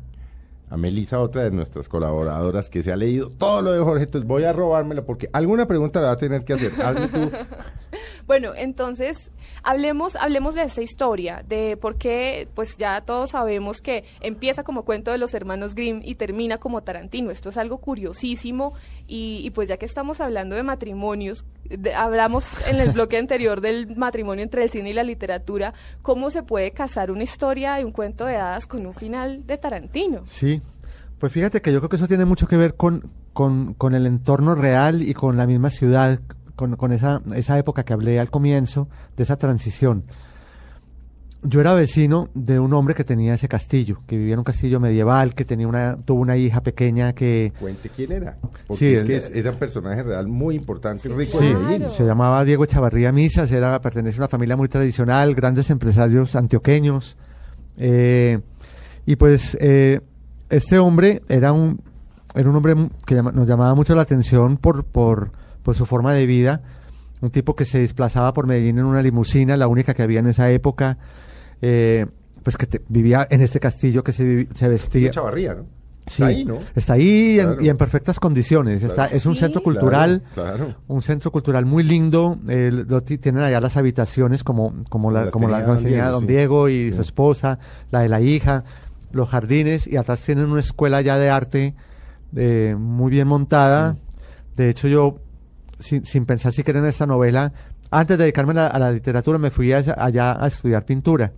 a 0.70 0.76
Melissa, 0.76 1.20
otra 1.20 1.44
de 1.44 1.50
nuestras 1.50 1.88
colaboradoras, 1.88 2.70
que 2.70 2.82
se 2.82 2.92
ha 2.92 2.96
leído 2.96 3.30
todo 3.30 3.62
lo 3.62 3.72
de 3.72 3.80
Jorge, 3.80 4.04
entonces 4.04 4.28
voy 4.28 4.44
a 4.44 4.52
robármelo 4.52 5.04
porque 5.04 5.28
alguna 5.32 5.66
pregunta 5.66 6.00
la 6.00 6.08
va 6.08 6.12
a 6.12 6.16
tener 6.16 6.44
que 6.44 6.54
hacer. 6.54 6.72
Hazle 6.82 7.08
tú. 7.08 7.30
Bueno, 8.26 8.52
entonces 8.56 9.30
hablemos, 9.62 10.14
hablemos 10.16 10.54
de 10.54 10.62
esta 10.62 10.82
historia, 10.82 11.42
de 11.48 11.76
por 11.78 11.96
qué, 11.96 12.46
pues 12.54 12.76
ya 12.76 13.00
todos 13.00 13.30
sabemos 13.30 13.80
que 13.80 14.04
empieza 14.20 14.62
como 14.64 14.84
cuento 14.84 15.10
de 15.12 15.18
los 15.18 15.32
hermanos 15.34 15.74
Grimm 15.74 16.00
y 16.04 16.14
termina 16.14 16.58
como 16.58 16.82
Tarantino. 16.82 17.30
Esto 17.30 17.48
es 17.48 17.56
algo 17.56 17.78
curiosísimo 17.78 18.74
y, 19.06 19.40
y 19.44 19.50
pues 19.50 19.68
ya 19.68 19.76
que 19.78 19.86
estamos 19.86 20.20
hablando 20.20 20.56
de 20.56 20.62
matrimonios, 20.62 21.44
de- 21.64 21.94
hablamos 21.94 22.44
en 22.66 22.76
el 22.80 22.90
bloque 22.92 23.16
anterior 23.18 23.60
del 23.60 23.96
matrimonio 23.96 24.42
entre 24.42 24.62
el 24.64 24.70
cine 24.70 24.90
y 24.90 24.92
la 24.94 25.02
literatura, 25.04 25.72
¿cómo 26.02 26.30
se 26.30 26.42
puede 26.42 26.72
casar 26.72 27.10
una 27.10 27.22
historia 27.22 27.74
de 27.76 27.84
un 27.86 27.92
cuento 27.92 28.26
de 28.26 28.36
hadas 28.36 28.66
con 28.66 28.84
un 28.86 28.94
final 28.94 29.46
de 29.46 29.56
Tarantino? 29.56 30.22
Sí, 30.26 30.60
pues 31.18 31.32
fíjate 31.32 31.62
que 31.62 31.72
yo 31.72 31.80
creo 31.80 31.88
que 31.88 31.96
eso 31.96 32.08
tiene 32.08 32.26
mucho 32.26 32.46
que 32.46 32.56
ver 32.58 32.74
con, 32.76 33.10
con, 33.32 33.72
con 33.74 33.94
el 33.94 34.06
entorno 34.06 34.54
real 34.54 35.02
y 35.02 35.14
con 35.14 35.36
la 35.38 35.46
misma 35.46 35.70
ciudad, 35.70 36.20
con, 36.58 36.76
con 36.76 36.92
esa, 36.92 37.22
esa 37.34 37.56
época 37.58 37.84
que 37.84 37.94
hablé 37.94 38.20
al 38.20 38.28
comienzo, 38.30 38.88
de 39.16 39.22
esa 39.22 39.36
transición. 39.38 40.02
Yo 41.44 41.60
era 41.60 41.72
vecino 41.72 42.30
de 42.34 42.58
un 42.58 42.72
hombre 42.74 42.96
que 42.96 43.04
tenía 43.04 43.34
ese 43.34 43.46
castillo, 43.46 44.00
que 44.08 44.18
vivía 44.18 44.32
en 44.32 44.40
un 44.40 44.44
castillo 44.44 44.80
medieval, 44.80 45.34
que 45.34 45.44
tenía 45.44 45.68
una, 45.68 45.96
tuvo 46.04 46.20
una 46.20 46.36
hija 46.36 46.60
pequeña 46.64 47.12
que 47.12 47.52
Cuente 47.60 47.90
quién 47.90 48.10
era. 48.10 48.36
Porque 48.66 48.76
Sí, 48.76 48.86
es 48.86 49.00
el- 49.02 49.06
que 49.06 49.16
es, 49.18 49.30
es 49.32 49.46
un 49.46 49.54
personaje 49.54 50.02
real 50.02 50.26
muy 50.26 50.56
importante, 50.56 51.08
rico 51.08 51.38
Sí, 51.38 51.46
en 51.46 51.54
Medellín. 51.54 51.76
Claro. 51.78 51.88
se 51.94 52.04
llamaba 52.04 52.44
Diego 52.44 52.64
Echavarría 52.64 53.12
Misas, 53.12 53.52
era, 53.52 53.80
pertenece 53.80 54.16
a 54.16 54.22
una 54.22 54.28
familia 54.28 54.56
muy 54.56 54.68
tradicional, 54.68 55.36
grandes 55.36 55.70
empresarios 55.70 56.34
antioqueños. 56.34 57.16
eh, 57.76 58.40
y 59.06 59.14
pues 59.14 59.56
eh, 59.60 60.00
este 60.50 60.78
hombre 60.80 61.22
era 61.28 61.52
un, 61.52 61.80
era 62.34 62.50
un 62.50 62.56
hombre 62.56 62.74
que 63.06 63.14
llama- 63.14 63.30
nos 63.30 63.46
llamaba 63.48 63.74
mucho 63.76 63.94
la 63.94 64.02
atención 64.02 64.56
por, 64.56 64.84
por, 64.84 65.30
por 65.68 65.74
su 65.76 65.84
forma 65.84 66.14
de 66.14 66.24
vida. 66.24 66.62
Un 67.20 67.28
tipo 67.28 67.54
que 67.54 67.66
se 67.66 67.78
desplazaba 67.80 68.32
por 68.32 68.46
Medellín 68.46 68.78
en 68.78 68.86
una 68.86 69.02
limusina, 69.02 69.54
la 69.54 69.68
única 69.68 69.92
que 69.92 70.02
había 70.02 70.20
en 70.20 70.28
esa 70.28 70.50
época. 70.50 70.96
eh, 71.60 72.06
pues 72.42 72.56
que 72.56 72.66
te- 72.66 72.80
vivía 72.88 73.26
en 73.28 73.42
este 73.42 73.60
castillo 73.60 74.02
que 74.02 74.12
se, 74.12 74.48
se 74.54 74.68
vestía. 74.68 75.10
Chavarría, 75.10 75.54
¿no? 75.56 75.64
Sí, 76.06 76.22
Está 76.22 76.26
ahí, 76.26 76.44
¿no? 76.46 76.58
Está 76.74 76.92
ahí 76.94 77.38
en- 77.38 77.56
y 77.60 77.68
en 77.68 77.76
perfectas 77.76 78.18
condiciones. 78.18 78.82
Está, 78.82 79.06
es 79.08 79.26
un 79.26 79.34
Sí. 79.34 79.40
centro 79.40 79.60
cultural 79.62 80.22
Claro, 80.32 80.56
claro. 80.56 80.74
un 80.86 81.02
centro 81.02 81.30
cultural 81.30 81.66
muy 81.66 81.82
lindo. 81.82 82.38
eh, 82.48 82.70
lo 82.72 83.02
tienen 83.02 83.42
allá 83.42 83.60
las 83.60 83.76
habitaciones 83.76 84.42
como, 84.42 84.72
como 84.88 85.10
la, 85.10 85.24
Las 85.24 85.32
como 85.32 85.48
la 85.50 85.58
tenía 85.58 85.66
como 85.66 85.80
don 85.80 85.84
Diego, 85.90 86.10
don 86.12 86.20
sí. 86.22 86.26
Diego 86.28 86.68
y 86.70 86.90
Sí. 86.92 86.96
su 86.96 87.02
esposa, 87.02 87.58
la 87.90 88.00
de 88.00 88.08
la 88.08 88.22
hija, 88.22 88.64
los 89.12 89.28
jardines 89.28 89.86
y 89.86 89.96
atrás 89.98 90.22
tienen 90.22 90.46
una 90.50 90.60
escuela 90.60 91.02
ya 91.02 91.18
de 91.18 91.28
arte 91.28 91.74
eh, 92.36 92.74
muy 92.78 93.10
bien 93.10 93.26
montada. 93.28 93.96
De 94.56 94.70
hecho, 94.70 94.86
yo, 94.88 95.18
sin, 95.78 96.04
sin 96.04 96.24
pensar 96.26 96.52
siquiera 96.52 96.78
en 96.80 96.86
esta 96.86 97.06
novela, 97.06 97.52
antes 97.90 98.18
de 98.18 98.24
dedicarme 98.24 98.52
a 98.52 98.54
la, 98.54 98.66
a 98.68 98.78
la 98.78 98.92
literatura, 98.92 99.38
me 99.38 99.50
fui 99.50 99.72
a 99.72 99.78
allá 99.96 100.42
a 100.42 100.46
estudiar 100.46 100.84
pintura. 100.84 101.32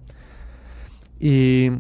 Y, 1.18 1.70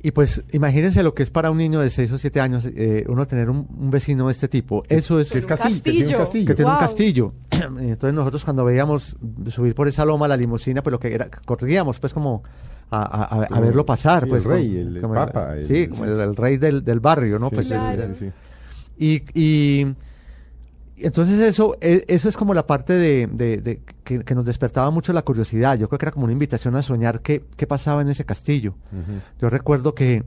Y 0.00 0.12
pues 0.12 0.42
imagínense 0.52 1.02
lo 1.02 1.12
que 1.12 1.24
es 1.24 1.30
para 1.30 1.50
un 1.50 1.58
niño 1.58 1.80
de 1.80 1.90
6 1.90 2.12
o 2.12 2.18
7 2.18 2.40
años 2.40 2.64
eh, 2.66 3.04
uno 3.08 3.26
tener 3.26 3.50
un, 3.50 3.66
un 3.78 3.90
vecino 3.90 4.26
de 4.26 4.32
este 4.32 4.46
tipo. 4.48 4.82
Eso 4.88 5.18
es... 5.18 5.34
Es 5.34 5.42
un 5.44 5.48
castillo, 5.48 5.82
que 5.82 5.90
tiene 5.90 6.06
un 6.06 6.12
castillo. 6.14 6.18
castillo. 6.18 6.46
que 6.46 6.54
tiene 6.54 6.70
un 6.70 6.76
Wow. 6.76 6.80
castillo. 6.86 7.32
Y 7.82 7.90
Entonces 7.90 8.14
nosotros 8.14 8.44
cuando 8.44 8.64
veíamos 8.64 9.16
subir 9.50 9.74
por 9.74 9.88
esa 9.88 10.04
loma 10.04 10.28
la 10.28 10.36
limusina, 10.36 10.82
pues 10.82 10.92
lo 10.92 11.00
que 11.00 11.12
era, 11.12 11.28
corríamos 11.44 11.98
pues 11.98 12.14
como 12.14 12.42
a, 12.90 13.02
a- 13.02 13.42
a- 13.56 13.60
verlo 13.60 13.84
pasar. 13.84 14.22
sí, 14.22 14.28
pues 14.30 14.44
el 14.44 14.50
rey, 14.50 14.68
como- 14.68 14.78
el- 14.88 14.96
el 14.96 15.02
como 15.02 15.14
papa, 15.14 15.56
el- 15.56 15.66
sí, 15.66 15.88
como 15.88 16.04
el, 16.04 16.20
el 16.20 16.36
rey 16.36 16.56
del, 16.58 16.84
del 16.84 17.00
barrio, 17.00 17.38
¿no? 17.40 17.48
Sí, 17.50 17.56
Pues, 17.56 17.66
Claro. 17.66 18.14
sí, 18.14 18.30
y- 18.98 19.22
y 19.34 19.94
entonces 21.02 21.38
eso, 21.40 21.76
e- 21.80 22.04
eso 22.08 22.28
es 22.28 22.36
como 22.36 22.54
la 22.54 22.66
parte 22.66 22.92
de, 22.94 23.26
de- 23.26 23.58
de 23.58 23.80
que, 24.04 24.20
que 24.24 24.34
nos 24.34 24.46
despertaba 24.46 24.90
mucho 24.90 25.12
la 25.12 25.22
curiosidad. 25.22 25.78
Yo 25.78 25.88
creo 25.88 25.98
que 25.98 26.04
era 26.06 26.12
como 26.12 26.24
una 26.24 26.32
invitación 26.32 26.74
a 26.76 26.82
soñar 26.82 27.20
qué, 27.20 27.44
qué 27.56 27.66
pasaba 27.66 28.02
en 28.02 28.08
ese 28.08 28.24
castillo. 28.24 28.74
Yo 29.40 29.50
recuerdo 29.50 29.94
que 29.94 30.24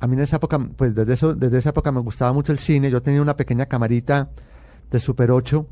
a 0.00 0.06
mí 0.06 0.14
en 0.14 0.20
esa 0.22 0.36
época, 0.36 0.58
pues 0.76 0.94
desde, 0.94 1.12
eso, 1.14 1.34
desde 1.34 1.58
esa 1.58 1.70
época 1.70 1.92
me 1.92 2.00
gustaba 2.00 2.32
mucho 2.32 2.52
el 2.52 2.58
cine. 2.58 2.90
Yo 2.90 3.00
tenía 3.02 3.22
una 3.22 3.36
pequeña 3.36 3.66
camarita 3.66 4.30
de 4.90 4.98
Super 4.98 5.30
8 5.30 5.66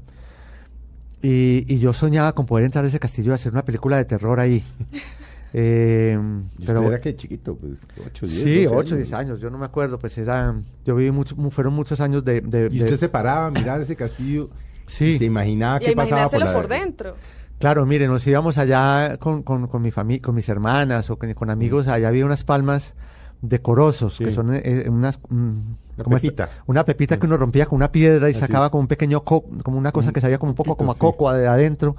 y, 1.22 1.64
y 1.72 1.78
yo 1.78 1.92
soñaba 1.92 2.32
con 2.34 2.46
poder 2.46 2.64
entrar 2.64 2.84
a 2.84 2.88
ese 2.88 2.98
castillo 2.98 3.32
y 3.32 3.34
hacer 3.34 3.52
una 3.52 3.64
película 3.64 3.96
de 3.96 4.04
terror 4.04 4.40
ahí. 4.40 4.64
Eh, 5.52 6.18
¿Y 6.58 6.66
pero 6.66 6.80
usted 6.80 6.92
era 6.92 7.00
que 7.00 7.16
chiquito, 7.16 7.56
pues 7.56 7.78
8, 8.06 8.26
10. 8.26 8.42
sí, 8.42 8.64
12 8.64 8.76
8, 8.76 8.96
10 8.96 9.12
años, 9.14 9.40
yo 9.40 9.50
no 9.50 9.58
me 9.58 9.66
acuerdo, 9.66 9.98
pues 9.98 10.16
era, 10.18 10.54
yo 10.84 10.94
viví 10.94 11.10
mucho, 11.10 11.34
mu- 11.36 11.50
fueron 11.50 11.74
muchos 11.74 12.00
años 12.00 12.24
de... 12.24 12.40
de- 12.40 12.68
Y 12.70 12.78
de- 12.78 12.84
usted 12.84 12.96
se 12.98 13.08
paraba 13.08 13.46
a 13.46 13.50
mirar 13.50 13.80
ese 13.80 13.96
castillo 13.96 14.50
Sí. 14.86 15.06
y 15.06 15.18
se 15.18 15.24
imaginaba 15.24 15.78
Y 15.82 15.86
qué 15.86 15.92
pasaba 15.96 16.28
por, 16.28 16.38
la... 16.40 16.52
por 16.52 16.68
dentro. 16.68 17.14
Claro, 17.58 17.84
mire, 17.84 18.06
nos 18.08 18.26
íbamos 18.26 18.58
allá 18.58 19.16
con, 19.18 19.42
con, 19.42 19.66
con 19.66 19.82
mi 19.82 19.90
familia, 19.90 20.22
con 20.22 20.34
mis 20.34 20.48
hermanas 20.48 21.10
o 21.10 21.16
con, 21.18 21.32
con 21.34 21.50
amigos, 21.50 21.88
allá 21.88 22.08
había 22.08 22.24
unas 22.24 22.42
palmas 22.44 22.94
decorosos, 23.42 24.16
Sí. 24.16 24.24
que 24.24 24.30
son 24.30 24.54
eh, 24.54 24.62
eh, 24.64 24.88
unas... 24.88 25.18
mm, 25.28 25.34
Una 25.36 26.04
como 26.04 26.16
esta- 26.16 26.28
pepita. 26.28 26.48
una 26.66 26.84
pepita 26.84 27.18
que 27.18 27.26
uno 27.26 27.36
rompía 27.36 27.66
con 27.66 27.76
una 27.76 27.90
piedra 27.92 28.28
y 28.28 28.30
Así 28.32 28.40
sacaba 28.40 28.70
como 28.70 28.82
un 28.82 28.86
pequeño, 28.88 29.22
co- 29.24 29.44
como 29.62 29.78
una 29.78 29.92
cosa 29.92 30.08
Un 30.08 30.12
que 30.14 30.20
sabía 30.20 30.38
como 30.38 30.52
un 30.52 30.56
poco 30.56 30.76
como 30.76 30.92
a 30.92 30.96
coco 30.96 31.32
de 31.32 31.46
adentro. 31.46 31.96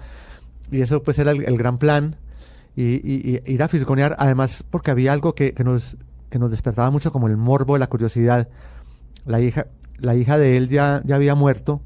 Y 0.72 0.82
eso 0.82 1.04
pues 1.04 1.20
era 1.20 1.32
el, 1.32 1.44
el 1.44 1.58
gran 1.58 1.78
plan. 1.78 2.16
Y, 2.76 2.84
y- 2.84 3.42
y 3.46 3.54
ir 3.54 3.64
a 3.64 3.68
fisgonear, 3.68 4.16
además 4.18 4.64
porque 4.70 4.92
había 4.92 5.12
algo 5.14 5.36
que, 5.36 5.54
que 5.54 5.64
nos, 5.64 5.98
que 6.30 6.40
nos 6.40 6.52
despertaba 6.52 6.90
mucho 6.92 7.12
como 7.12 7.28
el 7.28 7.38
morbo, 7.38 7.78
la 7.78 7.88
curiosidad. 7.88 8.48
La 9.26 9.40
hija, 9.42 9.68
la 9.98 10.16
hija 10.16 10.38
de 10.38 10.58
él 10.58 10.68
ya, 10.70 11.02
ya 11.06 11.16
había 11.16 11.36
muerto 11.36 11.82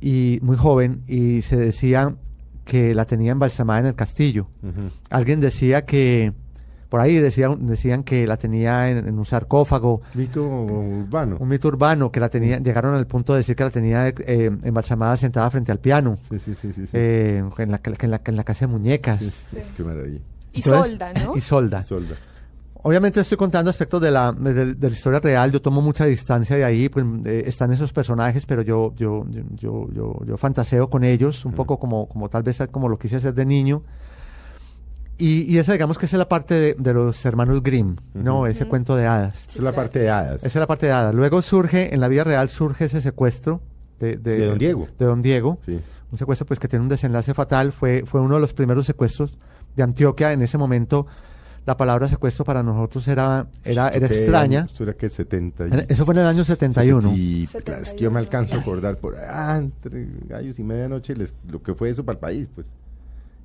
y 0.00 0.38
muy 0.42 0.56
joven 0.56 1.02
y 1.06 1.42
se 1.42 1.56
decía 1.56 2.14
que 2.64 2.94
la 2.94 3.04
tenía 3.04 3.32
embalsamada 3.32 3.80
en 3.80 3.86
el 3.86 3.94
castillo. 3.94 4.48
Alguien 5.10 5.40
decía 5.40 5.84
que, 5.84 6.32
por 6.88 7.00
ahí 7.00 7.16
decían, 7.16 7.66
decían 7.66 8.02
que 8.04 8.26
la 8.26 8.36
tenía 8.36 8.90
en, 8.90 9.08
en 9.08 9.18
un 9.18 9.24
sarcófago, 9.26 10.02
Mito 10.14 10.42
urbano. 10.44 11.36
un 11.40 11.48
mito 11.48 11.68
urbano, 11.68 12.10
que 12.12 12.20
la 12.20 12.28
tenía, 12.28 12.58
llegaron 12.58 12.94
al 12.94 13.06
punto 13.06 13.32
de 13.32 13.38
decir 13.40 13.56
que 13.56 13.64
la 13.64 13.70
tenía 13.70 14.08
eh, 14.08 14.14
embalsamada 14.62 15.16
sentada 15.16 15.50
frente 15.50 15.72
al 15.72 15.78
piano, 15.80 16.16
Sí, 16.30 16.38
sí, 16.38 16.54
sí, 16.54 16.72
sí. 16.72 16.86
sí. 16.86 16.90
eh, 16.92 17.42
en, 17.58 17.70
la, 17.72 17.78
que 17.78 17.90
en, 18.04 18.10
la, 18.10 18.20
en 18.24 18.36
la 18.36 18.44
casa 18.44 18.66
de 18.66 18.72
muñecas. 18.72 19.18
Sí, 19.20 19.30
sí, 19.30 19.36
sí. 19.50 19.56
Qué 19.76 19.82
maravilla. 19.84 20.20
Y 20.52 20.62
solda, 20.62 21.12
¿no? 21.24 21.36
Y 21.36 21.40
solda. 21.40 21.84
Solda. 21.84 22.14
Obviamente 22.82 23.20
estoy 23.20 23.36
contando 23.36 23.68
aspectos 23.68 24.00
de 24.00 24.12
la, 24.12 24.30
de, 24.32 24.74
de 24.76 24.88
la 24.88 24.94
historia 24.94 25.18
real, 25.18 25.50
yo 25.50 25.60
tomo 25.60 25.82
mucha 25.82 26.04
distancia 26.04 26.54
de 26.56 26.64
ahí, 26.64 26.88
pues 26.88 27.04
eh, 27.24 27.42
están 27.46 27.72
esos 27.72 27.92
personajes, 27.92 28.46
pero 28.46 28.62
yo, 28.62 28.94
yo, 28.94 29.26
yo, 29.28 29.42
yo, 29.56 29.88
yo, 29.92 30.14
yo 30.24 30.36
fantaseo 30.36 30.88
con 30.88 31.02
ellos, 31.02 31.44
un 31.44 31.52
poco 31.52 31.80
como, 31.80 32.06
como 32.08 32.28
tal 32.28 32.44
vez 32.44 32.62
como 32.70 32.88
lo 32.88 32.96
quise 32.96 33.16
hacer 33.16 33.34
de 33.34 33.44
niño. 33.44 33.82
Y, 35.18 35.42
y 35.50 35.58
esa 35.58 35.72
digamos 35.72 35.96
que 35.98 36.06
esa 36.06 36.16
es 36.16 36.18
la 36.18 36.28
parte 36.28 36.54
de, 36.54 36.74
de 36.78 36.92
los 36.94 37.24
hermanos 37.24 37.62
Grimm, 37.62 37.96
¿no? 38.14 38.46
Ese 38.46 38.66
cuento 38.68 38.96
de 38.96 39.06
hadas. 39.06 39.44
Esa 39.48 39.58
es 39.58 39.64
la 39.64 39.72
parte 39.72 39.98
de 39.98 40.10
hadas. 40.10 40.36
Esa 40.38 40.46
es 40.48 40.54
la 40.56 40.66
parte 40.66 40.86
de 40.86 40.92
hadas. 40.92 41.14
Luego 41.14 41.40
surge, 41.42 41.94
en 41.94 42.00
la 42.00 42.08
vida 42.08 42.24
real 42.24 42.48
surge 42.50 42.84
ese 42.84 43.00
secuestro 43.00 43.62
de, 43.98 44.16
De 44.16 44.46
don 44.46 44.58
Diego. 44.58 44.86
De 44.98 45.04
don 45.06 45.22
Diego. 45.22 45.58
Sí. 45.64 45.80
Un 46.12 46.18
secuestro 46.18 46.46
pues 46.46 46.60
que 46.60 46.68
tiene 46.68 46.82
un 46.82 46.88
desenlace 46.88 47.32
fatal. 47.34 47.72
Fue, 47.72 48.04
fue 48.04 48.20
uno 48.20 48.34
de 48.34 48.40
los 48.40 48.52
primeros 48.52 48.84
secuestros 48.86 49.38
de 49.74 49.82
Antioquia. 49.82 50.32
En 50.32 50.42
ese 50.42 50.58
momento 50.58 51.06
la 51.64 51.76
palabra 51.76 52.08
secuestro 52.08 52.44
para 52.44 52.62
nosotros 52.62 53.08
era, 53.08 53.46
era, 53.64 53.88
era 53.88 54.06
¿Qué 54.08 54.18
extraña. 54.18 54.68
era 54.78 54.92
que 54.94 55.10
70. 55.10 55.66
y- 55.66 55.70
Eso 55.88 56.04
fue 56.04 56.14
en 56.14 56.20
el 56.20 56.26
año 56.26 56.44
71. 56.44 57.12
Y 57.16 57.46
claro, 57.64 57.82
es 57.82 57.92
que 57.94 57.98
yo 58.00 58.10
me 58.12 58.18
71, 58.18 58.18
alcanzo 58.20 58.54
a 58.56 58.60
acordar 58.60 58.96
por 58.98 59.16
ah, 59.16 59.56
entre 59.58 60.06
gallos 60.28 60.58
y 60.58 60.62
medianoche 60.62 61.16
les- 61.16 61.34
lo 61.50 61.60
que 61.62 61.74
fue 61.74 61.88
eso 61.90 62.04
para 62.04 62.14
el 62.14 62.20
país, 62.20 62.48
pues. 62.54 62.68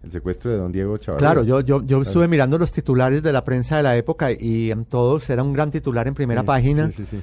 El 0.04 0.12
secuestro 0.12 0.50
de 0.52 0.58
don 0.58 0.72
Diego 0.72 0.98
Chavarría. 0.98 1.28
Claro, 1.28 1.44
yo, 1.44 1.60
yo, 1.62 1.82
yo 1.82 1.86
Claro. 1.88 2.02
estuve 2.04 2.28
mirando 2.28 2.58
los 2.58 2.72
titulares 2.72 3.22
de 3.22 3.32
la 3.32 3.44
prensa 3.44 3.78
de 3.78 3.84
la 3.84 3.96
época 3.96 4.32
y 4.32 4.72
en 4.72 4.86
todos 4.86 5.30
era 5.30 5.44
un 5.44 5.54
gran 5.54 5.70
titular 5.72 6.08
en 6.08 6.16
primera 6.16 6.42
Sí, 6.42 6.48
página. 6.48 6.88
Sí, 6.88 6.94
sí, 6.98 7.06
sí. 7.12 7.22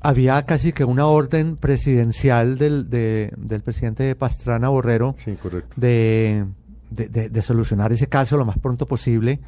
Había 0.00 0.44
casi 0.46 0.72
que 0.72 0.84
una 0.84 1.06
orden 1.06 1.56
presidencial 1.56 2.56
del, 2.58 2.88
de- 2.90 3.32
del 3.36 3.62
presidente 3.62 4.14
Pastrana 4.16 4.68
Borrero 4.70 5.14
Sí, 5.24 5.34
correcto. 5.40 5.74
de, 5.76 6.46
de, 6.90 7.08
de- 7.08 7.28
de 7.28 7.42
solucionar 7.42 7.92
ese 7.92 8.08
caso 8.08 8.36
lo 8.36 8.44
más 8.44 8.58
pronto 8.58 8.86
posible, 8.86 9.38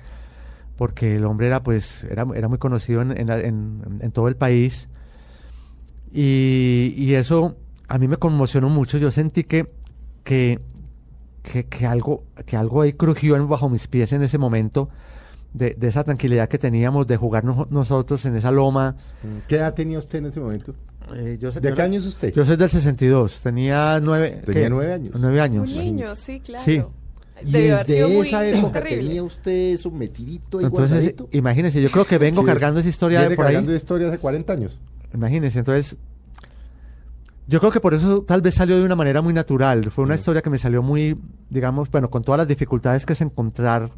porque 0.77 1.17
el 1.17 1.25
hombre 1.25 1.49
era 1.49 1.63
pues 1.63 2.05
era, 2.05 2.27
era 2.35 2.49
muy 2.49 2.59
conocido 2.59 3.03
en, 3.03 3.19
en 3.19 3.27
la- 3.27 3.41
en- 3.41 3.99
en 4.01 4.11
todo 4.13 4.29
el 4.29 4.37
país 4.37 4.89
y, 6.13 6.95
y 6.97 7.15
eso 7.15 7.57
a 7.89 7.99
mí 7.99 8.07
me 8.09 8.17
conmocionó 8.19 8.69
mucho. 8.69 8.99
Yo 8.99 9.11
sentí 9.11 9.45
que 9.45 9.69
que, 10.25 10.61
que, 11.43 11.65
que 11.67 11.87
algo 11.87 12.25
que 12.47 12.57
algo 12.57 12.83
ahí 12.83 12.93
crujió 12.95 13.47
bajo 13.47 13.69
mis 13.69 13.87
pies 13.89 14.13
en 14.13 14.23
ese 14.23 14.39
momento. 14.39 14.89
De, 15.55 15.75
de 15.75 15.89
esa 15.89 16.03
tranquilidad 16.03 16.49
que 16.49 16.57
teníamos 16.57 17.07
de 17.07 17.19
jugar 17.19 17.45
nos- 17.45 17.71
nosotros 17.71 18.25
en 18.25 18.37
esa 18.37 18.51
loma. 18.51 18.97
¿Qué 19.49 19.57
edad 19.57 19.75
tenía 19.75 19.99
usted 19.99 20.21
en 20.21 20.27
ese 20.27 20.41
momento? 20.41 20.75
Eh, 21.15 21.37
yo, 21.39 21.51
¿De 21.53 21.69
yo- 21.69 21.75
qué 21.75 21.83
año 21.83 22.01
es 22.01 22.07
usted? 22.07 22.33
Yo 22.33 22.47
soy 22.47 22.57
del 22.57 22.71
62, 22.71 23.41
tenía 23.43 24.01
nueve, 24.03 24.41
Tenía 24.47 24.63
¿qué? 24.63 24.71
nueve 24.71 24.93
años. 24.95 25.15
Nueve 25.21 25.37
Un 25.37 25.43
años. 25.43 25.69
niño, 25.69 26.17
sí, 26.17 26.41
claro. 26.41 26.65
Sí. 26.65 26.81
Y 27.45 27.51
Debió 27.53 27.75
haber 27.75 27.87
sido 27.87 27.99
desde 28.07 28.17
muy 28.17 28.27
esa 28.29 28.47
época 28.49 28.81
terrible. 28.83 29.07
tenía 29.09 29.23
usted 29.25 29.53
eso 29.75 29.91
metidito 29.91 30.59
y 30.61 30.65
Entonces, 30.65 30.91
guardadito. 30.91 31.29
imagínense, 31.33 31.83
yo 31.83 31.91
creo 31.91 32.07
que 32.07 32.17
vengo 32.17 32.45
cargando 32.45 32.81
es- 32.81 32.87
esa 32.87 32.91
historia 32.91 33.29
de 33.29 33.37
por 33.37 33.45
ahí. 33.45 33.53
cargando 33.53 33.75
historia 33.75 34.09
hace 34.09 34.17
40 34.19 34.53
años. 34.55 34.79
Imagínense, 35.13 35.59
entonces, 35.59 35.97
yo 37.47 37.59
creo 37.61 37.73
que 37.73 37.81
por 37.81 37.95
eso 37.95 38.23
tal 38.23 38.41
vez 38.41 38.55
salió 38.55 38.77
de 38.79 38.85
una 38.85 38.97
manera 38.97 39.21
muy 39.23 39.33
natural. 39.35 39.91
Fue 39.91 40.05
una 40.05 40.15
Mm. 40.15 40.19
historia 40.19 40.43
que 40.43 40.51
me 40.51 40.59
salió 40.59 40.83
muy, 40.83 41.19
digamos, 41.51 41.91
bueno, 41.91 42.09
con 42.11 42.23
todas 42.23 42.39
las 42.39 42.49
dificultades 42.49 43.05
que 43.05 43.13
es 43.15 43.21
encontrar 43.21 43.91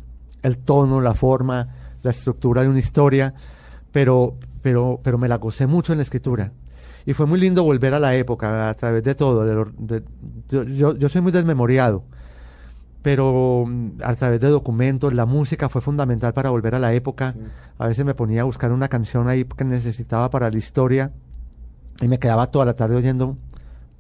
el 0.43 0.59
tono, 0.59 1.01
la 1.01 1.15
forma, 1.15 1.69
la 2.03 2.11
estructura 2.11 2.63
de 2.63 2.69
una 2.69 2.79
historia, 2.79 3.35
pero, 3.93 4.35
pero, 4.63 5.01
pero 5.03 5.19
me 5.19 5.29
la 5.29 5.37
gocé 5.37 5.67
mucho 5.67 5.93
en 5.93 5.99
la 5.99 6.03
escritura. 6.03 6.53
Y 7.07 7.13
fue 7.13 7.27
muy 7.27 7.39
lindo 7.39 7.63
volver 7.65 7.93
a 7.95 8.01
la 8.01 8.15
época 8.17 8.69
a 8.71 8.75
través 8.75 9.05
de 9.05 9.15
todo. 9.15 9.45
de 9.45 9.55
lo- 9.55 9.71
de- 9.79 10.03
yo, 10.49 10.63
yo, 10.65 10.97
yo 10.97 11.09
soy 11.11 11.21
muy 11.21 11.33
desmemoriado, 11.33 12.05
pero 13.03 13.65
mm, 13.67 13.91
a 14.03 14.15
través 14.15 14.41
de 14.41 14.49
documentos, 14.49 15.13
la 15.13 15.27
música 15.27 15.69
fue 15.69 15.81
fundamental 15.83 16.33
para 16.33 16.51
volver 16.51 16.75
a 16.75 16.79
la 16.79 16.95
época. 16.95 17.35
A 17.79 17.87
veces 17.89 18.05
me 18.05 18.15
ponía 18.15 18.41
a 18.41 18.45
buscar 18.45 18.73
una 18.73 18.89
canción 18.89 19.29
ahí 19.29 19.45
que 19.45 19.65
necesitaba 19.65 20.31
para 20.31 20.51
la 20.51 20.57
historia 20.59 21.13
y 22.01 22.09
me 22.09 22.19
quedaba 22.19 22.51
toda 22.51 22.65
la 22.65 22.75
tarde 22.75 22.97
oyendo 22.97 23.37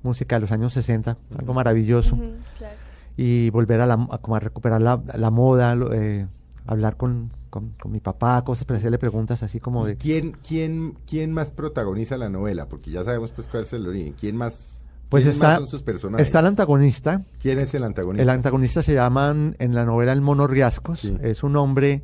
música 0.02 0.36
de 0.36 0.42
los 0.42 0.52
años 0.52 0.72
60, 0.74 1.16
algo 1.38 1.54
maravilloso. 1.54 2.16
Claro. 2.58 2.74
Y 3.16 3.50
volver 3.50 3.80
a, 3.80 3.86
la, 3.86 3.94
a, 4.10 4.18
como 4.18 4.36
a 4.36 4.40
recuperar 4.40 4.82
la, 4.82 5.00
la 5.14 5.30
moda, 5.30 5.74
lo- 5.74 5.92
eh, 5.92 6.26
hablar 6.66 6.96
con, 6.96 7.30
con, 7.50 7.70
con 7.80 7.92
mi 7.92 8.00
papá, 8.00 8.42
cosas, 8.44 8.64
pero 8.64 8.78
hacerle 8.78 8.98
preguntas 8.98 9.42
así 9.42 9.60
como 9.60 9.86
de... 9.86 9.96
¿Quién, 9.96 10.36
quién, 10.46 10.94
¿Quién 11.06 11.32
más 11.32 11.50
protagoniza 11.50 12.16
la 12.18 12.28
novela? 12.28 12.66
Porque 12.68 12.90
ya 12.90 13.04
sabemos 13.04 13.30
pues 13.30 13.48
cuál 13.48 13.62
es 13.62 13.72
el 13.72 13.86
origen. 13.86 14.14
¿Quién 14.18 14.36
más, 14.36 14.80
Pues 15.08 15.26
está, 15.26 15.48
más 15.48 15.56
son 15.58 15.66
sus 15.68 15.82
personajes? 15.82 16.26
está 16.26 16.40
el 16.40 16.46
antagonista, 16.46 17.22
¿Quién 17.40 17.58
es 17.60 17.72
el 17.74 17.84
antagonista? 17.84 18.22
El 18.22 18.28
antagonista 18.30 18.82
se 18.82 18.94
llama 18.94 19.30
en 19.58 19.74
la 19.74 19.84
novela 19.84 20.12
El 20.12 20.20
Mono 20.20 20.46
Riascos. 20.46 21.00
Sí. 21.00 21.16
Es 21.22 21.42
un 21.44 21.56
hombre 21.56 22.02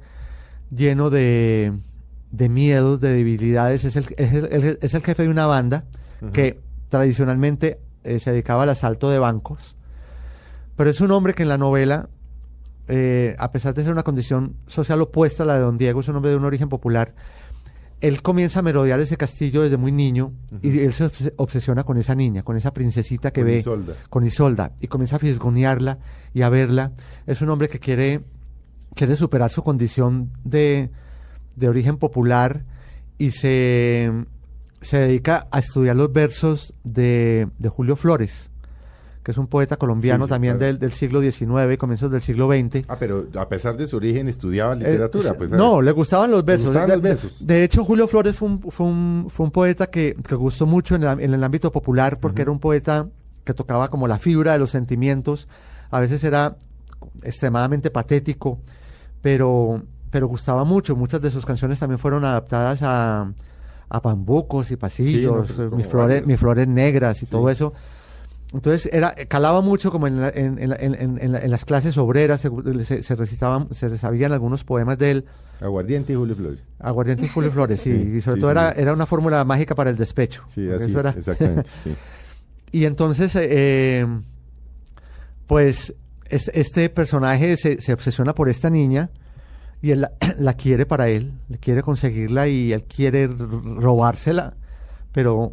lleno 0.74 1.11
de, 1.11 1.72
de 2.31 2.49
miedos, 2.49 3.01
de 3.01 3.11
debilidades. 3.11 3.85
Es 3.85 3.97
el, 3.97 4.07
es 4.16 4.33
el- 4.33 4.79
es 4.81 4.95
el 4.95 5.03
jefe 5.03 5.23
de 5.25 5.29
una 5.29 5.47
banda 5.47 5.85
que 6.33 6.61
tradicionalmente 6.90 7.79
eh, 8.05 8.19
se 8.21 8.31
dedicaba 8.33 8.64
al 8.64 8.69
asalto 8.71 9.11
de 9.11 9.19
bancos. 9.19 9.77
Pero 10.77 10.90
es 10.90 11.01
un 11.01 11.11
hombre 11.11 11.35
que 11.35 11.43
en 11.45 11.49
la 11.49 11.59
novela, 11.59 12.09
eh, 12.88 13.37
a 13.38 13.51
pesar 13.53 13.75
de 13.75 13.83
ser 13.83 13.93
una 13.93 14.03
condición 14.03 14.57
social 14.66 15.01
opuesta 15.01 15.43
a 15.43 15.47
la 15.47 15.55
de 15.55 15.61
Don 15.61 15.79
Diego, 15.79 16.01
es 16.01 16.09
un 16.09 16.16
hombre 16.16 16.31
de 16.31 16.37
un 16.37 16.45
origen 16.45 16.69
popular. 16.69 17.14
Él 18.01 18.22
comienza 18.22 18.61
a 18.61 18.62
merodear 18.62 18.99
ese 19.01 19.18
castillo 19.18 19.61
desde 19.62 19.76
muy 19.76 19.93
niño 19.93 20.33
y 20.62 20.78
él 20.78 20.95
se 20.95 21.05
obs- 21.07 21.33
obsesiona 21.37 21.85
con 21.85 21.99
esa 21.99 22.14
niña, 22.14 22.43
con 22.43 22.57
esa 22.57 22.72
princesita 22.72 23.31
que 23.31 23.43
Con 23.43 23.47
ve 23.51 23.57
Isolda. 23.59 23.95
con 24.09 24.24
Isolda 24.24 24.72
y 24.81 24.87
comienza 24.87 25.16
a 25.16 25.18
fisgonearla 25.18 25.99
y 26.33 26.41
a 26.43 26.49
verla. 26.49 26.93
Es 27.26 27.43
un 27.43 27.51
hombre 27.51 27.68
que 27.68 27.78
quiere, 27.78 28.22
quiere 28.95 29.16
superar 29.16 29.51
su 29.51 29.62
condición 29.62 30.31
de, 30.45 30.89
de 31.57 31.68
origen 31.68 31.96
popular 31.98 32.62
y 33.18 33.30
se, 33.32 34.11
se 34.80 34.98
dedica 34.98 35.46
a 35.51 35.59
estudiar 35.59 35.96
los 35.96 36.12
versos 36.12 36.72
de, 36.84 37.48
de 37.59 37.68
Julio 37.68 37.96
Flores, 37.96 38.51
que 39.22 39.32
es 39.32 39.36
un 39.38 39.46
poeta 39.46 39.76
colombiano 39.76 40.24
Sí, 40.24 40.28
sí, 40.28 40.30
también 40.30 40.55
claro. 40.57 40.66
del, 40.72 40.78
del 40.78 40.92
siglo 40.92 41.20
XIX, 41.20 41.76
comienzos 41.78 42.11
del 42.11 42.22
siglo 42.22 42.48
XX. 42.48 42.84
Ah, 42.88 42.96
pero 42.98 43.26
a 43.38 43.48
pesar 43.48 43.76
de 43.76 43.86
su 43.86 43.96
origen 43.98 44.28
estudiaba 44.28 44.72
Eh, 44.72 44.76
literatura. 44.76 45.34
pues, 45.34 45.51
no, 45.51 45.82
le 45.82 45.92
gustaban 45.92 46.30
los 46.30 46.42
versos. 46.44 46.68
gustaban 46.68 46.88
de, 46.88 46.96
los 46.96 47.03
versos. 47.03 47.46
de 47.46 47.62
hecho, 47.64 47.84
Julio 47.84 48.09
Flores 48.09 48.34
fue 48.36 48.48
un, 48.48 48.61
fue 48.70 48.86
un, 48.86 49.26
fue 49.28 49.44
un 49.44 49.53
poeta 49.53 49.88
que, 49.88 50.16
que 50.26 50.34
gustó 50.34 50.64
mucho 50.66 50.94
en, 50.94 51.03
el- 51.03 51.20
en 51.20 51.34
el 51.34 51.44
ámbito 51.44 51.70
popular 51.70 52.18
porque 52.18 52.40
era 52.42 52.51
un 52.51 52.61
poeta 52.61 53.07
que 53.44 53.53
tocaba 53.53 53.88
como 53.88 54.09
la 54.09 54.18
fibra 54.18 54.53
de 54.55 54.59
los 54.59 54.70
sentimientos. 54.70 55.46
A 55.90 56.01
veces 56.01 56.24
era 56.24 56.57
extremadamente 57.22 57.90
patético, 57.90 58.59
pero, 59.20 59.82
pero 60.11 60.26
gustaba 60.28 60.64
mucho. 60.64 60.96
Muchas 60.96 61.20
de 61.22 61.30
sus 61.30 61.46
canciones 61.46 61.78
también 61.78 61.98
fueron 61.98 62.24
adaptadas 62.24 62.82
a, 62.82 63.32
a 63.88 64.00
bambucos 64.00 64.70
y 64.70 64.76
pasillos, 64.76 65.48
Sí, 65.48 65.54
no, 65.56 65.64
eh, 65.64 65.70
mis, 65.76 65.86
flores, 65.86 66.26
mis 66.26 66.38
flores 66.38 66.66
negras 66.68 67.22
y 67.22 67.26
Sí. 67.26 67.30
todo 67.32 67.48
eso. 67.48 67.72
Entonces 68.52 68.88
era 68.92 69.14
calaba 69.28 69.61
mucho 69.61 69.92
como 69.92 70.08
en, 70.08 70.20
la- 70.20 70.30
en, 70.30 70.58
en 70.61 70.72
en- 70.72 70.94
en- 71.00 71.18
en 71.22 71.32
la- 71.32 71.38
en 71.38 71.50
las 71.52 71.64
clases 71.64 71.96
obreras, 71.98 72.40
se, 72.40 72.50
se, 72.84 73.02
se 73.04 73.14
recitaban, 73.14 73.68
se 73.72 73.96
sabían 73.96 74.32
algunos 74.32 74.64
poemas 74.64 74.98
de 74.98 75.11
él, 75.12 75.24
Aguardiente 75.61 76.14
y 76.14 76.16
Julio 76.16 76.34
Flores. 76.34 76.64
Aguardiente 76.78 77.26
y 77.26 77.28
Julio 77.28 77.52
Flores, 77.52 77.80
sí, 77.82 77.92
Sí, 77.92 78.12
y 78.16 78.20
sobre 78.22 78.40
todo 78.40 78.50
era, 78.50 78.72
era 78.72 78.92
una 78.94 79.04
fórmula 79.06 79.44
mágica 79.44 79.74
para 79.76 79.90
el 79.90 79.96
despecho. 79.96 80.42
Sí, 80.54 80.68
así 80.70 80.84
eso 80.86 80.98
era- 81.00 81.11
exactamente. 81.11 81.68
y 82.72 82.86
entonces, 82.86 83.36
eh, 83.38 84.06
pues, 85.46 85.94
es- 86.28 86.50
este 86.54 86.88
personaje 86.90 87.56
se, 87.56 87.80
se 87.80 87.92
obsesiona 87.92 88.34
por 88.34 88.48
esta 88.48 88.70
niña 88.70 89.11
y 89.83 89.91
él 89.93 90.01
la, 90.03 90.12
la 90.39 90.55
quiere 90.55 90.87
para 90.87 91.09
él, 91.09 91.33
le 91.49 91.59
quiere 91.59 91.83
conseguirla 91.83 92.49
y 92.49 92.72
él 92.72 92.85
quiere 92.85 93.28
robársela, 93.28 94.55
pero, 95.12 95.53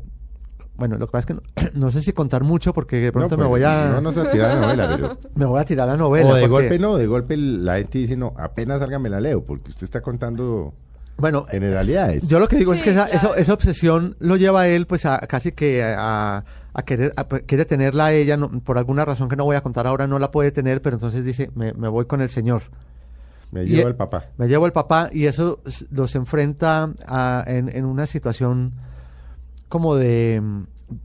bueno, 0.75 0.97
lo 0.97 1.07
que 1.07 1.11
pasa 1.11 1.19
es 1.21 1.25
que 1.25 1.33
no, 1.35 1.41
no 1.73 1.91
sé 1.91 2.01
si 2.01 2.13
contar 2.13 2.43
mucho 2.43 2.73
porque 2.73 2.97
de 2.97 3.11
pronto 3.11 3.35
No, 3.37 3.43
me 3.43 3.49
pues, 3.49 3.61
voy 3.61 3.69
a... 3.71 3.87
No, 3.89 4.01
no 4.01 4.11
se 4.11 4.25
tirar 4.29 4.55
la 4.55 4.61
novela, 4.61 4.89
pero... 4.95 5.17
Me 5.35 5.45
voy 5.45 5.59
a 5.61 5.65
tirar 5.65 5.87
la 5.87 5.97
novela. 5.97 6.29
o 6.29 6.35
de 6.35 6.41
porque- 6.41 6.51
golpe 6.51 6.79
no, 6.79 6.97
de 6.97 7.07
golpe 7.07 7.37
la 7.37 7.77
gente 7.77 7.97
dice, 7.99 8.15
no, 8.17 8.33
apenas 8.37 8.79
salga 8.79 8.99
me 8.99 9.09
la 9.09 9.19
leo, 9.21 9.43
porque 9.43 9.69
usted 9.71 9.85
está 9.85 10.01
contando 10.01 10.73
Bueno, 11.17 11.45
generalidades. 11.49 12.27
Yo 12.27 12.39
lo 12.39 12.47
que 12.47 12.57
digo 12.57 12.73
es 12.73 12.83
que 12.83 12.91
esa, 12.91 13.07
claro. 13.07 13.33
esa, 13.33 13.41
esa 13.41 13.53
obsesión 13.53 14.15
lo 14.19 14.35
lleva 14.35 14.61
a 14.61 14.67
él 14.67 14.85
pues 14.85 15.05
a 15.05 15.17
casi 15.19 15.51
que 15.51 15.83
a, 15.83 16.43
a 16.73 16.81
querer 16.83 17.13
a- 17.17 17.25
quiere 17.25 17.65
tenerla 17.65 18.05
a 18.07 18.13
ella 18.13 18.37
no- 18.37 18.51
por 18.61 18.77
alguna 18.77 19.03
razón 19.05 19.27
que 19.29 19.35
no 19.35 19.43
voy 19.45 19.55
a 19.55 19.61
contar 19.61 19.87
ahora 19.87 20.05
no 20.05 20.19
la 20.19 20.29
puede 20.29 20.51
tener 20.51 20.81
pero 20.83 20.95
entonces 20.97 21.25
dice 21.25 21.49
me, 21.55 21.73
me 21.73 21.87
voy 21.87 22.05
con 22.05 22.21
el 22.21 22.29
señor 22.29 22.61
me 23.51 23.63
y- 23.63 23.67
lleva 23.67 23.89
el 23.89 23.95
papá. 23.95 24.25
me 24.37 24.47
llevo 24.47 24.65
el 24.65 24.73
papá 24.73 25.09
y 25.11 25.25
eso 25.25 25.59
los 25.91 26.15
enfrenta 26.15 26.91
a- 27.05 27.43
en, 27.47 27.69
en 27.75 27.85
una 27.85 28.05
situación 28.07 28.73
como 29.69 29.95
de, 29.95 30.41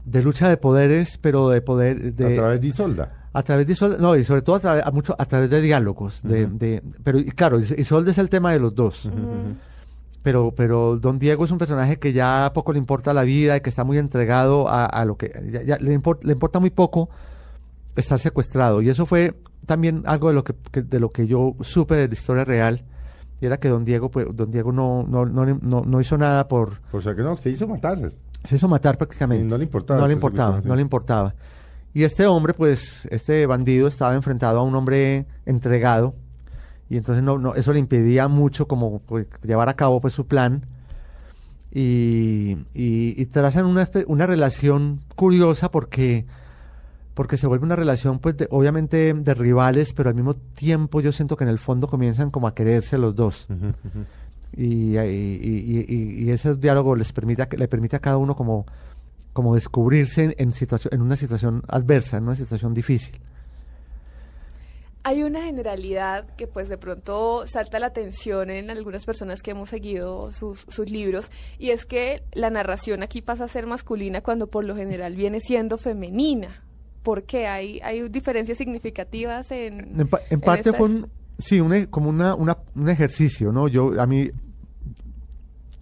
de 0.05 0.21
lucha 0.23 0.47
de 0.49 0.57
poderes 0.57 1.17
pero 1.17 1.49
de 1.49 1.61
poder 1.61 2.13
de, 2.13 2.33
a 2.33 2.35
través 2.35 2.61
de 2.61 2.67
Isolda. 2.67 3.11
a 3.33 3.43
través 3.43 3.65
de 3.67 3.73
Isolde, 3.73 3.97
no, 3.99 4.15
y 4.15 4.23
sobre 4.23 4.41
todo 4.41 4.55
a, 4.57 4.59
través- 4.59 4.85
a 4.85 4.91
mucho, 4.91 5.15
a 5.17 5.25
través 5.25 5.49
de 5.49 5.61
diálogos. 5.61 6.21
De, 6.23 6.45
de- 6.47 6.81
pero 7.03 7.19
claro, 7.35 7.59
Is- 7.59 7.75
Isolde 7.77 8.11
es 8.11 8.17
el 8.17 8.29
tema 8.29 8.51
de 8.53 8.59
los 8.59 8.73
dos. 8.75 9.09
Pero, 10.21 10.53
pero 10.55 10.97
Don 10.97 11.19
Diego 11.19 11.43
es 11.43 11.51
un 11.51 11.57
personaje 11.57 11.99
que 11.99 12.13
ya 12.13 12.51
poco 12.53 12.71
le 12.71 12.79
importa 12.79 13.13
la 13.13 13.23
vida 13.23 13.57
y 13.57 13.61
que 13.61 13.69
está 13.69 13.83
muy 13.83 13.97
entregado 13.97 14.69
a, 14.69 14.85
a 14.85 15.03
lo 15.03 15.17
que. 15.17 15.33
ya- 15.51 15.63
ya 15.63 15.77
le, 15.79 15.87
le 16.23 16.31
importa 16.33 16.59
muy 16.61 16.69
poco 16.69 17.09
estar 17.97 18.17
secuestrado. 18.19 18.81
Y 18.81 18.87
eso 18.87 19.05
fue 19.05 19.33
también 19.65 20.03
algo 20.05 20.27
de 20.29 20.33
lo 20.35 20.43
que, 20.43 20.53
que- 20.71 20.81
de 20.83 20.99
lo 20.99 21.11
que 21.11 21.27
yo 21.27 21.55
supe 21.61 21.95
de 21.95 22.07
la 22.07 22.13
historia 22.13 22.45
real. 22.45 22.83
Y 23.41 23.45
era 23.45 23.57
que 23.57 23.67
Don 23.69 23.83
Diego, 23.83 24.09
pues, 24.09 24.25
Don 24.33 24.49
Diego 24.51 24.71
no, 24.71 25.05
no, 25.07 25.25
no, 25.25 25.45
no, 25.45 25.81
no 25.85 26.01
hizo 26.01 26.17
nada 26.17 26.47
por. 26.47 26.79
O 26.91 27.01
sea 27.01 27.13
que 27.13 27.21
no, 27.23 27.35
se 27.37 27.49
hizo 27.49 27.67
matar. 27.67 27.97
Se 28.43 28.55
hizo 28.55 28.67
matar 28.67 28.97
prácticamente. 28.97 29.43
No 29.45 29.57
le 29.57 29.63
importaba 29.65 29.99
No 29.99 30.07
le 30.07 30.13
esta 30.13 30.17
importaba, 30.27 30.61
no 30.63 30.75
le 30.75 30.81
importaba. 30.81 31.33
Y 31.93 32.03
este 32.03 32.25
hombre, 32.25 32.53
pues, 32.53 33.07
este 33.11 33.45
bandido 33.45 33.87
estaba 33.87 34.15
enfrentado 34.15 34.59
a 34.59 34.63
un 34.63 34.73
hombre 34.75 35.25
entregado. 35.45 36.15
Y 36.89 36.97
entonces 36.97 37.23
no, 37.23 37.37
no, 37.37 37.55
eso 37.55 37.71
le 37.73 37.79
impedía 37.79 38.27
mucho 38.27 38.67
como 38.67 38.99
pues, 38.99 39.27
llevar 39.43 39.67
a 39.69 39.73
cabo 39.75 39.99
pues 40.01 40.13
su 40.13 40.25
plan. 40.27 40.65
Y, 41.71 42.57
y, 42.73 43.19
y 43.21 43.25
trazan 43.27 43.65
una, 43.65 43.89
una 44.07 44.27
relación 44.27 44.99
curiosa 45.15 45.71
porque, 45.71 46.25
porque 47.13 47.37
se 47.37 47.47
vuelve 47.47 47.65
una 47.65 47.75
relación 47.75 48.19
pues 48.19 48.35
de- 48.37 48.47
obviamente 48.49 49.13
de 49.13 49.33
rivales, 49.33 49.93
pero 49.93 50.09
al 50.09 50.15
mismo 50.15 50.33
tiempo 50.35 50.99
yo 51.01 51.11
siento 51.11 51.37
que 51.37 51.43
en 51.43 51.49
el 51.49 51.59
fondo 51.59 51.87
comienzan 51.87 52.31
como 52.31 52.47
a 52.47 52.55
quererse 52.55 52.97
los 52.97 53.15
dos 53.15 53.47
y, 54.55 54.97
y, 54.97 54.99
y- 54.99 55.85
y- 55.87 56.23
y 56.25 56.31
ese 56.31 56.55
diálogo 56.55 56.95
les 56.95 57.11
permite 57.13 57.43
a- 57.43 57.49
le 57.51 57.67
permite 57.67 57.95
a 57.95 57.99
cada 57.99 58.17
uno 58.17 58.35
como, 58.35 58.65
como 59.31 59.55
descubrirse 59.55 60.23
en, 60.23 60.35
en, 60.37 60.53
situación, 60.53 60.93
en 60.93 61.01
una 61.01 61.15
situación 61.15 61.63
adversa, 61.67 62.17
en 62.17 62.23
una 62.23 62.35
situación 62.35 62.73
difícil. 62.73 63.19
Hay 65.05 65.21
una 65.23 65.41
generalidad 65.41 66.25
que 66.37 66.47
pues 66.47 66.69
de 66.69 66.77
pronto 66.77 67.45
salta 67.45 67.77
la 67.77 67.87
atención 67.87 68.49
en 68.49 68.69
algunas 68.69 69.03
personas 69.05 69.41
que 69.41 69.51
hemos 69.51 69.67
seguido 69.69 70.31
sus, 70.31 70.65
sus 70.69 70.89
libros 70.89 71.29
y 71.59 71.71
es 71.71 71.85
que 71.85 72.23
la 72.33 72.49
narración 72.49 73.03
aquí 73.03 73.21
pasa 73.21 73.43
a 73.43 73.47
ser 73.49 73.67
masculina 73.67 74.21
cuando 74.21 74.47
por 74.47 74.63
lo 74.63 74.75
general 74.77 75.15
viene 75.17 75.41
siendo 75.41 75.77
femenina. 75.77 76.63
¿Por 77.03 77.23
qué? 77.23 77.47
¿Hay, 77.47 77.79
hay 77.83 78.07
diferencias 78.09 78.57
significativas 78.57 79.51
en... 79.51 79.99
En, 79.99 80.07
pa- 80.07 80.21
en 80.29 80.39
parte 80.39 80.69
estas- 80.69 80.77
fue 80.77 80.87
un, 80.87 81.07
sí, 81.37 81.59
un, 81.61 81.73
e- 81.73 81.87
como 81.87 82.09
una, 82.09 82.33
una- 82.35 82.57
un 82.75 82.89
ejercicio, 82.89 83.51
¿no? 83.51 83.67
Yo, 83.67 83.99
a 84.01 84.05
mí, 84.07 84.31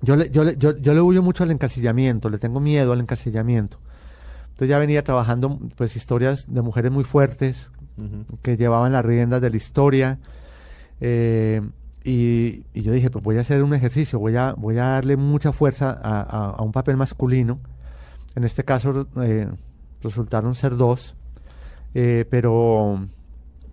yo 0.01 0.15
le, 0.15 0.30
yo, 0.32 0.43
le, 0.43 0.57
yo, 0.57 0.76
yo 0.78 0.93
le 0.93 1.01
huyo 1.01 1.22
mucho 1.22 1.43
al 1.43 1.51
encasillamiento, 1.51 2.30
le 2.30 2.39
tengo 2.39 2.59
miedo 2.59 2.91
al 2.91 2.99
encasillamiento. 3.01 3.78
Entonces 4.49 4.69
ya 4.69 4.80
venía 4.80 5.03
trabajando 5.03 5.59
pues 5.76 5.95
historias 5.95 6.45
de 6.51 6.61
mujeres 6.61 6.91
muy 6.91 7.03
fuertes 7.03 7.69
que 8.41 8.57
llevaban 8.57 8.91
las 8.93 9.05
riendas 9.05 9.41
de 9.41 9.49
la 9.51 9.57
historia. 9.57 10.17
eh, 10.99 11.61
y, 12.03 12.63
y 12.74 12.82
yo 12.82 12.91
dije, 12.93 13.11
pues 13.11 13.24
voy 13.24 13.38
a 13.38 13.41
hacer 13.41 13.61
un 13.61 13.76
ejercicio, 13.76 14.17
voy 14.17 14.36
a, 14.36 14.53
voy 14.53 14.80
a 14.80 14.86
darle 14.86 15.17
mucha 15.17 15.51
fuerza 15.53 15.91
a, 16.01 16.22
a- 16.22 16.49
a 16.49 16.61
un 16.63 16.72
papel 16.72 16.97
masculino. 16.97 17.59
En 18.36 18.43
este 18.43 18.63
caso 18.63 19.07
eh, 19.22 19.47
resultaron 20.02 20.56
ser 20.56 20.76
dos, 20.76 21.16
eh, 21.93 22.26
pero, 22.30 23.08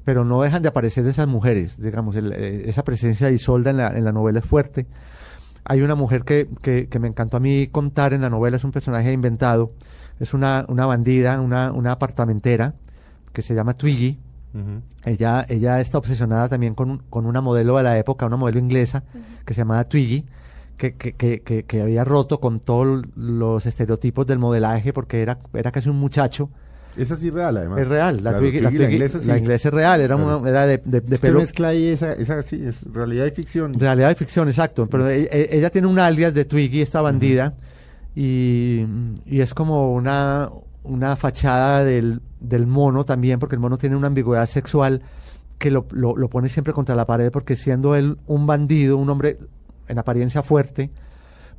pero 0.05 0.24
no 0.24 0.43
dejan 0.43 0.62
de 0.62 0.68
aparecer 0.68 1.07
esas 1.07 1.26
mujeres, 1.26 1.81
digamos, 1.81 2.16
el, 2.16 2.33
eh, 2.33 2.68
esa 2.68 2.85
presencia 2.85 3.29
de 3.29 3.35
Isolda 3.35 3.70
en 3.70 3.76
la, 3.76 3.89
en 3.97 4.05
la 4.05 4.12
novela 4.12 4.41
es 4.41 4.45
fuerte. 4.45 4.87
Hay 5.64 5.83
una 5.83 5.95
mujer 5.95 6.24
que, 6.24 6.49
que, 6.62 6.89
que 6.89 6.99
me 6.99 7.09
encantó 7.09 7.37
a 7.37 7.41
mí 7.41 7.66
contar 7.66 8.12
en 8.12 8.22
la 8.22 8.31
novela, 8.31 8.57
es 8.57 8.64
un 8.64 8.72
personaje 8.72 9.12
inventado, 9.12 9.72
es 10.18 10.35
una, 10.35 10.64
una 10.68 10.87
bandida, 10.87 11.41
una, 11.41 11.72
una 11.72 11.93
apartamentera 11.93 12.74
que 13.33 13.43
se 13.43 13.55
llama 13.55 13.74
Twiggy. 13.74 14.18
Ella, 15.05 15.47
ella 15.49 15.81
está 15.81 15.99
obsesionada 15.99 16.49
también 16.49 16.74
con, 16.74 16.99
con 17.11 17.26
una 17.26 17.41
modelo 17.41 17.76
de 17.76 17.85
la 17.85 17.97
época, 17.97 18.26
una 18.26 18.37
modelo 18.37 18.59
inglesa 18.59 19.05
que 19.45 19.55
se 19.55 19.61
llamaba 19.61 19.85
Twiggy, 19.85 20.24
que, 20.79 20.95
que, 20.95 21.64
que, 21.66 21.83
había 21.83 22.05
roto 22.05 22.41
con 22.41 22.61
todos 22.61 23.03
los 23.16 23.66
estereotipos 23.66 24.26
del 24.26 24.39
modelaje 24.39 24.93
porque 24.95 25.20
era, 25.20 25.39
era 25.53 25.70
casi 25.72 25.89
un 25.91 25.99
muchacho. 25.99 26.49
Esa 26.97 27.16
sí 27.16 27.29
es 27.29 27.35
real, 27.35 27.57
además. 27.59 27.81
Es 27.81 27.89
real, 27.89 28.16
la, 28.16 28.22
Claro, 28.31 28.39
Twiggy, 28.39 28.61
la, 28.61 28.70
Twiggy, 28.70 28.85
la 28.85 28.91
inglesa, 28.93 29.20
sí. 29.20 29.26
la 29.26 29.39
inglesa 29.39 29.68
es 29.68 29.74
real, 29.74 30.01
era, 30.01 30.16
Claro. 30.16 30.39
una- 30.39 30.49
era 30.49 30.66
de, 30.66 30.79
de, 30.85 31.01
de 31.01 31.18
pelo, 31.18 31.41
mezcla 31.41 31.68
ahí 31.68 31.89
esa, 31.89 32.12
esa 32.14 32.43
sí, 32.43 32.64
es 32.64 32.76
realidad 32.93 33.26
y 33.26 33.31
ficción. 33.33 33.74
Realidad 33.79 34.11
y 34.11 34.14
ficción, 34.14 34.49
exacto. 34.49 34.87
Pero 34.89 35.09
e- 35.09 35.29
e- 35.31 35.49
ella, 35.59 35.70
tiene 35.70 35.87
un 35.87 35.99
alias 35.99 36.33
de 36.33 36.45
Twiggy, 36.45 36.81
esta 36.81 37.01
bandida, 37.01 37.55
y, 38.16 38.85
y 39.26 39.41
es 39.41 39.55
como 39.55 39.93
una, 39.95 40.49
una 40.83 41.14
fachada 41.16 41.85
del, 41.85 42.20
del 42.41 42.66
mono 42.66 43.05
también, 43.05 43.39
porque 43.39 43.55
el 43.55 43.61
mono 43.61 43.79
tiene 43.79 43.97
una 43.97 44.09
ambigüedad 44.09 44.47
sexual 44.47 45.03
que 45.59 45.70
lo, 45.70 45.87
lo, 45.91 46.16
lo 46.16 46.29
pone 46.29 46.49
siempre 46.49 46.72
contra 46.72 46.95
la 46.97 47.05
pared, 47.07 47.31
porque 47.31 47.55
siendo 47.57 47.95
él 47.95 48.16
un 48.26 48.47
bandido, 48.47 48.97
un 48.97 49.09
hombre 49.11 49.39
en 49.89 49.99
apariencia 49.99 50.43
fuerte, 50.43 50.91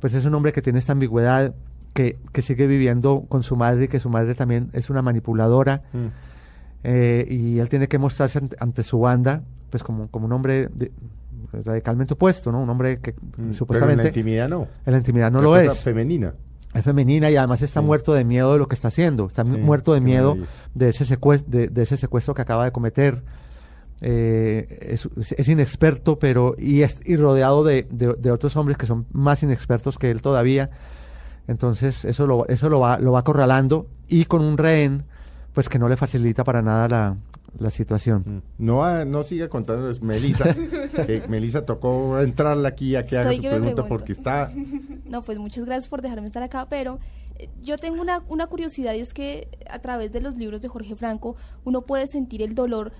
pues 0.00 0.14
es 0.14 0.24
un 0.24 0.34
hombre 0.34 0.52
que 0.52 0.62
tiene 0.62 0.78
esta 0.78 0.92
ambigüedad, 0.92 1.54
que, 1.92 2.16
que 2.32 2.40
sigue 2.42 2.66
viviendo 2.66 3.24
con 3.28 3.42
su 3.42 3.56
madre 3.56 3.84
y 3.84 3.88
que 3.88 3.98
su 3.98 4.08
madre 4.10 4.34
también 4.34 4.70
es 4.72 4.90
una 4.90 5.02
manipuladora 5.02 5.82
Mm. 5.92 6.06
eh, 6.84 7.26
y 7.28 7.58
él 7.58 7.68
tiene 7.68 7.88
que 7.88 7.98
mostrarse 7.98 8.38
ante, 8.38 8.56
ante 8.60 8.82
su 8.82 9.00
banda 9.00 9.42
pues 9.70 9.82
como, 9.82 10.08
como 10.08 10.26
un 10.26 10.32
hombre 10.32 10.68
de- 10.72 10.90
radicalmente 11.64 12.14
opuesto, 12.14 12.52
¿no? 12.52 12.60
Un 12.62 12.70
hombre 12.70 12.98
que 13.00 13.12
Mm, 13.12 13.16
Pero 13.32 13.46
en 13.48 13.54
supuestamente 13.54 14.02
la 14.04 14.08
intimidad 14.08 14.48
no. 14.48 14.68
en 14.86 14.92
la 14.92 14.98
intimidad 14.98 15.30
no 15.32 15.38
La 15.38 15.44
lo 15.44 15.56
es. 15.56 15.78
femenina. 15.82 16.32
Es 16.72 16.84
femenina 16.84 17.28
y 17.30 17.36
además 17.36 17.60
está 17.62 17.80
Sí. 17.80 17.86
muerto 17.86 18.12
de 18.14 18.24
miedo 18.24 18.52
de 18.52 18.58
lo 18.60 18.68
que 18.68 18.74
está 18.76 18.86
haciendo. 18.88 19.26
Está 19.26 19.42
Sí, 19.42 19.50
muerto 19.50 19.92
de 19.92 20.00
miedo 20.00 20.36
de 20.74 20.88
ese, 20.90 21.04
secuestro, 21.04 21.50
de, 21.50 21.66
de 21.66 21.82
ese 21.82 21.96
secuestro 21.96 22.34
que 22.34 22.42
acaba 22.42 22.64
de 22.64 22.70
cometer. 22.70 23.22
Eh, 24.02 24.78
es, 24.92 25.08
es 25.36 25.48
inexperto, 25.48 26.18
pero 26.18 26.54
y, 26.58 26.82
es, 26.82 27.00
y 27.04 27.16
rodeado 27.16 27.64
de, 27.64 27.86
de- 27.90 28.14
de 28.14 28.30
otros 28.30 28.56
hombres 28.56 28.78
que 28.78 28.86
son 28.86 29.06
más 29.12 29.42
inexpertos 29.42 29.98
que 29.98 30.10
él 30.10 30.22
todavía. 30.22 30.70
Entonces 31.48 32.04
eso 32.04 32.26
lo, 32.26 32.46
eso 32.48 32.68
lo 32.68 32.80
va, 32.80 32.98
lo 32.98 33.12
va 33.12 33.20
acorralando 33.20 33.86
y 34.08 34.24
con 34.26 34.42
un 34.42 34.56
rehén, 34.56 35.04
pues 35.52 35.68
que 35.68 35.78
no 35.78 35.88
le 35.88 35.96
facilita 35.96 36.44
para 36.44 36.62
nada 36.62 36.88
la, 36.88 37.16
la 37.58 37.70
situación. 37.70 38.22
Mm. 38.58 38.64
No, 38.64 38.76
va- 38.76 39.04
no 39.04 39.22
siga 39.22 39.48
contando, 39.48 39.90
es 39.90 40.00
Melisa. 40.00 40.54
que 41.06 41.24
Melisa 41.28 41.66
tocó 41.66 42.18
entrarle 42.20 42.68
aquí 42.68 42.94
a 42.96 43.04
que 43.04 43.18
haga 43.18 43.32
su 43.32 43.40
pregunta 43.42 43.84
porque 43.86 44.12
está. 44.12 44.52
No, 45.10 45.22
pues 45.22 45.40
muchas 45.40 45.64
gracias 45.64 45.88
por 45.88 46.02
dejarme 46.02 46.28
estar 46.28 46.42
acá, 46.44 46.68
pero 46.70 47.00
Yo 47.64 47.78
tengo 47.78 48.00
una, 48.00 48.22
una 48.28 48.46
curiosidad 48.46 48.94
y 48.94 49.00
es 49.00 49.12
que 49.12 49.48
a 49.68 49.80
través 49.80 50.12
de 50.12 50.20
los 50.20 50.36
libros 50.36 50.60
de 50.60 50.68
Jorge 50.68 50.94
Franco 50.94 51.34
uno 51.64 51.82
puede 51.82 52.06
sentir 52.06 52.42
el 52.42 52.54
dolor 52.54 52.92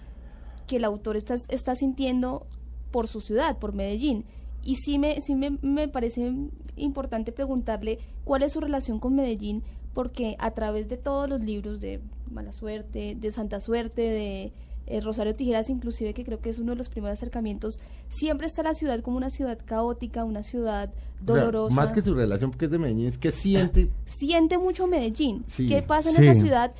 que 0.71 0.77
el 0.77 0.85
autor 0.85 1.16
está, 1.16 1.35
está 1.49 1.75
sintiendo 1.75 2.47
por 2.93 3.09
su 3.09 3.21
ciudad, 3.21 3.59
por 3.59 3.73
Medellín. 3.75 4.25
Y 4.62 4.77
sí, 4.77 5.01
me, 5.01 5.21
sí 5.21 5.35
me, 5.35 5.59
me 5.62 5.89
parece 5.89 6.33
importante 6.77 7.33
preguntarle 7.33 7.99
cuál 8.23 8.45
es 8.45 8.53
su 8.53 8.61
relación 8.61 9.01
con 9.01 9.16
Medellín, 9.16 9.64
porque 9.95 10.37
a 10.39 10.53
través 10.53 10.89
de 10.89 10.97
todos 10.97 11.29
los 11.29 11.41
libros 11.41 11.81
de 11.81 12.01
Mala 12.31 12.53
Suerte, 12.53 13.16
de 13.18 13.33
Santa 13.33 13.61
Suerte, 13.61 14.03
de 14.03 14.53
eh, 14.87 15.01
Rosario 15.01 15.35
Tijeras, 15.35 15.71
inclusive, 15.71 16.14
que 16.14 16.25
creo 16.25 16.39
que 16.41 16.51
es 16.51 16.61
uno 16.61 16.71
de 16.73 16.79
los 16.79 16.89
primeros 16.89 17.18
acercamientos, 17.18 17.81
siempre 18.09 18.47
está 18.47 18.62
la 18.62 18.75
ciudad 18.75 19.01
como 19.01 19.16
una 19.16 19.31
ciudad 19.31 19.59
caótica, 19.64 20.25
una 20.25 20.45
ciudad 20.45 20.93
dolorosa. 21.21 21.75
Más 21.75 21.93
que 21.93 22.03
su 22.03 22.14
relación, 22.14 22.53
porque 22.53 22.66
es 22.66 22.71
de 22.71 22.79
Medellín, 22.79 23.09
es 23.09 23.18
que 23.18 23.33
siente. 23.33 23.91
Siente 24.07 24.57
mucho 24.57 24.87
Medellín. 24.87 25.45
Sí. 25.49 25.66
¿Qué 25.66 25.83
pasa 25.83 26.11
en 26.11 26.16
Sí. 26.16 26.27
esa 26.29 26.41
ciudad? 26.41 26.73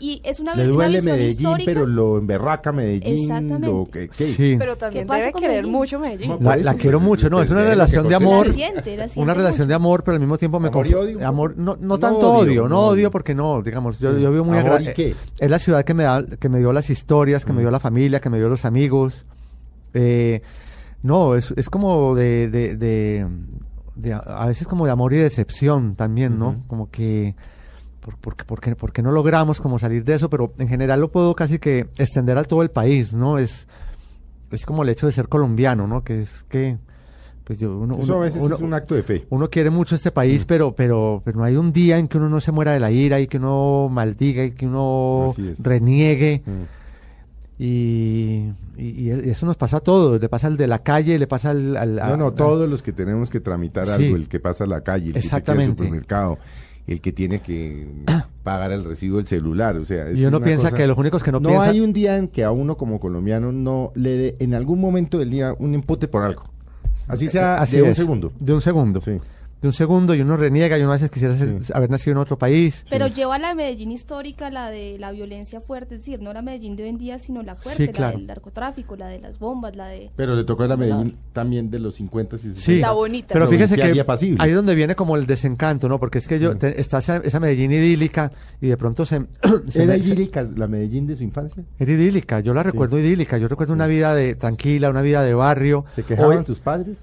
Y 0.00 0.20
es 0.24 0.40
una, 0.40 0.54
Le 0.54 0.64
una 0.64 0.72
duele 0.72 0.98
visión 0.98 1.14
Medellín, 1.16 1.36
histórica. 1.38 1.70
pero 1.72 1.86
lo 1.86 2.18
emberraca 2.18 2.72
Medellín. 2.72 3.22
Exactamente. 3.30 3.66
Lo 3.68 3.88
que. 3.90 4.08
Sí. 4.12 4.56
Pero 4.58 4.76
también 4.76 5.04
¿Qué 5.04 5.08
pasa 5.08 5.20
debe 5.26 5.32
querer 5.34 5.50
Medellín? 5.50 5.72
mucho 5.72 5.98
Medellín. 6.00 6.36
La, 6.40 6.74
quiero 6.74 7.00
mucho, 7.00 7.28
no, 7.28 7.42
es 7.42 7.50
una 7.50 7.64
relación 7.64 8.08
de 8.08 8.14
amor. 8.14 8.46
La 8.48 8.52
siente, 8.54 8.96
la 8.96 9.04
siente 9.08 9.20
Una 9.20 9.34
relación 9.34 9.58
mucho. 9.66 9.68
de 9.68 9.74
amor, 9.74 10.02
pero 10.02 10.14
al 10.14 10.20
mismo 10.20 10.38
tiempo 10.38 10.58
me 10.58 10.68
Amor 10.68 10.86
y 10.86 10.94
odio 10.94 11.28
amor, 11.28 11.54
no, 11.58 11.76
no 11.76 11.86
No 11.86 11.98
tanto 11.98 12.32
odio, 12.32 12.40
odio, 12.62 12.68
no 12.68 12.78
odio 12.80 12.90
odio. 12.92 13.10
porque 13.10 13.34
no, 13.34 13.60
digamos, 13.62 13.98
yo, 13.98 14.12
vivo 14.30 14.44
muy 14.44 14.56
¿Amor 14.58 14.72
agra- 14.72 14.90
y 14.90 14.94
qué? 14.94 15.14
Es 15.38 15.50
la 15.50 15.58
ciudad 15.58 15.84
que 15.84 15.92
me 15.94 16.04
da, 16.04 16.24
que 16.24 16.48
me 16.48 16.58
dio 16.60 16.72
las 16.72 16.88
historias, 16.90 17.44
que 17.44 17.52
me 17.52 17.60
dio 17.60 17.70
la 17.70 17.78
familia, 17.80 18.20
que 18.20 18.30
me 18.30 18.38
dio 18.38 18.48
los 18.48 18.64
amigos. 18.64 19.26
Eh, 19.92 20.40
no, 21.02 21.34
es, 21.34 21.52
es 21.56 21.68
como 21.70 22.14
de, 22.14 22.48
de, 22.48 22.76
de, 22.76 23.26
de 23.96 24.12
a- 24.14 24.46
veces 24.46 24.66
como 24.66 24.86
de 24.86 24.92
amor 24.92 25.12
y 25.12 25.16
decepción 25.18 25.94
también, 25.94 26.38
¿no? 26.38 26.62
Como 26.68 26.90
que 26.90 27.34
por, 28.00 28.16
porque, 28.18 28.44
porque, 28.44 28.76
porque 28.76 29.02
no 29.02 29.12
logramos 29.12 29.60
como 29.60 29.78
salir 29.78 30.04
de 30.04 30.14
eso, 30.14 30.30
pero 30.30 30.52
en 30.58 30.68
general 30.68 31.00
lo 31.00 31.10
puedo 31.10 31.34
casi 31.34 31.58
que 31.58 31.88
extender 31.98 32.38
a 32.38 32.44
todo 32.44 32.62
el 32.62 32.70
país, 32.70 33.12
¿no? 33.12 33.38
Es, 33.38 33.66
es 34.50 34.64
como 34.66 34.82
el 34.82 34.88
hecho 34.88 35.06
de 35.06 35.12
ser 35.12 35.28
colombiano, 35.28 35.86
¿no? 35.86 36.02
Que 36.02 36.22
es 36.22 36.44
que, 36.48 36.78
pues 37.44 37.58
yo, 37.58 37.76
uno, 37.78 37.94
Eso 37.96 38.04
uno- 38.04 38.16
a 38.16 38.20
veces 38.24 38.42
uno- 38.42 38.54
es 38.56 38.60
un 38.62 38.74
acto 38.74 38.94
de 38.94 39.02
fe. 39.02 39.26
uno 39.30 39.50
quiere 39.50 39.70
mucho 39.70 39.94
este 39.94 40.10
país, 40.12 40.44
pero, 40.44 40.74
pero, 40.74 41.20
pero 41.24 41.38
no 41.38 41.44
hay 41.44 41.56
un 41.56 41.72
día 41.72 41.98
en 41.98 42.08
que 42.08 42.16
uno 42.18 42.28
no 42.28 42.40
se 42.40 42.52
muera 42.52 42.72
de 42.72 42.80
la 42.80 42.90
ira 42.90 43.20
y 43.20 43.26
que 43.26 43.36
uno 43.36 43.88
maldiga 43.90 44.44
y 44.44 44.52
que 44.52 44.66
uno 44.66 45.34
reniegue. 45.58 46.42
Mm. 46.46 47.60
Y, 47.62 48.52
y- 48.78 49.02
y 49.08 49.10
eso 49.10 49.44
nos 49.44 49.56
pasa 49.56 49.76
a 49.78 49.80
todos, 49.80 50.18
le 50.18 50.28
pasa 50.30 50.46
al 50.46 50.56
de 50.56 50.66
la 50.66 50.78
calle, 50.82 51.18
le 51.18 51.26
pasa 51.26 51.50
al... 51.50 51.76
al- 51.76 51.96
No, 51.96 52.02
a- 52.02 52.16
no, 52.16 52.32
todos 52.32 52.68
los 52.68 52.82
que 52.82 52.92
tenemos 52.92 53.28
que 53.28 53.40
tramitar 53.40 53.86
Sí. 53.86 53.92
algo, 53.92 54.16
el 54.16 54.28
que 54.28 54.40
pasa 54.40 54.64
a 54.64 54.66
la 54.66 54.80
calle, 54.80 55.08
el 55.08 55.12
que 55.12 55.20
tiene 55.20 55.28
que 55.30 55.36
al 55.36 55.40
Exactamente. 55.40 55.82
supermercado, 55.82 56.38
el 56.86 57.00
que 57.00 57.12
tiene 57.12 57.40
que 57.40 57.86
pagar 58.42 58.72
el 58.72 58.84
recibo 58.84 59.18
del 59.18 59.26
celular, 59.26 59.76
o 59.76 59.84
sea... 59.84 60.08
es 60.08 60.18
Y 60.18 60.24
uno 60.24 60.40
piensa 60.40 60.70
cosa- 60.70 60.76
que 60.76 60.86
los 60.86 60.96
únicos 60.98 61.22
que 61.22 61.30
no, 61.32 61.40
No 61.40 61.48
piensan... 61.50 61.70
hay 61.70 61.80
un 61.80 61.92
día 61.92 62.16
en 62.16 62.28
que 62.28 62.42
a 62.44 62.50
uno 62.50 62.76
como 62.76 62.98
colombiano 63.00 63.52
no 63.52 63.92
le 63.94 64.10
dé 64.16 64.36
en 64.40 64.54
algún 64.54 64.80
momento 64.80 65.18
del 65.18 65.30
día 65.30 65.54
un 65.58 65.74
empute 65.74 66.08
por 66.08 66.22
algo. 66.24 66.42
Así 67.06 67.28
sea 67.28 67.56
Así 67.60 67.76
de 67.76 67.82
un 67.82 67.94
segundo. 67.94 68.32
De 68.38 68.52
un 68.52 68.60
segundo. 68.60 69.00
Sí. 69.00 69.12
De 69.60 69.68
un 69.68 69.72
segundo 69.74 70.14
y 70.14 70.22
uno 70.22 70.36
reniega 70.38 70.78
y 70.78 70.80
uno 70.80 70.90
a 70.90 70.94
veces 70.94 71.10
quisiera 71.10 71.36
ser- 71.36 71.62
Sí. 71.64 71.72
haber 71.74 71.90
nacido 71.90 72.12
en 72.12 72.18
otro 72.18 72.38
país. 72.38 72.84
Pero 72.88 73.06
lleva 73.08 73.38
la 73.38 73.54
Medellín 73.54 73.90
histórica, 73.90 74.50
la 74.50 74.70
de 74.70 74.98
la 74.98 75.12
violencia 75.12 75.60
fuerte, 75.60 75.96
es 75.96 76.00
decir, 76.00 76.22
no 76.22 76.32
la 76.32 76.40
Medellín 76.40 76.76
de 76.76 76.84
hoy 76.84 76.88
en 76.88 76.96
día, 76.98 77.18
sino 77.18 77.42
la 77.42 77.56
fuerte, 77.56 77.86
Sí, 77.86 77.92
claro. 77.92 78.12
la 78.12 78.18
del 78.18 78.26
narcotráfico, 78.26 78.96
la 78.96 79.08
de 79.08 79.18
las 79.20 79.38
bombas, 79.38 79.76
la 79.76 79.88
de... 79.88 80.10
Pero 80.16 80.34
le 80.34 80.44
tocó 80.44 80.64
la 80.66 80.76
Medellín 80.78 81.16
también 81.34 81.70
de 81.70 81.78
los 81.78 81.96
50 81.96 82.36
y 82.36 82.38
60. 82.38 82.60
Sí. 82.60 82.78
La 82.80 82.92
bonita. 82.92 83.34
Pero 83.34 83.48
fíjese 83.48 83.76
que 83.76 83.82
ahí 83.82 84.50
es 84.50 84.54
donde 84.56 84.74
viene 84.74 84.94
como 84.94 85.16
el 85.16 85.26
desencanto, 85.26 85.88
¿no? 85.88 85.98
Porque 86.00 86.18
es 86.18 86.26
que 86.28 86.38
yo, 86.40 86.52
Mm. 86.54 86.58
te- 86.58 86.80
está 86.80 86.98
esa, 87.00 87.18
esa 87.18 87.38
Medellín 87.38 87.72
idílica 87.72 88.32
y 88.62 88.68
de 88.68 88.76
pronto 88.78 89.04
se... 89.04 89.26
se 89.68 89.82
¿Era 89.82 89.92
me- 89.94 90.02
se- 90.02 90.08
idílica 90.08 90.42
la 90.42 90.68
Medellín 90.68 91.06
de 91.06 91.16
su 91.16 91.22
infancia? 91.22 91.62
Era 91.78 91.92
idílica, 91.92 92.40
yo 92.40 92.54
la 92.54 92.62
recuerdo 92.62 92.98
idílica, 92.98 93.36
yo 93.36 93.46
recuerdo 93.46 93.74
una 93.74 93.86
vida 93.86 94.14
de 94.14 94.34
tranquila, 94.36 94.88
una 94.88 95.02
vida 95.02 95.22
de 95.22 95.34
barrio. 95.34 95.84
¿Se 95.94 96.02
quejaban 96.02 96.38
Hoy- 96.38 96.44
sus 96.46 96.60
padres? 96.60 96.96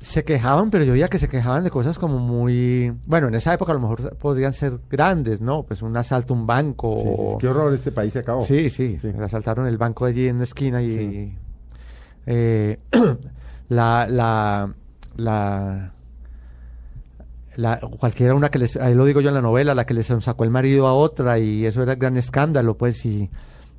Se 0.00 0.24
quejaban, 0.24 0.70
pero 0.70 0.82
yo 0.84 0.92
veía 0.94 1.08
que 1.08 1.18
se 1.18 1.28
quejaban 1.28 1.62
de 1.62 1.70
cosas 1.70 1.98
como 1.98 2.18
muy... 2.18 2.92
Bueno, 3.06 3.28
en 3.28 3.34
esa 3.34 3.52
época 3.54 3.72
a 3.72 3.74
lo 3.74 3.80
mejor 3.82 4.16
podrían 4.16 4.52
ser 4.54 4.80
grandes, 4.90 5.40
¿no? 5.42 5.62
Pues 5.62 5.82
un 5.82 5.94
asalto 5.96 6.32
a 6.32 6.36
un 6.38 6.46
banco. 6.46 6.96
Sí, 7.02 7.08
sí, 7.08 7.14
o- 7.18 7.38
Qué 7.38 7.48
horror, 7.48 7.74
este 7.74 7.92
país 7.92 8.12
se 8.14 8.20
acabó. 8.20 8.44
Sí, 8.44 8.70
sí, 8.70 8.98
Sí. 9.00 9.12
asaltaron 9.22 9.66
el 9.66 9.76
banco 9.78 10.06
allí 10.06 10.26
en 10.26 10.38
la 10.38 10.44
esquina 10.44 10.82
y... 10.82 10.96
Sí. 10.98 11.34
eh, 12.26 12.78
la, 13.68 14.06
la, 14.08 14.72
la, 15.16 15.92
la- 17.56 17.80
cualquiera 17.98 18.34
una 18.34 18.48
que 18.50 18.58
les, 18.58 18.76
ahí 18.76 18.94
lo 18.94 19.04
digo 19.04 19.20
yo 19.20 19.28
en 19.28 19.34
la 19.34 19.42
novela, 19.42 19.74
la 19.74 19.84
que 19.84 19.94
les 19.94 20.06
sacó 20.06 20.44
el 20.44 20.50
marido 20.50 20.86
a 20.86 20.94
otra 20.94 21.38
y 21.38 21.66
eso 21.66 21.82
era 21.82 21.94
gran 21.94 22.16
escándalo, 22.16 22.76
pues, 22.76 23.04
y 23.04 23.28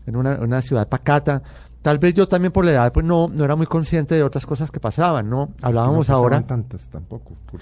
en 0.05 0.15
una, 0.15 0.35
una 0.35 0.61
ciudad 0.61 0.87
pacata. 0.87 1.41
Tal 1.81 1.97
vez 1.97 2.13
yo 2.13 2.27
también 2.27 2.51
por 2.51 2.63
la 2.63 2.71
edad, 2.71 2.93
pues 2.93 3.05
no, 3.05 3.27
no 3.27 3.43
era 3.43 3.55
muy 3.55 3.65
consciente 3.65 4.13
de 4.15 4.23
otras 4.23 4.45
cosas 4.45 4.69
que 4.69 4.79
pasaban, 4.79 5.29
¿no? 5.29 5.49
Hablábamos 5.61 6.09
No 6.09 6.15
ahora... 6.15 6.41
tantas 6.45 6.87
tampoco. 6.89 7.33
por- 7.49 7.61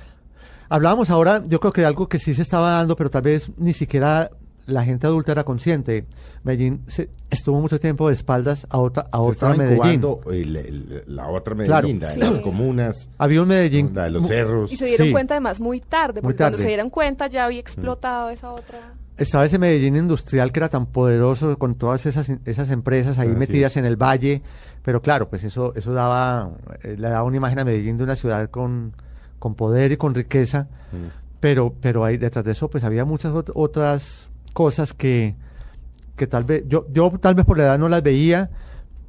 Hablábamos 0.72 1.10
ahora, 1.10 1.42
yo 1.48 1.60
creo 1.60 1.72
que 1.74 1.82
de 1.82 1.88
algo 1.88 2.08
que 2.08 2.20
sí 2.20 2.34
se 2.34 2.42
estaba 2.44 2.72
dando, 2.74 2.96
pero 2.96 3.10
tal 3.10 3.24
vez 3.24 3.50
ni 3.58 3.74
siquiera 3.74 4.30
la 4.68 4.84
gente 4.84 5.08
adulta 5.08 5.32
era 5.32 5.44
consciente. 5.44 6.06
Medellín 6.44 6.84
se- 6.86 7.10
estuvo 7.32 7.60
mucho 7.60 7.80
tiempo 7.80 8.08
de 8.08 8.14
espaldas 8.14 8.68
a 8.70 8.78
otra, 8.78 9.08
a 9.12 9.18
Se 9.18 9.18
otra 9.18 9.32
estaba 9.32 9.56
Medellín. 9.56 10.04
el- 10.32 10.56
el- 10.58 11.04
la 11.08 11.28
otra 11.28 11.56
Claro. 11.56 11.88
Medellín, 11.88 12.02
la 12.02 12.08
de 12.10 12.14
Sí. 12.14 12.20
las 12.20 12.40
comunas, 12.40 13.10
Había 13.18 13.42
un 13.42 13.48
Medellín. 13.48 13.92
la 13.96 14.04
de 14.04 14.10
los 14.12 14.28
cerros. 14.28 14.72
Y 14.72 14.76
se 14.76 14.86
dieron 14.86 15.08
Sí. 15.08 15.12
cuenta 15.14 15.34
además 15.34 15.60
muy 15.60 15.80
tarde, 15.82 16.16
Muy 16.22 16.34
porque 16.34 16.38
cuando 16.38 16.58
se 16.60 16.68
dieron 16.68 16.90
cuenta 16.92 17.26
ya 17.28 17.46
había 17.46 17.60
explotado 17.60 18.30
esa 18.30 18.52
otra... 18.52 18.94
Estaba 19.20 19.46
ese 19.46 19.60
Medellín 19.60 19.96
industrial 19.96 20.52
que 20.52 20.60
era 20.60 20.70
tan 20.70 20.86
poderoso 20.88 21.58
con 21.58 21.76
todas 21.76 22.06
esas, 22.06 22.30
esas 22.46 22.70
empresas 22.72 23.20
ahí 23.20 23.30
Así 23.30 23.38
metidas 23.38 23.74
es. 23.74 23.78
en 23.78 23.86
el 23.86 23.96
valle. 23.96 24.42
Pero 24.84 25.02
claro, 25.02 25.30
pues 25.30 25.44
eso, 25.44 25.74
eso 25.76 25.94
daba, 25.94 26.52
eh, 26.84 26.96
le 26.98 27.10
daba 27.10 27.24
una 27.24 27.38
imagen 27.38 27.60
a 27.60 27.66
Medellín 27.66 27.98
de 27.98 28.04
una 28.06 28.16
ciudad 28.16 28.50
con, 28.50 28.94
con 29.38 29.56
poder 29.56 29.92
y 29.92 29.98
con 29.98 30.16
riqueza. 30.16 30.68
Mm. 30.92 31.08
pero 31.40 31.74
pero 31.80 32.04
ahí 32.04 32.18
detrás 32.18 32.44
de 32.44 32.52
eso 32.52 32.70
pues 32.70 32.84
había 32.84 33.06
muchas 33.06 33.32
ot- 33.34 33.52
otras 33.56 34.30
cosas 34.54 34.94
que 34.94 35.36
que 36.18 36.28
tal 36.28 36.44
vez 36.44 36.64
yo 36.68 36.86
yo 36.90 37.12
tal 37.22 37.36
vez 37.36 37.46
por 37.46 37.58
la 37.58 37.64
edad 37.66 37.80
no 37.80 37.88
las 37.88 38.02
veía 38.04 38.50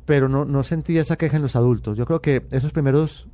pero 0.05 0.29
no 0.29 0.45
no 0.45 0.63
sentía 0.63 1.01
esa 1.01 1.17
queja 1.17 1.37
en 1.39 1.43
los 1.43 1.57
adultos 1.57 1.97
yo 1.99 2.05
creo 2.07 2.21
que 2.21 2.47
esos 2.53 2.71
primeros 2.73 3.27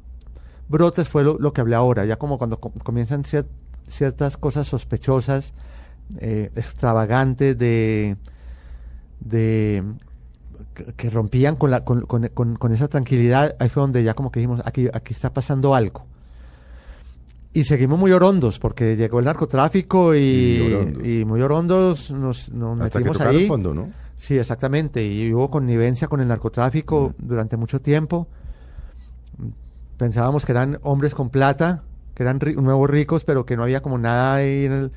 brotes 0.68 1.08
fue 1.08 1.24
lo, 1.24 1.36
lo 1.38 1.52
que 1.52 1.60
hablé 1.60 1.74
ahora 1.76 2.04
ya 2.06 2.16
como 2.16 2.38
cuando 2.38 2.58
com- 2.58 2.72
comienzan 2.82 3.24
cier- 3.24 3.44
ciertas 3.88 4.36
cosas 4.38 4.66
sospechosas 4.68 5.52
eh, 6.18 6.50
extravagantes 6.56 7.56
de 7.58 8.16
de 9.20 9.82
que, 10.96 11.10
rompían 11.10 11.56
con 11.56 11.70
la 11.70 11.84
con, 11.84 12.02
con- 12.02 12.28
con- 12.28 12.72
esa 12.72 12.88
tranquilidad 12.88 13.56
ahí 13.58 13.68
fue 13.68 13.80
donde 13.82 14.04
ya 14.04 14.14
como 14.14 14.30
que 14.30 14.40
dijimos 14.40 14.60
aquí 14.64 14.88
aquí 14.92 15.12
está 15.14 15.32
pasando 15.32 15.74
algo 15.74 16.04
y 17.54 17.64
seguimos 17.64 17.98
muy 17.98 18.12
orondos 18.12 18.58
porque 18.58 18.94
llegó 18.96 19.18
el 19.18 19.24
narcotráfico 19.24 20.14
y, 20.14 20.18
Y 20.18 20.72
orondos. 20.74 21.06
y 21.06 21.24
muy 21.24 21.40
orondos 21.40 22.10
nos, 22.10 22.50
nos 22.50 22.80
Hasta 22.82 22.98
que 22.98 23.04
metimos 23.06 23.20
ahí. 23.22 23.46
fondo, 23.48 23.72
¿no? 23.72 23.88
Sí, 24.18 24.36
exactamente. 24.38 25.04
Y 25.06 25.32
hubo 25.32 25.50
connivencia 25.50 26.06
con 26.08 26.20
el 26.20 26.28
narcotráfico 26.28 27.14
durante 27.18 27.56
mucho 27.56 27.80
tiempo. 27.80 28.28
Pensábamos 29.96 30.44
que 30.44 30.52
eran 30.52 30.78
hombres 30.82 31.14
con 31.14 31.30
plata, 31.30 31.82
que 32.14 32.22
eran 32.22 32.40
ri- 32.40 32.54
nuevos 32.56 32.90
ricos, 32.90 33.24
pero 33.24 33.46
que 33.46 33.56
no 33.56 33.62
había 33.62 33.80
como 33.80 33.96
nada 33.98 34.34
ahí 34.36 34.66
en 34.66 34.72
el- 34.72 34.92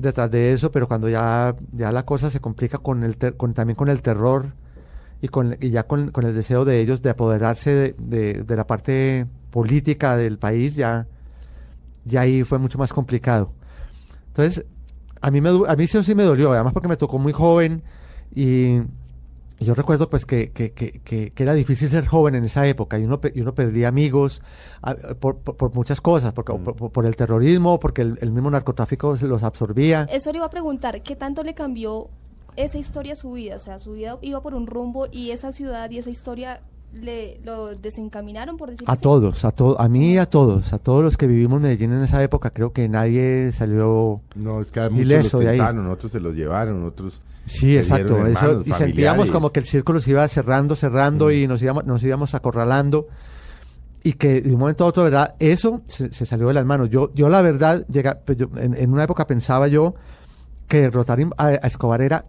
detrás 0.00 0.30
de 0.30 0.52
eso. 0.52 0.70
Pero 0.70 0.88
cuando 0.88 1.08
ya, 1.08 1.54
ya 1.72 1.92
la 1.92 2.04
cosa 2.04 2.30
se 2.30 2.40
complica 2.40 2.78
con 2.78 3.02
el 3.04 3.16
ter- 3.16 3.36
con, 3.36 3.54
también 3.54 3.76
con 3.76 3.88
el 3.88 4.02
terror 4.02 4.52
y, 5.20 5.28
con, 5.28 5.56
y 5.60 5.70
ya 5.70 5.82
con, 5.84 6.10
con 6.10 6.24
el 6.26 6.34
deseo 6.34 6.64
de 6.64 6.80
ellos 6.80 7.02
de 7.02 7.10
apoderarse 7.10 7.70
de, 7.72 7.94
de- 7.98 8.42
de 8.44 8.56
la 8.56 8.66
parte 8.66 9.26
política 9.50 10.16
del 10.16 10.38
país, 10.38 10.76
ya, 10.76 11.06
ya 12.04 12.20
ahí 12.22 12.44
fue 12.44 12.58
mucho 12.58 12.78
más 12.78 12.92
complicado. 12.92 13.52
Entonces, 14.28 14.64
a 15.20 15.30
mí, 15.30 15.40
me, 15.40 15.48
a 15.50 15.74
mí 15.76 15.84
eso 15.84 16.02
sí 16.02 16.14
me 16.14 16.22
dolió, 16.22 16.52
además 16.52 16.72
porque 16.72 16.88
me 16.88 16.96
tocó 16.96 17.18
muy 17.18 17.32
joven 17.32 17.82
y 18.34 18.80
yo 19.60 19.74
recuerdo 19.74 20.08
pues 20.08 20.24
que, 20.24 20.50
que, 20.52 20.72
que, 20.72 21.00
que- 21.04 21.30
que 21.32 21.42
era 21.42 21.54
difícil 21.54 21.88
ser 21.90 22.06
joven 22.06 22.34
en 22.36 22.44
esa 22.44 22.66
época 22.66 22.98
y 22.98 23.04
uno, 23.04 23.20
y 23.34 23.40
uno 23.40 23.54
perdía 23.54 23.88
amigos 23.88 24.40
ah, 24.82 24.94
por, 25.18 25.38
por, 25.38 25.56
por 25.56 25.74
muchas 25.74 26.00
cosas, 26.00 26.32
porque, 26.32 26.52
por, 26.54 26.76
por- 26.76 26.90
por 26.92 27.06
el 27.06 27.16
terrorismo, 27.16 27.80
porque 27.80 28.02
el, 28.02 28.18
el 28.20 28.30
mismo 28.30 28.50
narcotráfico 28.50 29.16
se 29.16 29.26
los 29.26 29.42
absorbía. 29.42 30.06
Eso 30.12 30.30
le 30.32 30.38
iba 30.38 30.46
a 30.46 30.50
preguntar, 30.50 31.02
¿qué 31.02 31.16
tanto 31.16 31.42
le 31.42 31.54
cambió 31.54 32.08
esa 32.56 32.78
historia 32.78 33.14
a 33.14 33.16
su 33.16 33.32
vida? 33.32 33.56
O 33.56 33.60
sea, 33.60 33.78
su 33.78 33.92
vida 33.92 34.18
iba 34.22 34.40
por 34.42 34.54
un 34.54 34.66
rumbo 34.66 35.06
y 35.10 35.30
esa 35.32 35.50
ciudad 35.52 35.90
y 35.90 35.98
esa 35.98 36.10
historia 36.10 36.60
le 36.92 37.38
lo 37.44 37.76
desencaminaron, 37.76 38.56
por 38.56 38.70
decirlo 38.70 38.90
A 38.90 38.94
así. 38.94 39.02
todos, 39.02 39.44
a, 39.44 39.50
to- 39.50 39.78
a 39.78 39.88
mí 39.90 40.12
y 40.14 40.18
a 40.18 40.24
todos, 40.24 40.72
a 40.72 40.78
todos 40.78 41.02
los 41.04 41.16
que 41.18 41.26
vivimos 41.26 41.56
en 41.58 41.62
Medellín 41.64 41.92
en 41.92 42.02
esa 42.02 42.22
época, 42.22 42.48
creo 42.50 42.72
que 42.72 42.88
nadie 42.88 43.52
salió... 43.52 44.20
No, 44.34 44.60
es 44.62 44.70
que 44.72 44.80
a 44.80 44.88
muchos 44.88 45.04
Ileso 45.04 45.36
los 45.36 45.44
de 45.44 45.50
ahí. 45.50 45.58
tentaron, 45.58 45.90
otros 45.90 46.12
se 46.12 46.20
los 46.20 46.34
llevaron, 46.34 46.84
otros... 46.86 47.20
Sí, 47.48 47.76
exacto. 47.76 48.14
eso- 48.32 48.60
y 48.60 48.70
sentíamos 48.78 49.26
como 49.32 49.50
que 49.50 49.60
el 49.60 49.66
círculo 49.66 50.00
se 50.00 50.10
iba 50.10 50.26
cerrando, 50.28 50.76
cerrando 50.76 51.30
y 51.32 51.46
nos 51.48 51.60
íbamos, 51.62 51.84
nos 51.86 52.02
íbamos 52.02 52.34
acorralando. 52.34 53.06
y 54.04 54.12
que 54.12 54.40
de 54.40 54.52
un 54.54 54.60
momento 54.60 54.84
a 54.84 54.86
otro, 54.86 55.02
¿verdad? 55.02 55.34
Eso 55.40 55.82
se, 55.86 56.12
se 56.12 56.24
salió 56.24 56.46
de 56.48 56.54
las 56.54 56.64
manos. 56.64 56.88
Yo, 56.88 57.12
yo 57.14 57.28
la 57.28 57.42
verdad, 57.42 57.84
llega, 57.88 58.20
pues 58.24 58.38
yo, 58.38 58.46
en, 58.56 58.74
en 58.74 58.92
una 58.92 59.02
época 59.04 59.26
pensaba 59.26 59.66
yo 59.66 59.96
que 60.68 60.80
derrotar 60.82 61.18
a, 61.36 61.46
a 61.46 61.54
Escobar 61.66 62.00
era 62.00 62.24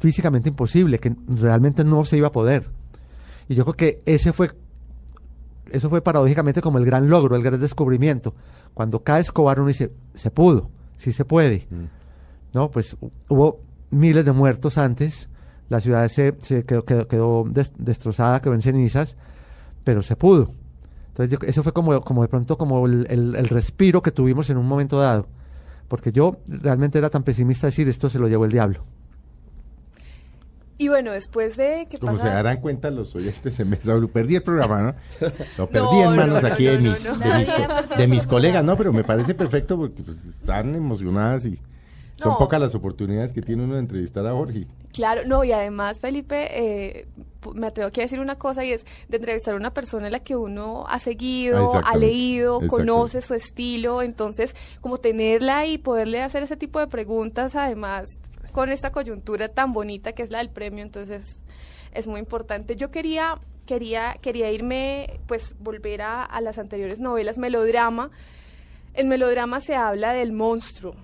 físicamente 0.00 0.48
imposible, 0.48 0.98
que 0.98 1.14
realmente 1.28 1.84
no 1.84 2.04
se 2.04 2.16
iba 2.16 2.28
a 2.28 2.32
poder. 2.32 2.68
Y 3.48 3.54
yo 3.54 3.64
creo 3.64 3.74
que 3.74 4.02
ese 4.06 4.32
fue, 4.32 4.50
eso 5.70 5.88
fue 5.88 6.02
paradójicamente 6.02 6.60
como 6.60 6.78
el 6.78 6.84
gran 6.84 7.08
logro, 7.08 7.36
el 7.36 7.42
gran 7.42 7.60
descubrimiento. 7.60 8.34
Cuando 8.74 9.02
cae 9.02 9.20
Escobar 9.20 9.60
uno 9.60 9.68
dice, 9.68 9.92
se 10.14 10.30
pudo, 10.30 10.68
sí 10.96 11.12
se 11.12 11.24
puede. 11.24 11.68
¿No? 12.52 12.70
Pues 12.70 12.96
hu- 13.00 13.10
hubo 13.28 13.60
miles 13.90 14.24
de 14.24 14.32
muertos 14.32 14.78
antes, 14.78 15.28
la 15.68 15.80
ciudad 15.80 16.08
se, 16.08 16.34
se 16.42 16.64
quedó, 16.64 16.84
quedó, 16.84 17.08
quedó 17.08 17.44
des- 17.48 17.72
destrozada, 17.78 18.40
quedó 18.40 18.54
en 18.54 18.62
cenizas, 18.62 19.16
pero 19.84 20.02
se 20.02 20.16
pudo. 20.16 20.52
Entonces 21.08 21.38
yo- 21.38 21.46
eso 21.46 21.62
fue 21.62 21.72
como, 21.72 22.00
como 22.02 22.22
de 22.22 22.28
pronto 22.28 22.56
como 22.58 22.86
el, 22.86 23.06
el- 23.10 23.34
el 23.36 23.48
respiro 23.48 24.02
que 24.02 24.10
tuvimos 24.12 24.48
en 24.50 24.56
un 24.56 24.66
momento 24.66 24.98
dado. 24.98 25.26
Porque 25.88 26.12
yo 26.12 26.36
realmente 26.46 26.98
era 26.98 27.08
tan 27.10 27.22
pesimista 27.22 27.66
decir 27.66 27.88
esto 27.88 28.10
se 28.10 28.18
lo 28.18 28.28
llevó 28.28 28.44
el 28.44 28.52
diablo. 28.52 28.84
Y 30.80 30.86
bueno, 30.88 31.10
después 31.10 31.56
de 31.56 31.88
que 31.90 31.98
Como 31.98 32.12
pasa... 32.12 32.24
se 32.28 32.28
darán 32.34 32.60
cuenta 32.60 32.88
los 32.90 33.12
oyentes 33.16 33.58
de 33.58 33.64
Mesa 33.64 33.94
Blue, 33.94 34.08
perdí 34.10 34.36
el 34.36 34.42
programa, 34.44 34.80
¿no? 34.80 34.94
Lo 35.58 35.68
perdí 35.68 35.86
No, 35.86 36.10
en 36.12 36.16
manos 36.16 36.40
no, 36.42 36.48
no, 36.48 36.54
aquí 36.54 36.64
de 36.66 36.76
no, 36.76 36.82
mis, 36.90 37.04
no, 37.04 37.16
no. 37.16 37.24
de 37.96 38.06
mis, 38.06 38.22
de 38.22 38.28
colegas, 38.28 38.62
no. 38.64 38.72
¿no? 38.72 38.78
Pero 38.78 38.92
me 38.92 39.02
parece 39.02 39.34
perfecto 39.34 39.76
porque 39.76 40.04
pues, 40.04 40.18
están 40.24 40.76
emocionadas 40.76 41.46
y 41.46 41.58
son 42.18 42.32
No. 42.32 42.38
pocas 42.38 42.60
las 42.60 42.74
oportunidades 42.74 43.32
que 43.32 43.40
tiene 43.42 43.64
uno 43.64 43.74
de 43.74 43.80
entrevistar 43.80 44.26
a 44.26 44.32
Jorge. 44.32 44.66
Claro, 44.92 45.22
no, 45.24 45.44
y 45.44 45.52
además, 45.52 46.00
Felipe, 46.00 46.48
eh, 46.50 47.06
me 47.54 47.68
atrevo 47.68 47.88
aquí 47.88 48.00
a 48.00 48.04
decir 48.04 48.18
una 48.20 48.36
cosa 48.36 48.64
y 48.64 48.72
es 48.72 48.84
de 49.08 49.16
entrevistar 49.18 49.54
a 49.54 49.56
una 49.56 49.72
persona 49.72 50.06
en 50.06 50.12
la 50.12 50.20
que 50.20 50.34
uno 50.34 50.84
ha 50.88 50.98
seguido, 50.98 51.74
ha 51.84 51.96
leído, 51.96 52.60
conoce 52.68 53.22
su 53.22 53.34
estilo, 53.34 54.02
entonces, 54.02 54.54
como 54.80 54.98
tenerla 54.98 55.66
y 55.66 55.78
poderle 55.78 56.22
hacer 56.22 56.42
ese 56.42 56.56
tipo 56.56 56.80
de 56.80 56.88
preguntas, 56.88 57.54
además, 57.54 58.18
con 58.52 58.70
esta 58.70 58.90
coyuntura 58.90 59.48
tan 59.48 59.72
bonita 59.72 60.12
que 60.12 60.22
es 60.24 60.30
la 60.30 60.38
del 60.38 60.50
premio, 60.50 60.82
entonces 60.82 61.36
es 61.92 62.06
muy 62.08 62.18
importante. 62.18 62.74
Yo 62.74 62.90
quería, 62.90 63.36
quería, 63.66 64.16
quería 64.20 64.50
irme, 64.50 65.20
pues, 65.28 65.54
volver 65.60 66.02
a, 66.02 66.24
a 66.24 66.40
las 66.40 66.58
anteriores 66.58 66.98
novelas, 66.98 67.38
melodrama. 67.38 68.10
En 68.94 69.06
melodrama 69.08 69.60
se 69.60 69.76
habla 69.76 70.12
del 70.12 70.32
monstruo, 70.32 70.94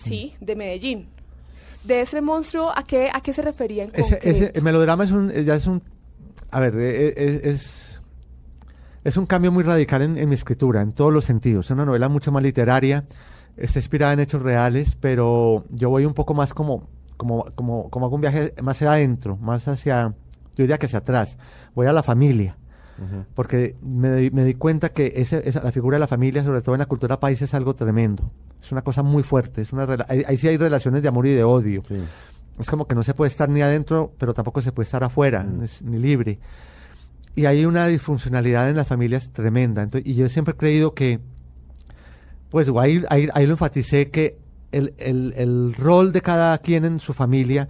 ¿sí? 0.00 0.34
De 0.40 0.56
Medellín. 0.56 1.08
De 1.84 2.02
ese 2.02 2.20
monstruo, 2.20 2.70
¿a 2.76 2.82
qué, 2.84 3.08
a 3.12 3.20
qué 3.20 3.32
se 3.32 3.42
refería 3.42 3.84
en 3.84 3.90
Ese, 3.94 4.14
concreto? 4.16 4.28
ese- 4.28 4.52
el 4.54 4.62
melodrama 4.62 5.04
es 5.04 5.10
un, 5.12 5.30
eh, 5.30 5.44
ya 5.44 5.54
es 5.54 5.66
un, 5.66 5.82
a 6.50 6.60
ver, 6.60 6.74
eh, 6.76 7.14
eh, 7.16 7.40
es, 7.44 8.00
es 9.04 9.16
un 9.16 9.24
cambio 9.26 9.50
muy 9.50 9.64
radical 9.64 10.02
en, 10.02 10.18
en 10.18 10.28
mi 10.28 10.34
escritura, 10.34 10.82
en 10.82 10.92
todos 10.92 11.12
los 11.12 11.24
sentidos. 11.24 11.66
Es 11.66 11.70
una 11.70 11.86
novela 11.86 12.08
mucho 12.10 12.32
más 12.32 12.42
literaria, 12.42 13.04
está 13.56 13.78
inspirada 13.78 14.12
en 14.12 14.20
hechos 14.20 14.42
reales, 14.42 14.96
pero 15.00 15.64
yo 15.70 15.88
voy 15.88 16.04
un 16.04 16.12
poco 16.14 16.34
más 16.34 16.52
como, 16.52 16.84
como, 17.16 17.44
como, 17.54 17.88
como 17.88 18.06
hago 18.06 18.14
un 18.14 18.20
viaje 18.20 18.52
más 18.62 18.76
hacia 18.76 18.92
adentro, 18.92 19.36
más 19.38 19.66
hacia, 19.66 20.08
yo 20.56 20.62
diría 20.64 20.76
que 20.76 20.84
hacia 20.86 20.98
atrás. 20.98 21.38
Voy 21.74 21.86
a 21.86 21.92
la 21.94 22.02
familia, 22.02 22.56
porque 23.34 23.76
me, 23.82 24.14
di- 24.16 24.30
me 24.30 24.44
di 24.44 24.54
cuenta 24.54 24.90
que 24.90 25.12
ese, 25.16 25.48
esa, 25.48 25.62
la 25.62 25.72
figura 25.72 25.96
de 25.96 26.00
la 26.00 26.06
familia, 26.06 26.44
sobre 26.44 26.60
todo 26.62 26.74
en 26.74 26.80
la 26.80 26.86
cultura 26.86 27.18
país, 27.20 27.40
es 27.42 27.54
algo 27.54 27.74
tremendo. 27.74 28.30
Es 28.62 28.70
una 28.72 28.82
cosa 28.82 29.02
muy 29.02 29.22
fuerte. 29.22 29.62
Es 29.62 29.72
una, 29.72 29.86
ahí, 30.08 30.22
ahí 30.26 30.36
sí 30.36 30.48
hay 30.48 30.56
relaciones 30.56 31.02
de 31.02 31.08
amor 31.08 31.26
y 31.26 31.30
de 31.34 31.42
odio. 31.44 31.82
Sí. 31.88 31.96
Es 32.58 32.68
como 32.68 32.86
que 32.86 32.94
no 32.94 33.02
se 33.02 33.14
puede 33.14 33.30
estar 33.30 33.48
ni 33.48 33.62
adentro, 33.62 34.12
pero 34.18 34.34
tampoco 34.34 34.60
se 34.60 34.70
puede 34.72 34.84
estar 34.84 35.02
afuera, 35.02 35.46
es- 35.62 35.82
ni 35.82 35.98
libre. 35.98 36.38
Y 37.36 37.46
hay 37.46 37.64
una 37.64 37.86
disfuncionalidad 37.86 38.68
en 38.68 38.76
las 38.76 38.86
familias 38.88 39.30
tremenda. 39.30 39.82
Entonces, 39.82 40.06
y 40.10 40.14
yo 40.14 40.28
siempre 40.28 40.52
he 40.52 40.56
creído 40.56 40.92
que, 40.94 41.20
pues 42.50 42.68
ahí, 42.80 43.02
ahí, 43.08 43.28
ahí 43.34 43.46
lo 43.46 43.52
enfaticé, 43.52 44.10
que 44.10 44.36
el, 44.72 44.94
el, 44.98 45.32
el 45.36 45.74
rol 45.74 46.12
de 46.12 46.20
cada 46.22 46.58
quien 46.58 46.84
en 46.84 46.98
su 47.00 47.12
familia 47.12 47.68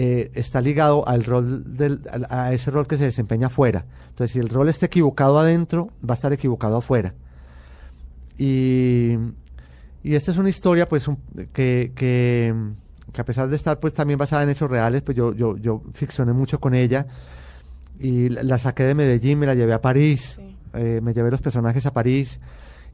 eh, 0.00 0.30
está 0.34 0.60
ligado 0.60 1.06
al 1.08 1.24
rol 1.24 1.76
del, 1.76 2.00
a 2.30 2.52
ese 2.52 2.70
rol 2.70 2.86
que 2.86 2.96
se 2.96 3.04
desempeña 3.04 3.48
afuera. 3.48 3.84
Entonces, 4.10 4.32
si 4.32 4.38
el 4.38 4.48
rol 4.48 4.68
está 4.68 4.86
equivocado 4.86 5.38
adentro, 5.40 5.90
va 6.08 6.14
a 6.14 6.16
estar 6.16 6.32
equivocado 6.32 6.76
afuera. 6.76 7.14
Y, 8.36 9.14
y 10.02 10.14
esta 10.14 10.30
es 10.30 10.38
una 10.38 10.48
historia, 10.48 10.88
pues, 10.88 11.08
un- 11.08 11.18
que, 11.52 11.92
que, 11.94 12.54
que 13.12 13.20
a 13.20 13.24
pesar 13.24 13.48
de 13.48 13.56
estar, 13.56 13.80
pues, 13.80 13.92
también 13.94 14.18
basada 14.18 14.42
en 14.44 14.50
hechos 14.50 14.70
reales, 14.70 15.02
pues 15.02 15.16
yo, 15.16 15.34
yo, 15.34 15.56
yo 15.56 15.82
ficcioné 15.94 16.32
mucho 16.32 16.60
con 16.60 16.74
ella 16.74 17.06
y 17.98 18.28
la, 18.28 18.42
la 18.44 18.58
saqué 18.58 18.84
de 18.84 18.94
Medellín, 18.94 19.40
me 19.40 19.46
la 19.46 19.54
llevé 19.54 19.72
a 19.72 19.80
París, 19.80 20.38
Sí. 20.40 20.56
eh, 20.74 21.00
me 21.02 21.12
llevé 21.12 21.30
los 21.30 21.40
personajes 21.40 21.84
a 21.86 21.92
París 21.92 22.38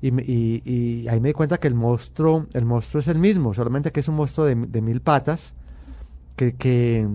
y, 0.01 0.09
y 0.21 1.09
ahí 1.09 1.21
me 1.21 1.29
di 1.29 1.33
cuenta 1.35 1.59
que 1.59 1.69
el 1.69 1.75
monstruo, 1.75 2.47
el 2.55 2.65
monstruo 2.65 3.01
es 3.01 3.09
el 3.09 3.19
mismo, 3.19 3.53
solamente 3.55 3.91
que 3.93 4.01
es 4.01 4.09
un 4.09 4.17
monstruo 4.17 4.47
de, 4.47 4.55
de 4.55 4.81
mil 4.81 5.01
patas, 5.01 5.55
que, 6.37 6.55
que, 6.57 7.09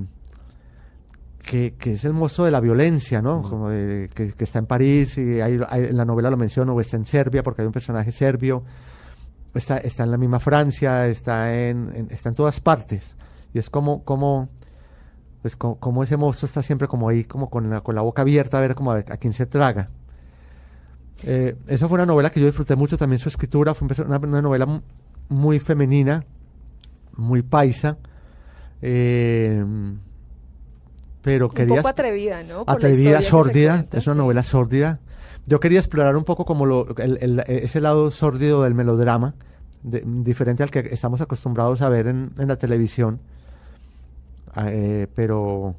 que, 1.43 1.75
que 1.79 1.91
es 1.93 2.05
el 2.05 2.13
monstruo 2.13 2.45
de 2.45 2.51
la 2.51 2.59
violencia, 2.59 3.21
¿no? 3.21 3.41
Como 3.41 3.69
de- 3.69 4.09
que, 4.13 4.33
que 4.33 4.43
está 4.43 4.59
en 4.59 4.65
París 4.65 5.17
y 5.17 5.41
hay, 5.41 5.59
hay- 5.67 5.85
en 5.85 5.97
la 5.97 6.05
novela 6.05 6.29
lo 6.29 6.37
menciono, 6.37 6.73
o 6.73 6.81
está 6.81 6.97
en 6.97 7.05
Serbia 7.05 7.43
porque 7.43 7.61
hay 7.61 7.65
un 7.65 7.71
personaje 7.73 8.11
serbio, 8.11 8.63
está, 9.53 9.77
está 9.77 10.03
en 10.03 10.11
la 10.11 10.17
misma 10.17 10.39
Francia, 10.39 11.07
está 11.07 11.53
en, 11.57 11.91
en- 11.95 12.07
está 12.11 12.29
en 12.29 12.35
todas 12.35 12.59
partes. 12.59 13.15
Y 13.53 13.59
es 13.59 13.69
como, 13.69 14.03
como, 14.03 14.49
pues 15.41 15.55
co- 15.55 15.75
como, 15.79 16.03
ese 16.03 16.17
monstruo 16.17 16.47
está 16.47 16.61
siempre 16.61 16.87
como 16.87 17.09
ahí, 17.09 17.23
como 17.23 17.49
con 17.49 17.69
la, 17.69 17.81
con 17.81 17.95
la 17.95 18.01
boca 18.01 18.21
abierta 18.21 18.57
a 18.57 18.61
ver 18.61 18.75
como 18.75 18.91
a, 18.91 18.97
a 18.97 19.17
quién 19.17 19.33
se 19.33 19.45
traga. 19.45 19.89
Eh, 21.23 21.55
esa 21.67 21.87
fue 21.89 21.95
una 21.95 22.05
novela 22.05 22.29
que 22.29 22.39
yo 22.39 22.45
disfruté 22.45 22.75
mucho 22.75 22.97
también 22.97 23.19
su 23.19 23.27
escritura, 23.27 23.73
fue 23.73 23.87
una, 24.05 24.17
una 24.19 24.41
novela 24.41 24.65
mu- 24.65 24.81
muy 25.29 25.59
femenina, 25.59 26.23
muy 27.17 27.41
paisa, 27.41 27.97
eh, 28.81 29.63
pero 31.21 31.47
Un 31.47 31.53
quería 31.53 31.75
poco 31.77 31.87
atrevida, 31.89 32.43
¿no? 32.43 32.65
Por 32.65 32.75
atrevida, 32.75 33.21
sórdida, 33.21 33.85
es 33.91 34.07
una 34.07 34.15
novela 34.15 34.43
sórdida. 34.43 34.99
Yo 35.45 35.59
quería 35.59 35.79
explorar 35.79 36.15
un 36.15 36.23
poco 36.23 36.45
como 36.45 36.65
lo, 36.65 36.95
el- 36.97 37.17
el- 37.21 37.39
ese 37.47 37.81
lado 37.81 38.11
sórdido 38.11 38.63
del 38.63 38.73
melodrama, 38.75 39.33
de- 39.83 40.03
diferente 40.05 40.63
al 40.63 40.71
que 40.71 40.79
estamos 40.91 41.19
acostumbrados 41.21 41.81
a 41.81 41.89
ver 41.89 42.07
en, 42.07 42.31
en 42.37 42.47
la 42.47 42.55
televisión. 42.57 43.19
Ah, 44.53 44.67
eh, 44.69 45.07
pero 45.13 45.75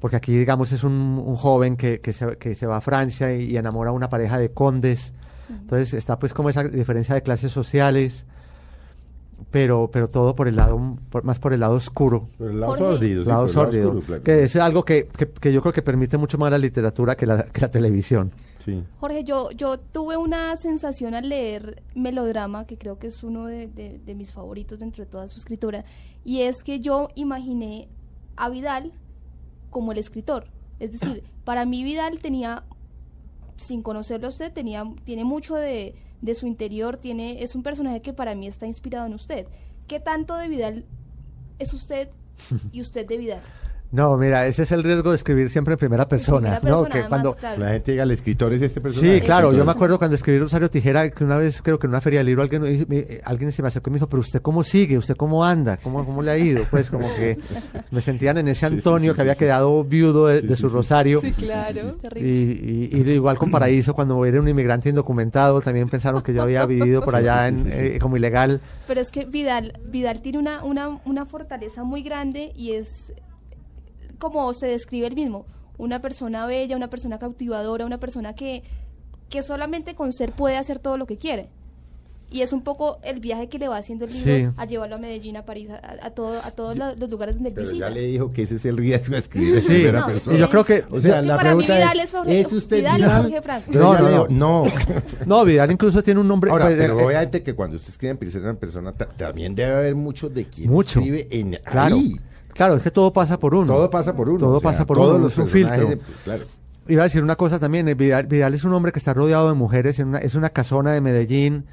porque 0.00 0.16
aquí 0.16 0.36
digamos 0.36 0.72
es 0.72 0.82
un, 0.84 0.92
un 1.24 1.36
joven 1.36 1.76
que, 1.76 2.00
que, 2.00 2.12
se, 2.12 2.36
que 2.38 2.54
se 2.54 2.66
va 2.66 2.78
a 2.78 2.80
Francia 2.80 3.34
y, 3.34 3.44
y 3.44 3.56
enamora 3.56 3.90
a 3.90 3.92
una 3.92 4.08
pareja 4.08 4.38
de 4.38 4.50
condes. 4.52 5.12
Entonces 5.48 5.94
está 5.94 6.18
pues 6.18 6.32
como 6.34 6.48
esa 6.50 6.62
diferencia 6.64 7.14
de 7.14 7.22
clases 7.22 7.50
sociales, 7.52 8.24
pero, 9.50 9.90
pero 9.92 10.08
todo 10.08 10.34
por 10.34 10.48
el 10.48 10.56
lado, 10.56 10.96
por- 11.10 11.24
más 11.24 11.38
por 11.38 11.52
el 11.52 11.60
lado 11.60 11.74
oscuro. 11.74 12.28
Por 12.38 12.50
el 12.50 12.60
lado 12.60 12.76
sórdido, 12.76 13.22
sí, 13.24 13.28
lado 13.28 13.40
por 13.42 13.50
el 13.50 13.54
lado 13.56 13.64
sórdido, 13.66 13.88
oscuro, 13.88 14.06
claro. 14.06 14.22
que 14.22 14.42
es 14.44 14.56
algo 14.56 14.84
que, 14.84 15.08
que, 15.08 15.28
que 15.28 15.52
yo 15.52 15.60
creo 15.62 15.72
que 15.72 15.82
permite 15.82 16.16
mucho 16.18 16.38
más 16.38 16.50
la 16.50 16.58
literatura 16.58 17.16
que 17.16 17.26
la, 17.26 17.44
que 17.44 17.60
la 17.60 17.70
televisión. 17.70 18.32
Sí. 18.64 18.82
Jorge, 19.00 19.24
yo, 19.24 19.50
yo 19.52 19.78
tuve 19.78 20.16
una 20.18 20.54
sensación 20.56 21.14
al 21.14 21.28
leer 21.28 21.82
Melodrama, 21.94 22.66
que 22.66 22.76
creo 22.76 22.98
que 22.98 23.06
es 23.06 23.22
uno 23.24 23.46
de, 23.46 23.68
de- 23.68 23.98
de 24.04 24.14
mis 24.14 24.32
favoritos 24.32 24.78
dentro 24.78 25.04
de 25.04 25.10
toda 25.10 25.28
su 25.28 25.38
escritura, 25.38 25.84
y 26.24 26.42
es 26.42 26.62
que 26.62 26.80
yo 26.80 27.08
imaginé 27.14 27.88
a 28.36 28.50
Vidal 28.50 28.92
como 29.70 29.92
el 29.92 29.98
escritor. 29.98 30.46
Es 30.78 30.92
decir, 30.92 31.22
para 31.44 31.64
mí 31.64 31.82
Vidal 31.84 32.18
tenía, 32.18 32.64
sin 33.56 33.82
conocerlo 33.82 34.26
a 34.26 34.30
usted, 34.30 34.52
tenía, 34.52 34.84
tiene 35.04 35.24
mucho 35.24 35.54
de, 35.54 35.94
de 36.20 36.34
su 36.34 36.46
interior, 36.46 36.96
tiene, 36.96 37.42
es 37.42 37.54
un 37.54 37.62
personaje 37.62 38.02
que 38.02 38.12
para 38.12 38.34
mí 38.34 38.46
está 38.46 38.66
inspirado 38.66 39.06
en 39.06 39.14
usted. 39.14 39.46
¿Qué 39.86 40.00
tanto 40.00 40.36
de 40.36 40.48
Vidal 40.48 40.84
es 41.58 41.72
usted 41.72 42.08
y 42.72 42.80
usted 42.80 43.06
de 43.06 43.16
Vidal? 43.16 43.42
No, 43.92 44.16
mira, 44.16 44.46
ese 44.46 44.62
es 44.62 44.70
el 44.70 44.84
riesgo 44.84 45.10
de 45.10 45.16
escribir 45.16 45.50
siempre 45.50 45.72
en 45.74 45.78
primera 45.78 46.06
persona, 46.06 46.60
primera 46.60 46.76
¿no? 46.76 46.84
Que 46.84 46.92
además, 46.92 47.08
cuando, 47.08 47.34
claro. 47.34 47.58
La 47.60 47.70
gente 47.72 47.90
diga, 47.90 48.04
el 48.04 48.12
escritor 48.12 48.52
es 48.52 48.62
este 48.62 48.80
personaje. 48.80 49.18
Sí, 49.18 49.26
claro, 49.26 49.52
yo 49.52 49.64
me 49.64 49.72
acuerdo 49.72 49.98
cuando 49.98 50.14
escribí 50.14 50.38
Rosario 50.38 50.70
Tijera, 50.70 51.10
que 51.10 51.24
una 51.24 51.36
vez 51.36 51.60
creo 51.60 51.78
que 51.80 51.88
en 51.88 51.90
una 51.90 52.00
feria 52.00 52.20
del 52.20 52.26
libro 52.26 52.42
alguien, 52.42 52.62
me- 52.62 52.86
me- 52.86 53.20
alguien 53.24 53.50
se 53.50 53.62
me 53.62 53.68
acercó 53.68 53.90
y 53.90 53.92
me 53.92 53.96
dijo, 53.96 54.08
pero 54.08 54.20
usted 54.20 54.40
cómo 54.42 54.62
sigue, 54.62 54.96
usted 54.96 55.16
cómo 55.16 55.44
anda, 55.44 55.76
cómo, 55.78 56.04
cómo 56.06 56.22
le 56.22 56.30
ha 56.30 56.38
ido, 56.38 56.64
pues 56.70 56.88
como 56.88 57.08
que 57.16 57.36
me 57.90 58.00
sentían 58.00 58.38
en 58.38 58.46
ese 58.48 58.60
Sí, 58.60 58.72
sí, 58.72 58.74
Antonio 58.76 59.12
sí, 59.12 59.16
que 59.16 59.22
había 59.22 59.34
quedado 59.34 59.82
viudo 59.82 60.28
de, 60.28 60.42
de 60.42 60.54
su 60.56 60.68
sí. 60.68 60.74
Rosario. 60.74 61.20
Sí, 61.20 61.32
claro. 61.32 61.96
Y, 61.96 62.00
Terrible. 62.00 62.30
y- 62.30 62.90
y 63.08 63.10
igual 63.10 63.38
con 63.38 63.50
Paraíso, 63.50 63.94
cuando 63.94 64.24
era 64.24 64.40
un 64.40 64.46
inmigrante 64.46 64.90
indocumentado, 64.90 65.60
también 65.62 65.88
pensaron 65.88 66.22
que 66.22 66.32
yo 66.32 66.42
había 66.42 66.64
vivido 66.64 67.00
por 67.02 67.16
allá 67.16 67.48
en, 67.48 67.68
eh, 67.72 67.98
como 68.00 68.16
ilegal. 68.16 68.60
Pero 68.86 69.00
es 69.00 69.08
que 69.08 69.24
Vidal, 69.24 69.72
Vidal 69.88 70.22
tiene 70.22 70.38
una, 70.38 70.62
una, 70.62 71.00
una 71.04 71.26
fortaleza 71.26 71.82
muy 71.82 72.02
grande 72.02 72.52
y 72.54 72.72
es 72.72 73.12
como 74.20 74.52
se 74.54 74.68
describe 74.68 75.08
él 75.08 75.16
mismo, 75.16 75.46
una 75.78 76.00
persona 76.00 76.46
bella, 76.46 76.76
una 76.76 76.88
persona 76.90 77.18
cautivadora, 77.18 77.84
una 77.86 77.98
persona 77.98 78.34
que, 78.34 78.62
que 79.28 79.42
solamente 79.42 79.94
con 79.96 80.12
ser 80.12 80.30
puede 80.32 80.56
hacer 80.56 80.78
todo 80.78 80.96
lo 80.96 81.06
que 81.06 81.16
quiere. 81.16 81.48
Y 82.32 82.42
es 82.42 82.52
un 82.52 82.62
poco 82.62 83.00
el 83.02 83.18
viaje 83.18 83.48
que 83.48 83.58
le 83.58 83.66
va 83.66 83.76
haciendo 83.78 84.04
el 84.04 84.12
Sí. 84.12 84.24
libro 84.24 84.54
a 84.56 84.64
llevarlo 84.64 84.94
a 84.94 84.98
Medellín, 84.98 85.36
a 85.36 85.44
París, 85.44 85.68
a, 85.70 86.06
a 86.06 86.10
todo, 86.10 86.38
a 86.44 86.52
todos 86.52 86.76
la- 86.78 86.94
los 86.94 87.10
lugares 87.10 87.34
donde 87.34 87.48
él 87.48 87.54
Pero 87.56 87.66
visita. 87.70 87.88
ya 87.88 87.92
le 87.94 88.02
dijo 88.02 88.32
que 88.32 88.42
ese 88.44 88.54
es 88.54 88.64
el 88.66 88.76
riesgo 88.76 89.12
de 89.14 89.18
escribir 89.18 89.54
en 89.56 89.60
Sí, 89.62 89.66
primera 89.66 90.00
no, 90.00 90.06
persona. 90.06 90.36
y 90.36 90.40
yo 90.40 90.48
creo 90.48 90.64
que- 90.64 90.84
o 90.92 91.00
sea, 91.00 91.16
Es 91.16 91.20
que 91.22 91.26
la 91.26 91.36
para 91.36 91.54
mí 91.56 91.64
pregunta 91.64 91.74
Vidal 91.74 92.00
es, 92.00 92.10
Jorge- 92.12 92.40
¿es 92.40 92.52
usted 92.52 92.76
Vidal 92.76 93.00
es 93.00 93.06
Vidal? 93.08 93.22
Jorge 93.22 93.42
Franco. 93.42 93.72
No, 93.72 93.98
no, 93.98 94.10
no. 94.28 94.28
no. 94.28 94.64
No, 95.26 95.44
Vidal 95.44 95.72
incluso 95.72 96.02
tiene 96.04 96.20
un 96.20 96.28
nombre. 96.28 96.52
Ahora, 96.52 96.66
pues, 96.66 96.76
pero 96.76 97.00
eh, 97.00 97.04
obviamente 97.04 97.42
que 97.42 97.54
cuando 97.54 97.76
usted 97.76 97.88
escribe 97.88 98.12
en 98.12 98.18
primera 98.18 98.54
persona, 98.54 98.92
ta- 98.92 99.06
también 99.08 99.56
debe 99.56 99.72
haber 99.74 99.96
mucho 99.96 100.28
de 100.28 100.44
quien 100.44 100.70
Mucho. 100.70 101.00
escribe 101.00 101.26
en 101.32 101.58
Claro, 101.64 101.96
ahí. 101.96 102.20
Claro, 102.52 102.76
es 102.76 102.82
que 102.82 102.90
todo 102.90 103.12
pasa 103.12 103.38
por 103.38 103.54
uno. 103.54 103.72
Todo 103.72 103.90
pasa 103.90 104.14
por 104.14 104.28
uno. 104.28 104.38
Todo 104.38 104.56
o 104.56 104.60
sea, 104.60 104.70
pasa 104.70 104.86
por 104.86 104.96
todos 104.96 105.14
uno, 105.16 105.24
los 105.24 105.32
es 105.32 105.38
un 105.38 105.48
filtro. 105.48 105.86
de- 105.88 105.98
claro. 106.24 106.44
Iba 106.88 107.02
a 107.02 107.04
decir 107.04 107.22
una 107.22 107.36
cosa 107.36 107.58
también, 107.58 107.86
eh, 107.88 107.94
Vidal, 107.94 108.26
Vidal 108.26 108.54
es 108.54 108.64
un 108.64 108.72
hombre 108.72 108.90
que 108.92 108.98
está 108.98 109.14
rodeado 109.14 109.48
de 109.48 109.54
mujeres, 109.54 109.98
en 109.98 110.08
una, 110.08 110.18
es 110.18 110.34
una 110.34 110.48
casona 110.50 110.92
de 110.92 111.00
Medellín, 111.00 111.66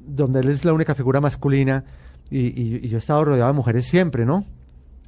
donde 0.00 0.40
él 0.40 0.48
es 0.48 0.64
la 0.64 0.72
única 0.72 0.94
figura 0.94 1.20
masculina, 1.20 1.84
y, 2.30 2.38
y- 2.46 2.80
y 2.82 2.88
yo 2.88 2.96
he 2.96 2.98
estado 2.98 3.24
rodeado 3.24 3.48
de 3.52 3.56
mujeres 3.56 3.86
siempre, 3.86 4.24
¿no? 4.24 4.44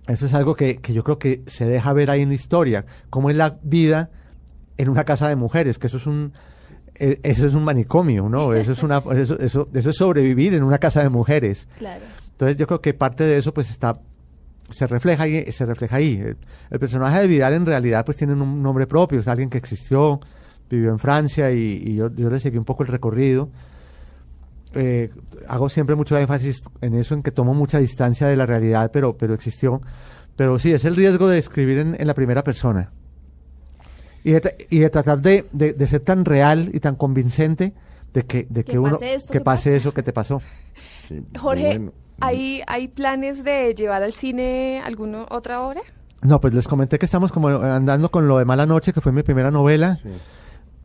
Eso 0.06 0.26
es 0.26 0.34
algo 0.34 0.54
que, 0.56 0.78
que 0.78 0.92
yo 0.92 1.04
creo 1.04 1.18
que 1.18 1.42
se 1.46 1.64
deja 1.66 1.92
ver 1.92 2.10
ahí 2.10 2.22
en 2.22 2.28
la 2.30 2.34
historia, 2.34 2.84
cómo 3.10 3.30
es 3.30 3.36
la 3.36 3.58
vida 3.62 4.10
en 4.76 4.88
una 4.88 5.04
casa 5.04 5.28
de 5.28 5.36
mujeres, 5.36 5.78
que 5.78 5.86
eso 5.86 5.98
es 5.98 6.06
un 6.06 6.32
eh, 6.96 7.18
eso 7.22 7.46
es 7.46 7.54
un 7.54 7.64
manicomio, 7.64 8.28
¿no? 8.28 8.52
Eso 8.52 8.72
es 8.72 8.82
una 8.82 8.98
eso, 9.14 9.38
eso, 9.38 9.68
eso 9.72 9.90
es 9.90 9.96
sobrevivir 9.96 10.52
en 10.54 10.62
una 10.62 10.78
casa 10.78 11.02
de 11.02 11.08
mujeres. 11.08 11.66
Claro. 11.78 12.02
Entonces 12.32 12.56
yo 12.58 12.66
creo 12.66 12.80
que 12.80 12.92
parte 12.94 13.24
de 13.24 13.36
eso 13.38 13.54
pues 13.54 13.70
está 13.70 13.94
se 14.70 14.86
refleja 14.86 15.24
ahí, 15.24 15.50
se 15.52 15.64
refleja 15.66 15.96
ahí. 15.96 16.14
El, 16.20 16.36
el 16.70 16.78
personaje 16.78 17.20
de 17.20 17.26
Vidal 17.26 17.52
en 17.54 17.66
realidad 17.66 18.04
pues 18.04 18.16
tiene 18.16 18.32
un 18.34 18.62
nombre 18.62 18.86
propio, 18.86 19.20
es 19.20 19.28
alguien 19.28 19.50
que 19.50 19.58
existió, 19.58 20.20
vivió 20.68 20.90
en 20.90 20.98
Francia 20.98 21.50
y, 21.50 21.82
y 21.84 21.94
yo, 21.96 22.10
yo 22.14 22.30
le 22.30 22.38
seguí 22.40 22.58
un 22.58 22.64
poco 22.64 22.82
el 22.82 22.88
recorrido. 22.88 23.50
Eh, 24.74 25.10
hago 25.48 25.68
siempre 25.68 25.96
mucho 25.96 26.16
énfasis 26.16 26.62
en 26.80 26.94
eso, 26.94 27.14
en 27.14 27.22
que 27.22 27.32
tomo 27.32 27.54
mucha 27.54 27.78
distancia 27.78 28.28
de 28.28 28.36
la 28.36 28.46
realidad, 28.46 28.90
pero, 28.92 29.16
pero 29.16 29.34
existió. 29.34 29.80
Pero 30.36 30.58
sí, 30.58 30.72
es 30.72 30.84
el 30.84 30.94
riesgo 30.96 31.28
de 31.28 31.38
escribir 31.38 31.78
en, 31.78 31.96
en 31.98 32.06
la 32.06 32.14
primera 32.14 32.44
persona. 32.44 32.92
Y 34.22 34.32
de, 34.32 34.42
tra- 34.42 34.66
y 34.70 34.78
de 34.78 34.90
tratar 34.90 35.20
de, 35.20 35.46
de- 35.52 35.72
de 35.72 35.86
ser 35.88 36.00
tan 36.02 36.24
real 36.24 36.70
y 36.72 36.78
tan 36.80 36.94
convincente 36.94 37.72
de 38.12 38.22
que, 38.26 38.46
de 38.48 38.64
que, 38.64 38.72
Que 38.72 38.78
uno 38.78 38.92
pase 38.92 39.14
esto 39.14 39.32
que 39.32 39.38
que 39.38 39.44
pase 39.44 39.76
eso 39.76 39.92
que 39.94 40.02
te 40.02 40.12
pasó. 40.12 40.40
Sí, 41.08 41.20
Jorge, 41.38 41.66
bueno. 41.78 41.92
¿Hay, 42.20 42.62
¿hay 42.66 42.88
planes 42.88 43.44
de 43.44 43.74
llevar 43.74 44.02
al 44.02 44.12
cine 44.12 44.82
alguna 44.84 45.26
otra 45.30 45.60
obra? 45.62 45.80
No, 46.22 46.40
pues 46.40 46.54
les 46.54 46.68
comenté 46.68 46.98
que 46.98 47.06
estamos 47.06 47.32
como 47.32 47.48
andando 47.48 48.10
con 48.10 48.28
lo 48.28 48.38
de 48.38 48.44
Mala 48.44 48.66
Noche, 48.66 48.92
que 48.92 49.00
fue 49.00 49.12
mi 49.12 49.22
primera 49.22 49.50
novela. 49.50 49.96
Sí. 49.96 50.10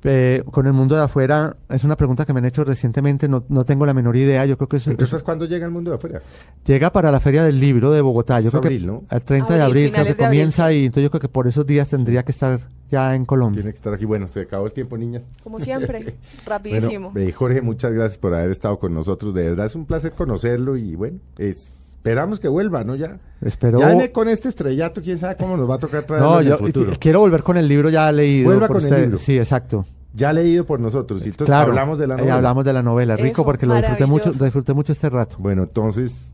Eh, 0.07 0.43
con 0.51 0.67
el 0.67 0.73
mundo 0.73 0.95
de 0.95 1.01
afuera, 1.03 1.57
es 1.69 1.83
una 1.83 1.95
pregunta 1.97 2.25
que 2.25 2.33
me 2.33 2.39
han 2.39 2.45
hecho 2.45 2.63
recientemente, 2.63 3.27
no, 3.27 3.43
no 3.49 3.65
tengo 3.65 3.85
la 3.85 3.93
menor 3.93 4.15
idea. 4.15 4.45
Yo 4.45 4.57
creo 4.57 4.67
que 4.69 4.77
eso, 4.77 4.91
Entonces, 4.91 5.23
¿cuándo 5.23 5.45
llega 5.45 5.65
el 5.65 5.71
mundo 5.71 5.91
de 5.91 5.97
afuera? 5.97 6.21
llega 6.65 6.91
para 6.91 7.11
la 7.11 7.19
Feria 7.19 7.43
del 7.43 7.59
Libro 7.59 7.91
de 7.91 8.01
Bogotá. 8.01 8.39
Yo 8.39 8.47
Es 8.47 8.51
creo 8.51 8.61
abril, 8.61 8.81
que 8.81 8.87
¿no? 8.87 9.03
el 9.09 9.21
30 9.21 9.55
de 9.55 9.61
Abril, 9.61 9.91
creo 9.91 10.03
que 10.05 10.09
abril, 10.11 10.25
comienza 10.25 10.71
y 10.71 10.85
entonces 10.85 11.03
yo 11.03 11.09
creo 11.11 11.21
que 11.21 11.29
por 11.29 11.47
esos 11.47 11.65
días 11.65 11.87
tendría 11.87 12.23
que 12.23 12.31
estar 12.31 12.59
ya 12.89 13.15
en 13.15 13.25
Colombia. 13.25 13.61
Tiene 13.61 13.71
que 13.73 13.77
estar 13.77 13.93
aquí. 13.93 14.05
Bueno, 14.05 14.27
se 14.27 14.41
acabó 14.41 14.67
el 14.67 14.73
tiempo, 14.73 14.97
niñas. 14.97 15.23
Como 15.43 15.59
siempre, 15.59 15.99
Bueno, 16.03 16.15
rapidísimo. 16.45 17.11
eh, 17.15 17.31
Jorge, 17.31 17.61
muchas 17.61 17.91
gracias 17.93 18.17
por 18.19 18.33
haber 18.35 18.51
estado 18.51 18.77
con 18.77 18.93
nosotros. 18.93 19.33
De 19.33 19.43
verdad 19.43 19.65
es 19.65 19.75
un 19.75 19.85
placer 19.85 20.11
conocerlo 20.11 20.77
y 20.77 20.95
bueno, 20.95 21.17
esperamos 21.37 22.39
que 22.39 22.47
vuelva, 22.47 22.83
¿no? 22.83 22.95
Ya, 22.95 23.17
Espero. 23.41 23.79
ya 23.79 23.91
en- 23.91 24.11
con 24.11 24.27
este 24.29 24.49
estrellato, 24.49 25.01
quién 25.01 25.17
sabe 25.17 25.35
cómo 25.35 25.57
nos 25.57 25.67
va 25.69 25.75
a 25.75 25.79
tocar 25.79 26.03
traerlo 26.03 26.29
No, 26.29 26.39
en 26.41 26.47
yo 26.47 26.53
el 26.53 26.59
futuro. 26.59 26.91
y- 26.93 26.95
quiero 26.97 27.19
volver 27.21 27.41
con 27.43 27.57
el 27.57 27.67
libro 27.67 27.89
ya 27.89 28.11
leído. 28.11 28.45
Vuelva 28.45 28.67
por 28.67 28.81
con 28.81 28.93
el 28.93 29.01
libro. 29.01 29.17
Sí, 29.17 29.37
exacto. 29.37 29.85
Ya 30.15 30.31
leído 30.33 30.65
por 30.65 30.79
nosotros. 30.79 31.21
Y 31.25 31.29
entonces 31.29 31.47
claro. 31.47 31.69
hablamos 31.69 31.99
de 31.99 32.07
la 32.07 32.15
eh, 32.15 32.17
novela. 32.19 32.35
hablamos 32.35 32.65
de 32.65 32.73
la 32.73 32.81
novela. 32.81 33.15
Rico 33.17 33.41
Eso, 33.41 33.45
porque 33.45 33.65
lo 33.65 33.75
disfruté 33.75 34.05
mucho, 34.05 34.31
disfruté 34.31 34.73
mucho 34.73 34.91
este 34.93 35.09
rato. 35.09 35.35
Bueno, 35.39 35.63
entonces, 35.63 36.31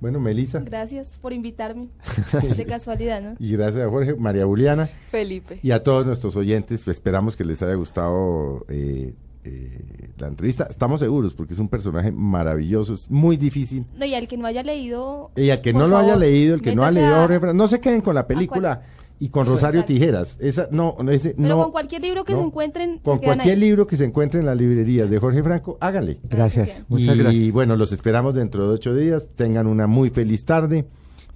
bueno, 0.00 0.20
Melissa. 0.20 0.60
Gracias 0.60 1.18
por 1.18 1.32
invitarme. 1.32 1.88
De 2.56 2.66
casualidad, 2.66 3.22
¿no? 3.22 3.34
Y 3.38 3.52
gracias 3.52 3.86
a 3.86 3.90
Jorge, 3.90 4.14
María 4.14 4.44
Juliana 4.44 4.88
Felipe. 5.10 5.58
y 5.62 5.70
a 5.70 5.82
todos 5.82 6.04
nuestros 6.04 6.36
oyentes. 6.36 6.82
pues, 6.84 6.96
esperamos 6.96 7.34
que 7.36 7.44
les 7.44 7.62
haya 7.62 7.74
gustado 7.74 8.66
eh, 8.68 9.14
eh, 9.44 10.10
la 10.18 10.28
entrevista. 10.28 10.66
Estamos 10.68 11.00
seguros 11.00 11.34
porque 11.34 11.54
es 11.54 11.58
un 11.58 11.68
personaje 11.68 12.12
maravilloso, 12.12 12.94
es 12.94 13.10
muy 13.10 13.36
difícil. 13.36 13.86
No, 13.96 14.04
y 14.04 14.14
al 14.14 14.28
que 14.28 14.36
no 14.36 14.46
haya 14.46 14.62
leído. 14.62 15.30
Y 15.36 15.50
al 15.50 15.60
que 15.60 15.72
no 15.72 15.88
lo 15.88 15.96
haya 15.96 16.08
favor, 16.14 16.20
leído, 16.20 16.54
el 16.54 16.62
que 16.62 16.76
no 16.76 16.84
ha 16.84 16.90
leído, 16.90 17.14
a- 17.14 17.52
no 17.52 17.68
se 17.68 17.80
queden 17.80 18.02
con 18.02 18.14
la 18.14 18.26
película 18.26 18.82
y 19.22 19.28
con 19.28 19.46
Rosario 19.46 19.82
Exacto. 19.82 19.92
Tijeras. 19.94 20.36
Esa, 20.40 20.66
no, 20.72 20.96
no, 21.00 21.12
ese, 21.12 21.34
Pero 21.36 21.48
no, 21.48 21.62
con 21.62 21.70
cualquier 21.70 22.02
libro 22.02 22.24
que 22.24 22.32
no. 22.32 22.40
se 22.40 22.44
encuentren, 22.46 22.98
con 22.98 23.20
se 23.20 23.24
cualquier 23.24 23.54
ahí. 23.54 23.60
libro 23.60 23.86
que 23.86 23.96
se 23.96 24.04
encuentre 24.04 24.40
en 24.40 24.46
las 24.46 24.56
librerías 24.56 25.08
de 25.08 25.18
Jorge 25.20 25.44
Franco, 25.44 25.78
háganle. 25.80 26.18
Gracias. 26.24 26.66
Gracias. 26.66 26.84
Muchas 26.88 27.14
y 27.14 27.18
gracias. 27.20 27.52
bueno, 27.52 27.76
los 27.76 27.92
esperamos 27.92 28.34
dentro 28.34 28.66
de 28.66 28.74
ocho 28.74 28.94
días. 28.96 29.28
Tengan 29.36 29.68
una 29.68 29.86
muy 29.86 30.10
feliz 30.10 30.44
tarde. 30.44 30.86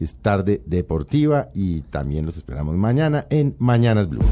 Es 0.01 0.16
tarde 0.16 0.62
deportiva 0.66 1.51
y 1.55 1.82
también 1.82 2.26
los 2.26 2.37
esperamos 2.37 2.74
mañana 2.74 3.26
en 3.30 3.55
Mañanas 3.61 4.09
Blue. 4.11 4.24